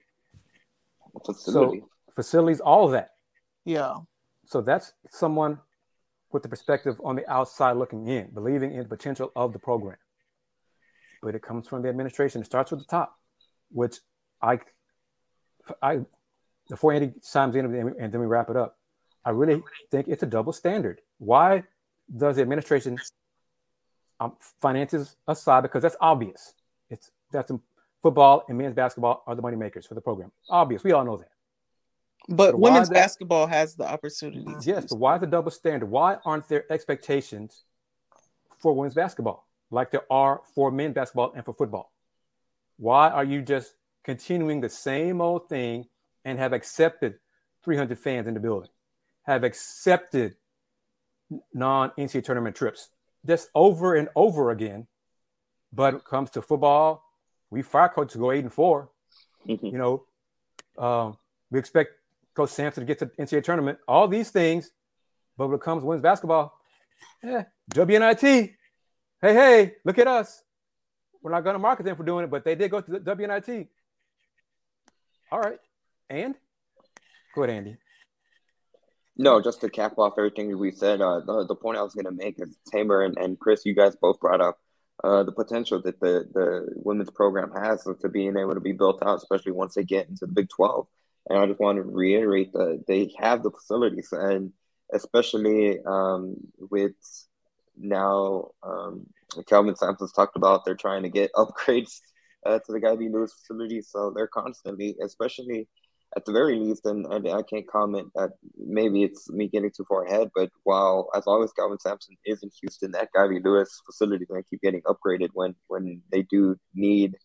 Facility. 1.24 1.80
So 1.80 1.88
facilities, 2.14 2.60
all 2.60 2.86
of 2.86 2.92
that. 2.92 3.10
Yeah. 3.64 3.94
So 4.46 4.60
that's 4.60 4.92
someone 5.10 5.58
with 6.32 6.42
the 6.42 6.48
perspective 6.48 7.00
on 7.04 7.16
the 7.16 7.30
outside 7.30 7.72
looking 7.76 8.06
in, 8.08 8.30
believing 8.34 8.72
in 8.72 8.82
the 8.82 8.88
potential 8.88 9.32
of 9.34 9.52
the 9.52 9.58
program. 9.58 9.96
But 11.22 11.34
it 11.34 11.42
comes 11.42 11.66
from 11.66 11.82
the 11.82 11.88
administration. 11.88 12.42
It 12.42 12.44
starts 12.44 12.70
with 12.70 12.80
the 12.80 12.86
top, 12.86 13.14
which 13.70 13.96
I, 14.42 14.60
I, 15.82 16.00
before 16.68 16.92
Andy 16.92 17.12
chimes 17.30 17.56
in 17.56 17.64
and 17.64 18.12
then 18.12 18.20
we 18.20 18.26
wrap 18.26 18.50
it 18.50 18.56
up, 18.56 18.77
I 19.24 19.30
really 19.30 19.62
think 19.90 20.08
it's 20.08 20.22
a 20.22 20.26
double 20.26 20.52
standard. 20.52 21.00
Why 21.18 21.64
does 22.16 22.36
the 22.36 22.42
administration 22.42 22.98
um, 24.20 24.36
finances 24.60 25.16
aside 25.26 25.62
because 25.62 25.82
that's 25.82 25.96
obvious. 26.00 26.54
It's 26.90 27.10
that's 27.30 27.52
football 28.02 28.44
and 28.48 28.58
men's 28.58 28.74
basketball 28.74 29.22
are 29.26 29.34
the 29.34 29.42
money 29.42 29.56
makers 29.56 29.86
for 29.86 29.94
the 29.94 30.00
program. 30.00 30.32
Obvious, 30.48 30.82
we 30.82 30.92
all 30.92 31.04
know 31.04 31.16
that. 31.16 31.30
But, 32.28 32.52
but 32.52 32.60
women's 32.60 32.90
basketball 32.90 33.46
has 33.46 33.74
the 33.74 33.88
opportunity. 33.88 34.44
Yes, 34.62 34.86
but 34.90 34.98
why 34.98 35.18
the 35.18 35.26
double 35.26 35.50
standard? 35.50 35.86
Why 35.86 36.18
aren't 36.24 36.48
there 36.48 36.70
expectations 36.70 37.64
for 38.58 38.74
women's 38.74 38.94
basketball 38.94 39.46
like 39.70 39.90
there 39.90 40.10
are 40.10 40.42
for 40.54 40.70
men's 40.70 40.94
basketball 40.94 41.32
and 41.34 41.44
for 41.44 41.54
football? 41.54 41.92
Why 42.76 43.10
are 43.10 43.24
you 43.24 43.42
just 43.42 43.74
continuing 44.04 44.60
the 44.60 44.68
same 44.68 45.20
old 45.20 45.48
thing 45.48 45.86
and 46.24 46.38
have 46.38 46.52
accepted 46.52 47.14
300 47.64 47.98
fans 47.98 48.26
in 48.26 48.34
the 48.34 48.40
building? 48.40 48.70
Have 49.28 49.44
accepted 49.44 50.36
non 51.52 51.90
NCAA 51.98 52.24
tournament 52.24 52.56
trips 52.56 52.88
just 53.26 53.50
over 53.54 53.94
and 53.94 54.08
over 54.16 54.50
again. 54.50 54.86
But 55.70 55.94
it 55.94 56.04
comes 56.04 56.30
to 56.30 56.40
football, 56.40 57.04
we 57.50 57.60
fire 57.60 57.90
coaches 57.90 58.14
to 58.14 58.18
go 58.18 58.32
eight 58.32 58.42
and 58.42 58.52
4 58.52 58.88
mm-hmm. 59.46 59.66
You 59.66 59.78
know, 59.78 60.82
um, 60.82 61.18
we 61.50 61.58
expect 61.58 61.90
Coach 62.34 62.50
Sampson 62.50 62.82
to 62.82 62.86
get 62.86 62.98
to 63.00 63.04
the 63.04 63.22
NCAA 63.22 63.44
tournament. 63.44 63.78
All 63.86 64.08
these 64.08 64.30
things, 64.30 64.70
but 65.36 65.48
when 65.48 65.56
it 65.56 65.60
comes 65.60 65.82
to 65.82 65.86
women's 65.86 66.02
basketball, 66.02 66.58
yeah, 67.22 67.44
WNIT. 67.74 68.22
Hey, 69.20 69.34
hey, 69.34 69.74
look 69.84 69.98
at 69.98 70.06
us. 70.06 70.42
We're 71.22 71.32
not 71.32 71.44
going 71.44 71.54
to 71.54 71.58
market 71.58 71.84
them 71.84 71.96
for 71.96 72.04
doing 72.04 72.24
it, 72.24 72.30
but 72.30 72.44
they 72.44 72.54
did 72.54 72.70
go 72.70 72.80
to 72.80 72.90
the 72.90 73.00
WNIT. 73.00 73.68
All 75.30 75.40
right, 75.40 75.58
and 76.08 76.34
go 77.34 77.42
ahead, 77.42 77.56
Andy. 77.56 77.76
No, 79.18 79.42
just 79.42 79.60
to 79.62 79.68
cap 79.68 79.98
off 79.98 80.14
everything 80.16 80.56
we 80.56 80.70
said, 80.70 81.00
uh, 81.00 81.20
the, 81.26 81.44
the 81.46 81.56
point 81.56 81.76
I 81.76 81.82
was 81.82 81.94
going 81.94 82.04
to 82.04 82.12
make 82.12 82.36
is 82.38 82.56
Tamer 82.72 83.02
and, 83.02 83.18
and 83.18 83.38
Chris, 83.38 83.66
you 83.66 83.74
guys 83.74 83.96
both 83.96 84.20
brought 84.20 84.40
up 84.40 84.58
uh, 85.02 85.24
the 85.24 85.32
potential 85.32 85.82
that 85.82 85.98
the, 86.00 86.24
the 86.32 86.68
women's 86.76 87.10
program 87.10 87.50
has 87.52 87.82
to 87.84 88.08
being 88.08 88.36
able 88.36 88.54
to 88.54 88.60
be 88.60 88.72
built 88.72 89.02
out, 89.02 89.18
especially 89.18 89.52
once 89.52 89.74
they 89.74 89.82
get 89.82 90.08
into 90.08 90.26
the 90.26 90.32
Big 90.32 90.48
12. 90.48 90.86
And 91.28 91.38
I 91.38 91.46
just 91.46 91.60
want 91.60 91.76
to 91.76 91.82
reiterate 91.82 92.52
that 92.52 92.84
they 92.86 93.12
have 93.18 93.42
the 93.42 93.50
facilities, 93.50 94.08
and 94.12 94.52
especially 94.92 95.78
um, 95.84 96.36
with 96.58 96.92
now 97.76 98.50
um, 98.62 99.06
Kelvin 99.46 99.76
Sampson's 99.76 100.12
talked 100.12 100.36
about, 100.36 100.64
they're 100.64 100.74
trying 100.74 101.02
to 101.02 101.10
get 101.10 101.32
upgrades 101.36 102.00
uh, 102.46 102.58
to 102.60 102.72
the 102.72 102.80
Guy 102.80 102.96
V. 102.96 103.08
Lewis 103.08 103.34
facility. 103.34 103.82
So 103.82 104.12
they're 104.14 104.28
constantly, 104.28 104.96
especially 105.04 105.68
at 106.16 106.24
the 106.24 106.32
very 106.32 106.58
least, 106.58 106.86
and, 106.86 107.06
and 107.06 107.28
I 107.28 107.42
can't 107.42 107.68
comment 107.68 108.08
that 108.14 108.30
maybe 108.56 109.02
it's 109.02 109.30
me 109.30 109.48
getting 109.48 109.70
too 109.70 109.84
far 109.88 110.04
ahead, 110.04 110.30
but 110.34 110.50
while 110.64 111.10
as 111.14 111.26
long 111.26 111.44
as 111.44 111.52
Kelvin 111.52 111.78
Sampson 111.78 112.16
is 112.24 112.42
in 112.42 112.50
Houston, 112.60 112.92
that 112.92 113.10
Guy 113.14 113.28
V. 113.28 113.40
Lewis 113.44 113.82
facility 113.84 114.24
is 114.24 114.28
going 114.28 114.42
to 114.42 114.48
keep 114.48 114.62
getting 114.62 114.82
upgraded 114.82 115.28
when 115.34 115.54
when 115.66 116.02
they 116.10 116.22
do 116.22 116.56
need 116.74 117.16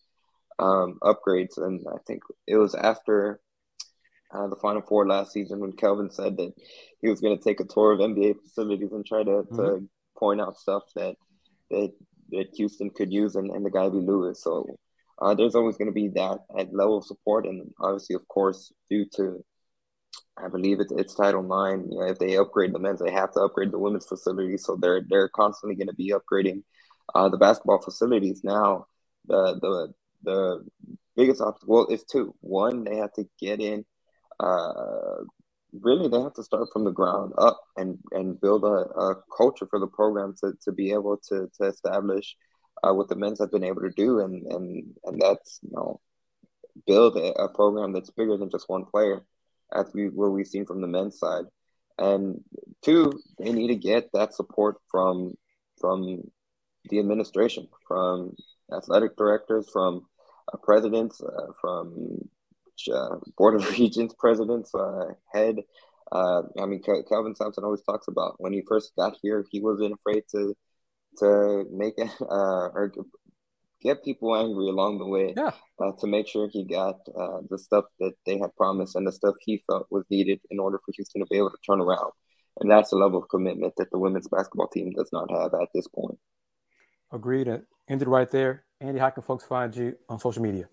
um, 0.60 1.00
upgrades. 1.02 1.58
And 1.58 1.86
I 1.88 1.98
think 2.06 2.24
it 2.46 2.58
was 2.58 2.76
after 2.76 3.40
uh, 4.34 4.48
the 4.48 4.58
Final 4.58 4.82
Four 4.82 5.08
last 5.08 5.32
season 5.32 5.60
when 5.60 5.74
Kelvin 5.74 6.12
said 6.12 6.36
that 6.38 6.54
he 7.02 7.10
was 7.10 7.22
going 7.22 7.38
to 7.38 7.44
take 7.44 7.62
a 7.62 7.66
tour 7.66 7.94
of 7.94 8.00
NBA 8.00 8.42
facilities 8.42 8.92
and 8.92 9.06
try 9.06 9.24
to, 9.24 9.30
mm-hmm. 9.30 9.56
to 9.56 9.90
point 10.18 10.42
out 10.42 10.58
stuff 10.58 10.84
that 10.96 11.16
that 11.72 11.94
that 12.32 12.48
Houston 12.56 12.90
could 12.90 13.14
use 13.14 13.36
and, 13.36 13.50
and 13.50 13.66
the 13.66 13.72
Guy 13.72 13.88
V. 13.88 13.98
Lewis. 13.98 14.44
So 14.44 14.78
uh, 15.24 15.34
there's 15.34 15.55
always 15.55 15.78
going 15.78 15.88
to 15.88 15.93
be 15.93 16.09
that, 16.09 16.39
that 16.55 16.74
level 16.74 16.97
of 16.97 17.05
support, 17.05 17.45
and 17.45 17.71
obviously, 17.80 18.15
of 18.15 18.28
course, 18.28 18.71
due 18.89 19.05
to 19.15 19.43
I 20.38 20.47
believe 20.49 20.80
it's, 20.80 20.91
it's 20.91 21.15
Title 21.15 21.43
Nine. 21.43 21.88
You 21.89 21.99
know, 21.99 22.07
if 22.07 22.19
they 22.19 22.38
upgrade 22.38 22.74
the 22.74 22.80
men's, 22.80 22.99
they 22.99 23.11
have 23.11 23.32
to 23.34 23.41
upgrade 23.41 23.71
the 23.71 23.80
women's 23.80 24.07
facilities. 24.07 24.65
So 24.65 24.76
they're 24.76 25.01
they're 25.07 25.30
constantly 25.30 25.76
going 25.76 25.88
to 25.88 25.93
be 25.93 26.13
upgrading 26.13 26.63
uh, 27.13 27.30
the 27.30 27.38
basketball 27.38 27.82
facilities. 27.82 28.43
Now, 28.43 28.88
the 29.28 29.59
the 29.61 29.93
the 30.24 30.65
biggest 31.15 31.41
obstacle 31.41 31.88
is 31.88 32.03
two. 32.03 32.36
One, 32.41 32.84
they 32.84 32.97
have 32.97 33.13
to 33.13 33.26
get 33.39 33.59
in. 33.59 33.86
Uh, 34.39 35.24
really, 35.71 36.07
they 36.07 36.19
have 36.19 36.34
to 36.34 36.43
start 36.43 36.69
from 36.74 36.84
the 36.84 36.91
ground 36.91 37.34
up 37.38 37.59
and 37.78 37.99
and 38.11 38.41
build 38.41 38.63
a, 38.63 38.67
a 38.67 39.24
culture 39.38 39.67
for 39.69 39.80
the 39.80 39.88
program 39.88 40.34
to 40.43 40.53
to 40.63 40.71
be 40.71 40.91
able 40.91 41.17
to 41.30 41.47
to 41.59 41.67
establish 41.67 42.36
uh, 42.84 42.94
what 42.94 43.08
the 43.08 43.16
men's 43.16 43.40
have 43.40 43.52
been 43.52 43.64
able 43.64 43.82
to 43.82 43.90
do, 43.90 44.20
and 44.20 44.46
and 44.52 44.94
and 45.06 45.22
that's 45.22 45.60
you 45.64 45.72
know 45.74 46.00
build 46.86 47.16
a, 47.18 47.32
a 47.34 47.50
program 47.50 47.94
that's 47.94 48.10
bigger 48.10 48.38
than 48.38 48.50
just 48.50 48.70
one 48.70 48.86
player, 48.86 49.22
as 49.74 49.92
we 49.94 50.10
what 50.10 50.32
we've 50.32 50.48
seen 50.48 50.66
from 50.66 50.82
the 50.82 50.88
men's 50.88 51.18
side. 51.18 51.46
And 51.98 52.42
two, 52.84 53.14
they 53.40 53.52
need 53.52 53.68
to 53.68 53.76
get 53.76 54.10
that 54.14 54.34
support 54.34 54.78
from 54.90 55.36
from 55.80 56.24
the 56.90 57.00
administration, 57.00 57.68
from 57.88 58.36
athletic 58.76 59.16
directors, 59.16 59.70
from 59.72 60.06
uh, 60.52 60.58
presidents, 60.58 61.22
uh, 61.22 61.54
from 61.62 62.28
uh, 62.92 63.16
board 63.38 63.56
of 63.56 63.70
regents 63.80 64.16
presidents, 64.18 64.74
uh, 64.76 65.14
head. 65.32 65.58
Uh, 66.12 66.44
I 66.60 66.66
mean, 66.66 66.84
Kelvin 66.84 67.36
Sampson 67.36 67.64
always 67.64 67.82
talks 67.82 68.08
about 68.08 68.36
when 68.38 68.54
he 68.54 68.62
first 68.68 68.92
got 68.96 69.18
here, 69.22 69.46
he 69.50 69.60
wasn't 69.62 69.94
afraid 69.94 70.24
to 70.32 70.56
to 71.20 71.66
make 71.72 71.95
it 71.97 72.09
uh, 72.22 72.70
or 72.74 72.91
get 73.82 74.03
people 74.03 74.36
angry 74.36 74.70
along 74.70 74.97
the 74.97 75.05
way. 75.05 75.34
Yeah. 75.36 75.51
Uh, 75.80 75.91
to 75.99 76.07
make 76.07 76.28
sure 76.28 76.47
he 76.47 76.64
got 76.64 76.95
uh, 77.20 77.39
the 77.49 77.57
stuff 77.57 77.86
that 77.99 78.14
they 78.26 78.38
had 78.38 78.55
promised 78.55 78.95
and 78.95 79.05
the 79.05 79.11
stuff 79.11 79.36
he 79.41 79.64
felt 79.68 79.88
was 79.89 80.05
needed 80.09 80.39
in 80.49 80.59
order 80.59 80.80
for 80.86 80.93
Houston 80.95 81.22
to 81.22 81.28
be 81.30 81.38
able 81.38 81.49
to 81.49 81.57
turn 81.66 81.82
around. 81.82 82.11
And 82.59 82.70
that's 82.70 82.91
the 82.91 82.97
level 82.97 83.22
of 83.22 83.30
commitment 83.30 83.74
that 83.78 83.89
the 83.91 83.97
women's 83.97 84.28
basketball 84.28 84.68
team 84.68 84.91
does 84.91 85.09
not 85.11 85.30
have 85.32 85.53
at 85.53 85.70
this 85.74 85.88
point. 85.88 86.18
Agreed. 87.11 87.47
And 87.47 87.64
ended 87.89 88.07
right 88.07 88.30
there. 88.30 88.64
Andy, 88.80 88.99
how 88.99 89.09
can 89.09 89.24
folks 89.24 89.43
find 89.43 89.76
you 89.76 89.95
on 90.09 90.20
social 90.20 90.41
media? 90.41 90.68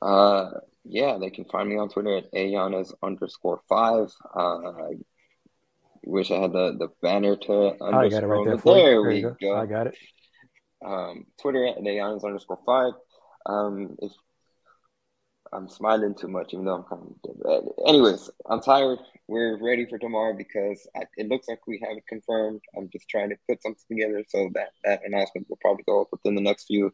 Uh, 0.00 0.50
yeah, 0.84 1.18
they 1.18 1.30
can 1.30 1.44
find 1.46 1.68
me 1.68 1.76
on 1.76 1.88
Twitter 1.88 2.16
at 2.16 2.32
Ayanas 2.32 2.92
underscore 3.02 3.60
five. 3.68 4.08
Uh, 4.34 4.72
wish 6.06 6.30
I 6.30 6.36
had 6.36 6.52
the, 6.52 6.76
the 6.78 6.88
banner 7.02 7.36
to 7.36 7.76
I 7.82 8.08
got 8.08 8.22
it 8.22 8.26
right 8.26 8.44
there. 8.44 8.74
there, 8.74 9.02
we 9.02 9.22
go. 9.22 9.36
go. 9.40 9.56
I 9.56 9.66
got 9.66 9.88
it. 9.88 9.96
Um, 10.84 11.24
Twitter 11.40 11.66
at 11.66 11.78
Ayanas 11.78 12.24
underscore 12.24 12.60
five. 12.64 12.92
Um, 13.46 13.96
if 14.00 14.12
I'm 15.52 15.68
smiling 15.68 16.14
too 16.14 16.28
much, 16.28 16.52
even 16.52 16.64
though 16.64 16.76
I'm 16.76 16.84
kind 16.84 17.02
of. 17.02 17.42
dead. 17.42 17.62
Anyways, 17.86 18.30
I'm 18.48 18.60
tired. 18.60 18.98
We're 19.28 19.58
ready 19.62 19.86
for 19.86 19.98
tomorrow 19.98 20.34
because 20.36 20.86
I, 20.96 21.02
it 21.16 21.28
looks 21.28 21.48
like 21.48 21.66
we 21.66 21.80
have 21.86 21.96
it 21.96 22.06
confirmed. 22.08 22.60
I'm 22.76 22.88
just 22.92 23.08
trying 23.08 23.30
to 23.30 23.36
put 23.48 23.62
something 23.62 23.82
together 23.90 24.24
so 24.28 24.50
that 24.54 24.68
that 24.84 25.00
announcement 25.04 25.48
will 25.48 25.58
probably 25.60 25.84
go 25.84 26.02
up 26.02 26.08
within 26.12 26.34
the 26.34 26.40
next 26.40 26.66
few 26.66 26.92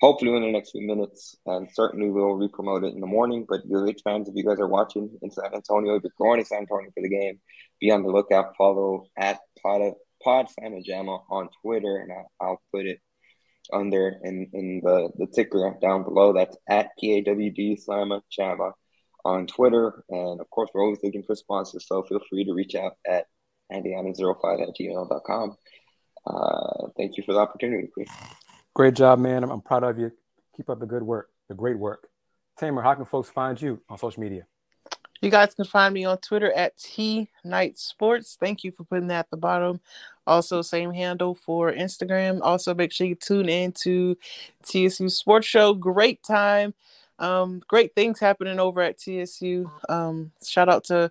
hopefully 0.00 0.34
in 0.34 0.42
the 0.42 0.50
next 0.50 0.70
few 0.72 0.86
minutes. 0.86 1.36
And 1.46 1.68
certainly 1.72 2.10
we'll 2.10 2.34
re-promote 2.34 2.84
it 2.84 2.94
in 2.94 3.00
the 3.00 3.06
morning. 3.06 3.46
But 3.48 3.62
UH 3.70 4.00
fans, 4.04 4.28
if 4.28 4.34
you 4.34 4.44
guys 4.44 4.60
are 4.60 4.68
watching 4.68 5.10
in 5.22 5.30
San 5.30 5.54
Antonio, 5.54 5.96
if 5.96 6.02
you're 6.02 6.12
going 6.18 6.40
to 6.40 6.46
San 6.46 6.60
Antonio 6.60 6.90
for 6.94 7.02
the 7.02 7.08
game, 7.08 7.40
be 7.80 7.90
on 7.90 8.02
the 8.02 8.10
lookout. 8.10 8.56
Follow 8.56 9.06
at 9.16 9.38
Pod, 9.62 9.92
Pod 10.22 10.48
Jamma 10.58 11.22
on 11.30 11.48
Twitter, 11.62 11.96
and 11.98 12.12
I'll, 12.12 12.30
I'll 12.40 12.62
put 12.72 12.86
it 12.86 13.00
under 13.72 14.18
in, 14.22 14.48
in 14.52 14.80
the, 14.82 15.10
the 15.16 15.26
ticker 15.26 15.76
down 15.80 16.04
below. 16.04 16.32
That's 16.32 16.56
at 16.68 16.90
PAWD 17.02 17.84
Slamma 17.84 18.22
Jamma 18.36 18.72
on 19.24 19.46
Twitter. 19.46 20.04
And 20.08 20.40
of 20.40 20.48
course, 20.50 20.70
we're 20.72 20.82
always 20.82 21.00
looking 21.02 21.22
for 21.22 21.34
sponsors, 21.34 21.86
so 21.86 22.02
feel 22.02 22.20
free 22.30 22.44
to 22.44 22.54
reach 22.54 22.74
out 22.74 22.94
at 23.06 23.26
andyana05 23.72 24.62
at 24.62 24.68
gmail.com. 24.78 25.56
Uh, 26.26 26.88
thank 26.96 27.16
you 27.16 27.22
for 27.24 27.32
the 27.32 27.38
opportunity, 27.38 27.88
Kris. 27.92 28.08
Great 28.74 28.94
job, 28.94 29.18
man. 29.18 29.44
I'm, 29.44 29.50
I'm, 29.50 29.60
proud 29.60 29.84
of 29.84 29.98
you. 29.98 30.12
Keep 30.56 30.70
up 30.70 30.80
the 30.80 30.86
good 30.86 31.02
work, 31.02 31.28
the 31.48 31.54
great 31.54 31.78
work. 31.78 32.08
Tamer, 32.58 32.82
how 32.82 32.94
can 32.94 33.04
folks 33.04 33.30
find 33.30 33.60
you 33.60 33.80
on 33.88 33.98
social 33.98 34.20
media? 34.22 34.46
You 35.20 35.30
guys 35.30 35.54
can 35.54 35.64
find 35.64 35.92
me 35.92 36.04
on 36.04 36.18
Twitter 36.18 36.52
at 36.52 36.76
T 36.76 37.28
Knight 37.44 37.78
Sports. 37.78 38.36
Thank 38.38 38.64
you 38.64 38.72
for 38.72 38.84
putting 38.84 39.08
that 39.08 39.20
at 39.20 39.30
the 39.30 39.36
bottom. 39.36 39.80
Also, 40.26 40.62
same 40.62 40.92
handle 40.92 41.34
for 41.34 41.72
Instagram. 41.72 42.40
Also, 42.42 42.74
make 42.74 42.92
sure 42.92 43.06
you 43.06 43.14
tune 43.14 43.48
in 43.48 43.72
to 43.72 44.16
TSU 44.62 45.08
Sports 45.08 45.46
Show. 45.46 45.74
Great 45.74 46.22
time. 46.22 46.74
Um, 47.18 47.62
great 47.66 47.94
things 47.94 48.20
happening 48.20 48.60
over 48.60 48.80
at 48.80 48.98
TSU. 48.98 49.70
Um, 49.88 50.30
shout 50.44 50.68
out 50.68 50.84
to 50.84 51.10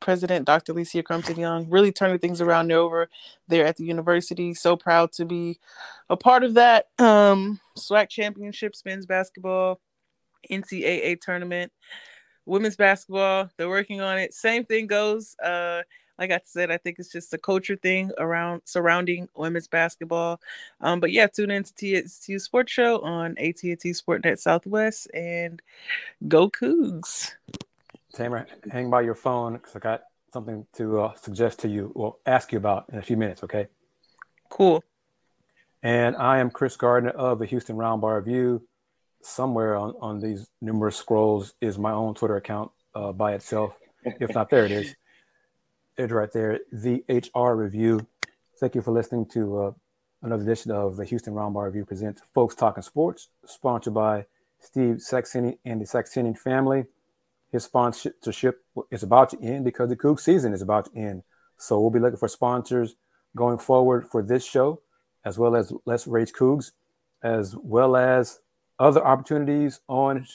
President 0.00 0.44
Dr. 0.44 0.74
Lesia 0.74 1.04
Crumpton 1.04 1.38
Young, 1.38 1.68
really 1.70 1.92
turning 1.92 2.18
things 2.18 2.40
around 2.40 2.72
over 2.72 3.08
there 3.48 3.64
at 3.64 3.76
the 3.76 3.84
university. 3.84 4.52
So 4.52 4.76
proud 4.76 5.12
to 5.12 5.24
be 5.24 5.58
a 6.10 6.16
part 6.16 6.44
of 6.44 6.54
that. 6.54 6.88
Um, 6.98 7.60
SWAC 7.78 8.08
championships, 8.08 8.84
men's 8.84 9.06
basketball, 9.06 9.80
NCAA 10.50 11.20
tournament, 11.20 11.72
women's 12.46 12.76
basketball. 12.76 13.50
They're 13.56 13.68
working 13.68 14.00
on 14.00 14.18
it. 14.18 14.34
Same 14.34 14.64
thing 14.64 14.86
goes. 14.86 15.36
Uh, 15.38 15.82
like 16.18 16.30
I 16.30 16.40
said, 16.44 16.70
I 16.70 16.76
think 16.76 16.98
it's 16.98 17.10
just 17.10 17.34
a 17.34 17.38
culture 17.38 17.76
thing 17.76 18.12
around 18.18 18.62
surrounding 18.64 19.28
women's 19.34 19.66
basketball. 19.66 20.40
Um, 20.80 21.00
but 21.00 21.10
yeah, 21.10 21.26
tune 21.26 21.50
in 21.50 21.64
to 21.64 22.02
TSU 22.02 22.38
Sports 22.38 22.72
Show 22.72 23.00
on 23.00 23.36
AT&T 23.38 23.76
SportsNet 23.76 24.38
Southwest 24.38 25.08
and 25.12 25.60
go 26.28 26.48
Cougs. 26.48 27.32
Tamer, 28.14 28.46
hang 28.70 28.90
by 28.90 29.00
your 29.00 29.16
phone 29.16 29.54
because 29.54 29.74
I 29.74 29.80
got 29.80 30.04
something 30.32 30.66
to 30.74 31.00
uh, 31.00 31.14
suggest 31.14 31.60
to 31.60 31.68
you 31.68 31.90
or 31.94 32.16
ask 32.26 32.52
you 32.52 32.58
about 32.58 32.86
in 32.92 32.98
a 32.98 33.02
few 33.02 33.16
minutes, 33.16 33.42
okay? 33.42 33.66
Cool. 34.50 34.84
And 35.82 36.16
I 36.16 36.38
am 36.38 36.50
Kris 36.50 36.76
Gardner 36.76 37.10
of 37.10 37.40
the 37.40 37.46
Houston 37.46 37.76
Roundball 37.76 38.16
Review. 38.16 38.62
Somewhere 39.24 39.74
on, 39.76 39.94
on 40.00 40.20
these 40.20 40.46
numerous 40.60 40.96
scrolls 40.96 41.54
is 41.60 41.78
my 41.78 41.92
own 41.92 42.14
Twitter 42.14 42.36
account 42.36 42.70
uh, 42.94 43.12
by 43.12 43.32
itself. 43.34 43.76
If 44.04 44.34
not, 44.34 44.50
there 44.50 44.66
it 44.66 44.70
is. 44.70 44.94
It's 45.96 46.12
right 46.12 46.30
there. 46.32 46.60
The 46.72 47.04
HR 47.08 47.54
Review. 47.54 48.06
Thank 48.60 48.74
you 48.74 48.82
for 48.82 48.90
listening 48.90 49.26
to 49.32 49.62
uh, 49.62 49.72
another 50.22 50.42
edition 50.42 50.70
of 50.70 50.96
the 50.96 51.04
Houston 51.04 51.32
Roundball 51.32 51.64
Review 51.64 51.84
presents 51.84 52.20
Folks 52.34 52.54
Talking 52.54 52.82
Sports, 52.82 53.28
sponsored 53.46 53.94
by 53.94 54.26
Steve 54.60 54.96
Saxeni 54.96 55.58
and 55.64 55.80
the 55.80 55.86
Saxeni 55.86 56.36
family 56.36 56.84
his 57.54 57.62
sponsorship 57.62 58.64
is 58.90 59.04
about 59.04 59.30
to 59.30 59.40
end 59.40 59.64
because 59.64 59.88
the 59.88 59.94
Coug 59.94 60.18
season 60.18 60.52
is 60.52 60.60
about 60.60 60.86
to 60.86 60.98
end. 60.98 61.22
So 61.56 61.80
we'll 61.80 61.90
be 61.90 62.00
looking 62.00 62.18
for 62.18 62.26
sponsors 62.26 62.96
going 63.36 63.58
forward 63.58 64.08
for 64.08 64.24
this 64.24 64.44
show, 64.44 64.82
as 65.24 65.38
well 65.38 65.54
as 65.54 65.72
Let's 65.84 66.08
Rage 66.08 66.32
Cougs, 66.32 66.72
as 67.22 67.54
well 67.54 67.94
as 67.94 68.40
other 68.78 69.04
opportunities 69.04 69.80
on 69.88 70.26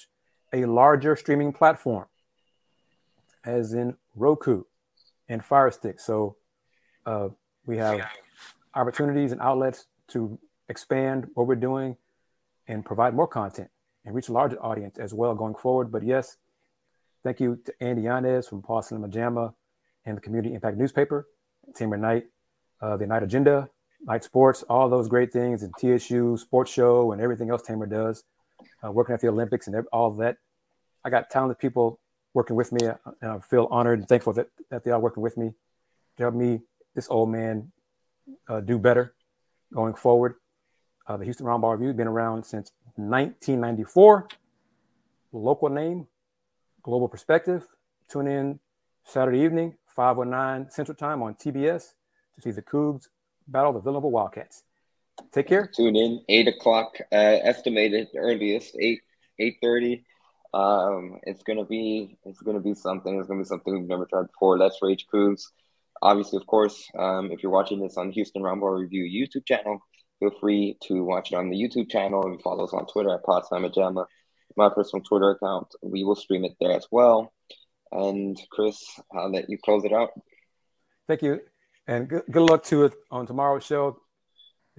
a 0.53 0.65
larger 0.65 1.15
streaming 1.15 1.53
platform, 1.53 2.05
as 3.45 3.73
in 3.73 3.95
Roku 4.15 4.63
and 5.27 5.43
Fire 5.43 5.71
Stick. 5.71 5.99
So 5.99 6.35
uh, 7.05 7.29
we 7.65 7.77
have 7.77 8.01
opportunities 8.73 9.31
and 9.31 9.41
outlets 9.41 9.85
to 10.09 10.39
expand 10.69 11.27
what 11.33 11.47
we're 11.47 11.55
doing 11.55 11.97
and 12.67 12.85
provide 12.85 13.13
more 13.13 13.27
content 13.27 13.69
and 14.05 14.15
reach 14.15 14.29
a 14.29 14.33
larger 14.33 14.57
audience 14.63 14.97
as 14.97 15.13
well 15.13 15.35
going 15.35 15.55
forward. 15.55 15.91
But 15.91 16.03
yes, 16.03 16.37
Thank 17.23 17.41
you 17.41 17.59
to 17.65 17.73
Andy 17.81 18.03
Yanez 18.03 18.47
from 18.47 18.61
Slamma 18.61 19.11
Jamma 19.11 19.53
and 20.05 20.17
the 20.17 20.21
Community 20.21 20.53
Impact 20.53 20.77
newspaper, 20.77 21.27
Tamer 21.75 21.97
Knight, 21.97 22.27
uh, 22.81 22.95
the 22.95 23.05
Knight 23.05 23.23
Agenda, 23.23 23.69
Knight 24.01 24.23
Sports, 24.23 24.63
all 24.63 24.89
those 24.89 25.07
great 25.07 25.31
things, 25.31 25.63
and 25.63 25.73
TSU 25.77 26.37
Sports 26.37 26.71
Show 26.71 27.11
and 27.11 27.21
everything 27.21 27.49
else 27.49 27.61
Tamer 27.61 27.85
does, 27.85 28.23
uh, 28.83 28.91
working 28.91 29.13
at 29.13 29.21
the 29.21 29.27
Olympics 29.27 29.67
and 29.67 29.85
all 29.91 30.11
that. 30.11 30.37
I 31.03 31.09
got 31.09 31.29
talented 31.29 31.59
people 31.59 31.99
working 32.33 32.55
with 32.55 32.71
me, 32.71 32.87
and 33.21 33.31
I 33.31 33.39
feel 33.39 33.67
honored 33.71 33.99
and 33.99 34.07
thankful 34.07 34.33
that, 34.33 34.47
that 34.69 34.83
they 34.83 34.91
are 34.91 34.99
working 34.99 35.23
with 35.23 35.37
me 35.37 35.53
to 36.17 36.23
help 36.23 36.35
me, 36.35 36.61
this 36.95 37.07
old 37.09 37.29
man, 37.29 37.71
uh, 38.47 38.59
do 38.61 38.77
better 38.77 39.13
going 39.73 39.93
forward. 39.93 40.35
Uh, 41.07 41.17
the 41.17 41.23
Houston 41.23 41.45
Roundball 41.45 41.71
Review 41.73 41.87
has 41.87 41.95
been 41.95 42.07
around 42.07 42.43
since 42.43 42.71
1994. 42.95 44.27
Local 45.31 45.69
name, 45.69 46.07
Global 46.83 47.07
Perspective. 47.07 47.65
Tune 48.09 48.27
in 48.27 48.59
Saturday 49.03 49.39
evening, 49.39 49.75
509 49.87 50.69
Central 50.69 50.95
Time 50.95 51.21
on 51.21 51.35
TBS 51.35 51.93
to 52.35 52.41
see 52.41 52.51
the 52.51 52.61
Cougs 52.61 53.07
battle 53.51 53.73
the 53.73 53.79
Villanova 53.79 54.07
Wildcats. 54.07 54.63
Take 55.33 55.47
care. 55.47 55.69
Tune 55.75 55.95
in, 55.95 56.23
8 56.29 56.47
o'clock, 56.47 56.95
uh, 57.11 57.15
estimated 57.43 58.07
earliest, 58.15 58.75
8 58.79 59.01
8.30. 59.39 60.03
Um, 60.53 61.19
it's 61.23 61.43
gonna 61.43 61.65
be 61.65 62.17
it's 62.25 62.41
gonna 62.41 62.59
be 62.59 62.73
something. 62.73 63.19
It's 63.19 63.27
gonna 63.27 63.41
be 63.41 63.45
something 63.45 63.73
we've 63.73 63.87
never 63.87 64.05
tried 64.05 64.27
before. 64.27 64.57
Let's 64.57 64.79
Rage 64.81 65.05
Cougs. 65.13 65.43
Obviously, 66.01 66.37
of 66.37 66.47
course, 66.47 66.89
um, 66.97 67.31
if 67.31 67.43
you're 67.43 67.51
watching 67.51 67.79
this 67.79 67.97
on 67.97 68.11
Houston 68.11 68.41
Roundball 68.41 68.79
Review 68.79 69.03
YouTube 69.03 69.45
channel, 69.45 69.79
feel 70.19 70.31
free 70.39 70.77
to 70.83 71.03
watch 71.03 71.31
it 71.31 71.35
on 71.35 71.49
the 71.49 71.57
YouTube 71.57 71.89
channel 71.89 72.25
and 72.25 72.41
follow 72.41 72.63
us 72.63 72.73
on 72.73 72.87
Twitter 72.87 73.13
at 73.13 73.23
Pod 73.23 73.43
Slamma 73.43 73.73
Jamma. 73.73 74.05
My 74.55 74.69
personal 74.69 75.03
Twitter 75.03 75.31
account, 75.31 75.67
we 75.83 76.03
will 76.03 76.15
stream 76.15 76.45
it 76.45 76.53
there 76.59 76.71
as 76.71 76.87
well. 76.89 77.31
And 77.91 78.39
Kris, 78.51 78.99
I'll 79.13 79.31
let 79.31 79.49
you 79.49 79.57
close 79.63 79.83
it 79.83 79.93
out. 79.93 80.09
Thank 81.07 81.21
you, 81.21 81.41
and 81.89 82.07
good, 82.07 82.23
good 82.29 82.43
luck 82.43 82.63
to 82.65 82.85
it 82.85 82.93
on 83.09 83.25
tomorrow's 83.25 83.65
show. 83.65 83.99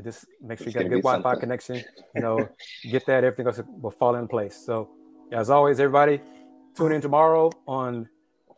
Just 0.02 0.24
make 0.40 0.58
sure 0.58 0.68
you 0.68 0.72
got 0.72 0.86
a 0.86 0.88
good 0.88 1.02
Wi-Fi 1.02 1.34
connection. 1.40 1.82
You 2.14 2.22
know, 2.22 2.48
get 2.90 3.04
that 3.06 3.24
everything 3.24 3.46
else 3.46 3.60
will 3.66 3.90
fall 3.90 4.14
in 4.14 4.28
place. 4.28 4.56
So, 4.56 4.88
as 5.32 5.50
always, 5.50 5.80
everybody, 5.80 6.22
tune 6.74 6.92
in 6.92 7.00
tomorrow 7.02 7.50
on 7.66 8.08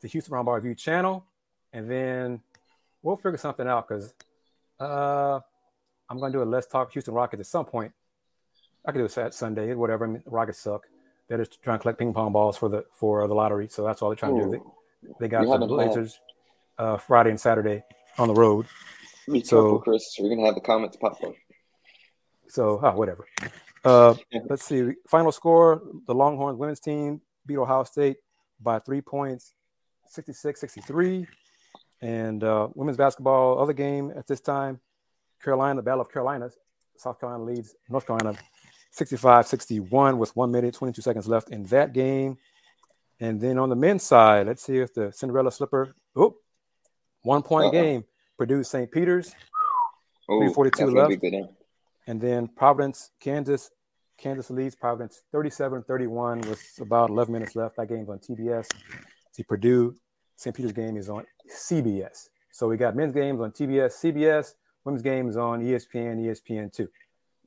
the 0.02 0.08
Houston 0.08 0.34
Roundball 0.34 0.62
View 0.62 0.74
channel, 0.74 1.24
and 1.72 1.90
then 1.90 2.40
we'll 3.02 3.16
figure 3.16 3.38
something 3.38 3.66
out 3.66 3.88
because 3.88 4.12
uh, 4.78 5.40
I'm 6.08 6.18
going 6.18 6.30
to 6.30 6.38
do 6.38 6.42
a 6.42 6.44
Let's 6.44 6.66
Talk 6.66 6.92
Houston 6.92 7.14
Rockets 7.14 7.40
at 7.40 7.46
some 7.46 7.64
point. 7.64 7.92
I 8.86 8.92
could 8.92 8.98
do 8.98 9.06
it 9.06 9.18
at 9.18 9.34
Sunday, 9.34 9.74
whatever. 9.74 10.04
I 10.04 10.08
mean, 10.10 10.22
Rockets 10.26 10.58
suck. 10.58 10.86
They're 11.26 11.38
just 11.38 11.60
trying 11.62 11.78
to 11.78 11.82
collect 11.82 11.98
ping 11.98 12.12
pong 12.12 12.32
balls 12.32 12.58
for 12.58 12.68
the 12.68 12.84
for 12.92 13.26
the 13.26 13.34
lottery, 13.34 13.66
so 13.68 13.82
that's 13.82 14.02
all 14.02 14.10
they're 14.10 14.16
trying 14.16 14.38
Ooh. 14.38 14.50
to 14.50 14.58
do. 14.58 14.72
They, 15.02 15.08
they 15.20 15.28
got 15.28 15.58
the 15.58 15.66
Blazers 15.66 16.20
uh, 16.78 16.98
Friday 16.98 17.30
and 17.30 17.40
Saturday 17.40 17.82
on 18.18 18.28
the 18.28 18.34
road. 18.34 18.66
Be 19.30 19.42
so, 19.42 19.56
careful, 19.56 19.78
Kris. 19.80 20.16
We're 20.18 20.28
gonna 20.30 20.46
have 20.46 20.54
the 20.54 20.60
comments 20.60 20.96
pop 20.96 21.22
up. 21.22 21.34
So, 22.48 22.80
oh, 22.82 22.92
whatever. 22.92 23.26
Uh, 23.84 24.14
let's 24.48 24.64
see. 24.64 24.92
Final 25.08 25.32
score: 25.32 25.82
the 26.06 26.14
Longhorns 26.14 26.58
women's 26.58 26.80
team 26.80 27.20
beat 27.46 27.56
Ohio 27.56 27.84
State 27.84 28.16
by 28.60 28.78
three 28.78 29.00
points, 29.00 29.54
66-63. 30.16 31.26
And 32.00 32.42
uh, 32.42 32.68
women's 32.74 32.96
basketball, 32.96 33.60
other 33.60 33.72
game 33.72 34.12
at 34.16 34.26
this 34.26 34.40
time, 34.40 34.80
Carolina, 35.42 35.76
the 35.76 35.82
Battle 35.82 36.00
of 36.00 36.10
Carolina. 36.10 36.50
South 36.96 37.18
Carolina 37.20 37.44
leads 37.44 37.74
North 37.88 38.06
Carolina 38.06 38.36
65 38.90 39.46
61 39.46 40.18
with 40.18 40.34
one 40.36 40.52
minute, 40.52 40.74
22 40.74 41.00
seconds 41.00 41.26
left 41.26 41.50
in 41.50 41.64
that 41.64 41.92
game. 41.92 42.38
And 43.20 43.40
then 43.40 43.58
on 43.58 43.68
the 43.68 43.76
men's 43.76 44.02
side, 44.02 44.46
let's 44.46 44.62
see 44.62 44.78
if 44.78 44.92
the 44.94 45.12
Cinderella 45.12 45.52
slipper, 45.52 45.94
oh, 46.16 46.36
one 47.22 47.42
point 47.42 47.66
Uh-oh. 47.66 47.70
game, 47.72 48.04
Purdue 48.38 48.62
St. 48.62 48.90
Peter's, 48.90 49.34
342 50.26 50.86
left. 50.86 51.48
And 52.06 52.20
then 52.20 52.48
Providence, 52.48 53.10
Kansas, 53.20 53.70
Kansas 54.18 54.50
leads 54.50 54.74
Providence 54.74 55.22
37 55.32 55.84
31 55.84 56.40
with 56.42 56.62
about 56.80 57.10
11 57.10 57.32
minutes 57.32 57.56
left. 57.56 57.76
That 57.76 57.88
game's 57.88 58.08
on 58.08 58.18
TBS. 58.18 58.68
See, 59.32 59.42
Purdue 59.42 59.96
St. 60.36 60.54
Peter's 60.54 60.72
game 60.72 60.96
is 60.96 61.08
on 61.08 61.24
CBS. 61.50 62.28
So 62.50 62.68
we 62.68 62.76
got 62.76 62.94
men's 62.94 63.14
games 63.14 63.40
on 63.40 63.50
TBS, 63.52 63.92
CBS, 64.02 64.54
women's 64.84 65.02
games 65.02 65.36
on 65.36 65.62
ESPN, 65.62 66.20
ESPN2. 66.20 66.88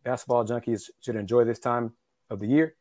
Basketball 0.04 0.46
junkies 0.46 0.90
should 1.02 1.16
enjoy 1.16 1.44
this 1.44 1.60
time 1.60 1.94
of 2.30 2.40
the 2.40 2.48
year. 2.48 2.76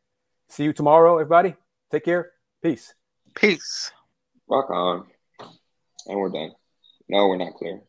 See 0.47 0.63
you 0.63 0.73
tomorrow, 0.73 1.17
everybody. 1.17 1.55
Take 1.91 2.05
care. 2.05 2.31
Peace. 2.61 2.93
Peace. 3.35 3.91
Rock 4.47 4.69
on. 4.69 5.07
And 6.07 6.19
we're 6.19 6.29
done. 6.29 6.51
No, 7.09 7.27
we're 7.27 7.37
not 7.37 7.55
clear. 7.55 7.81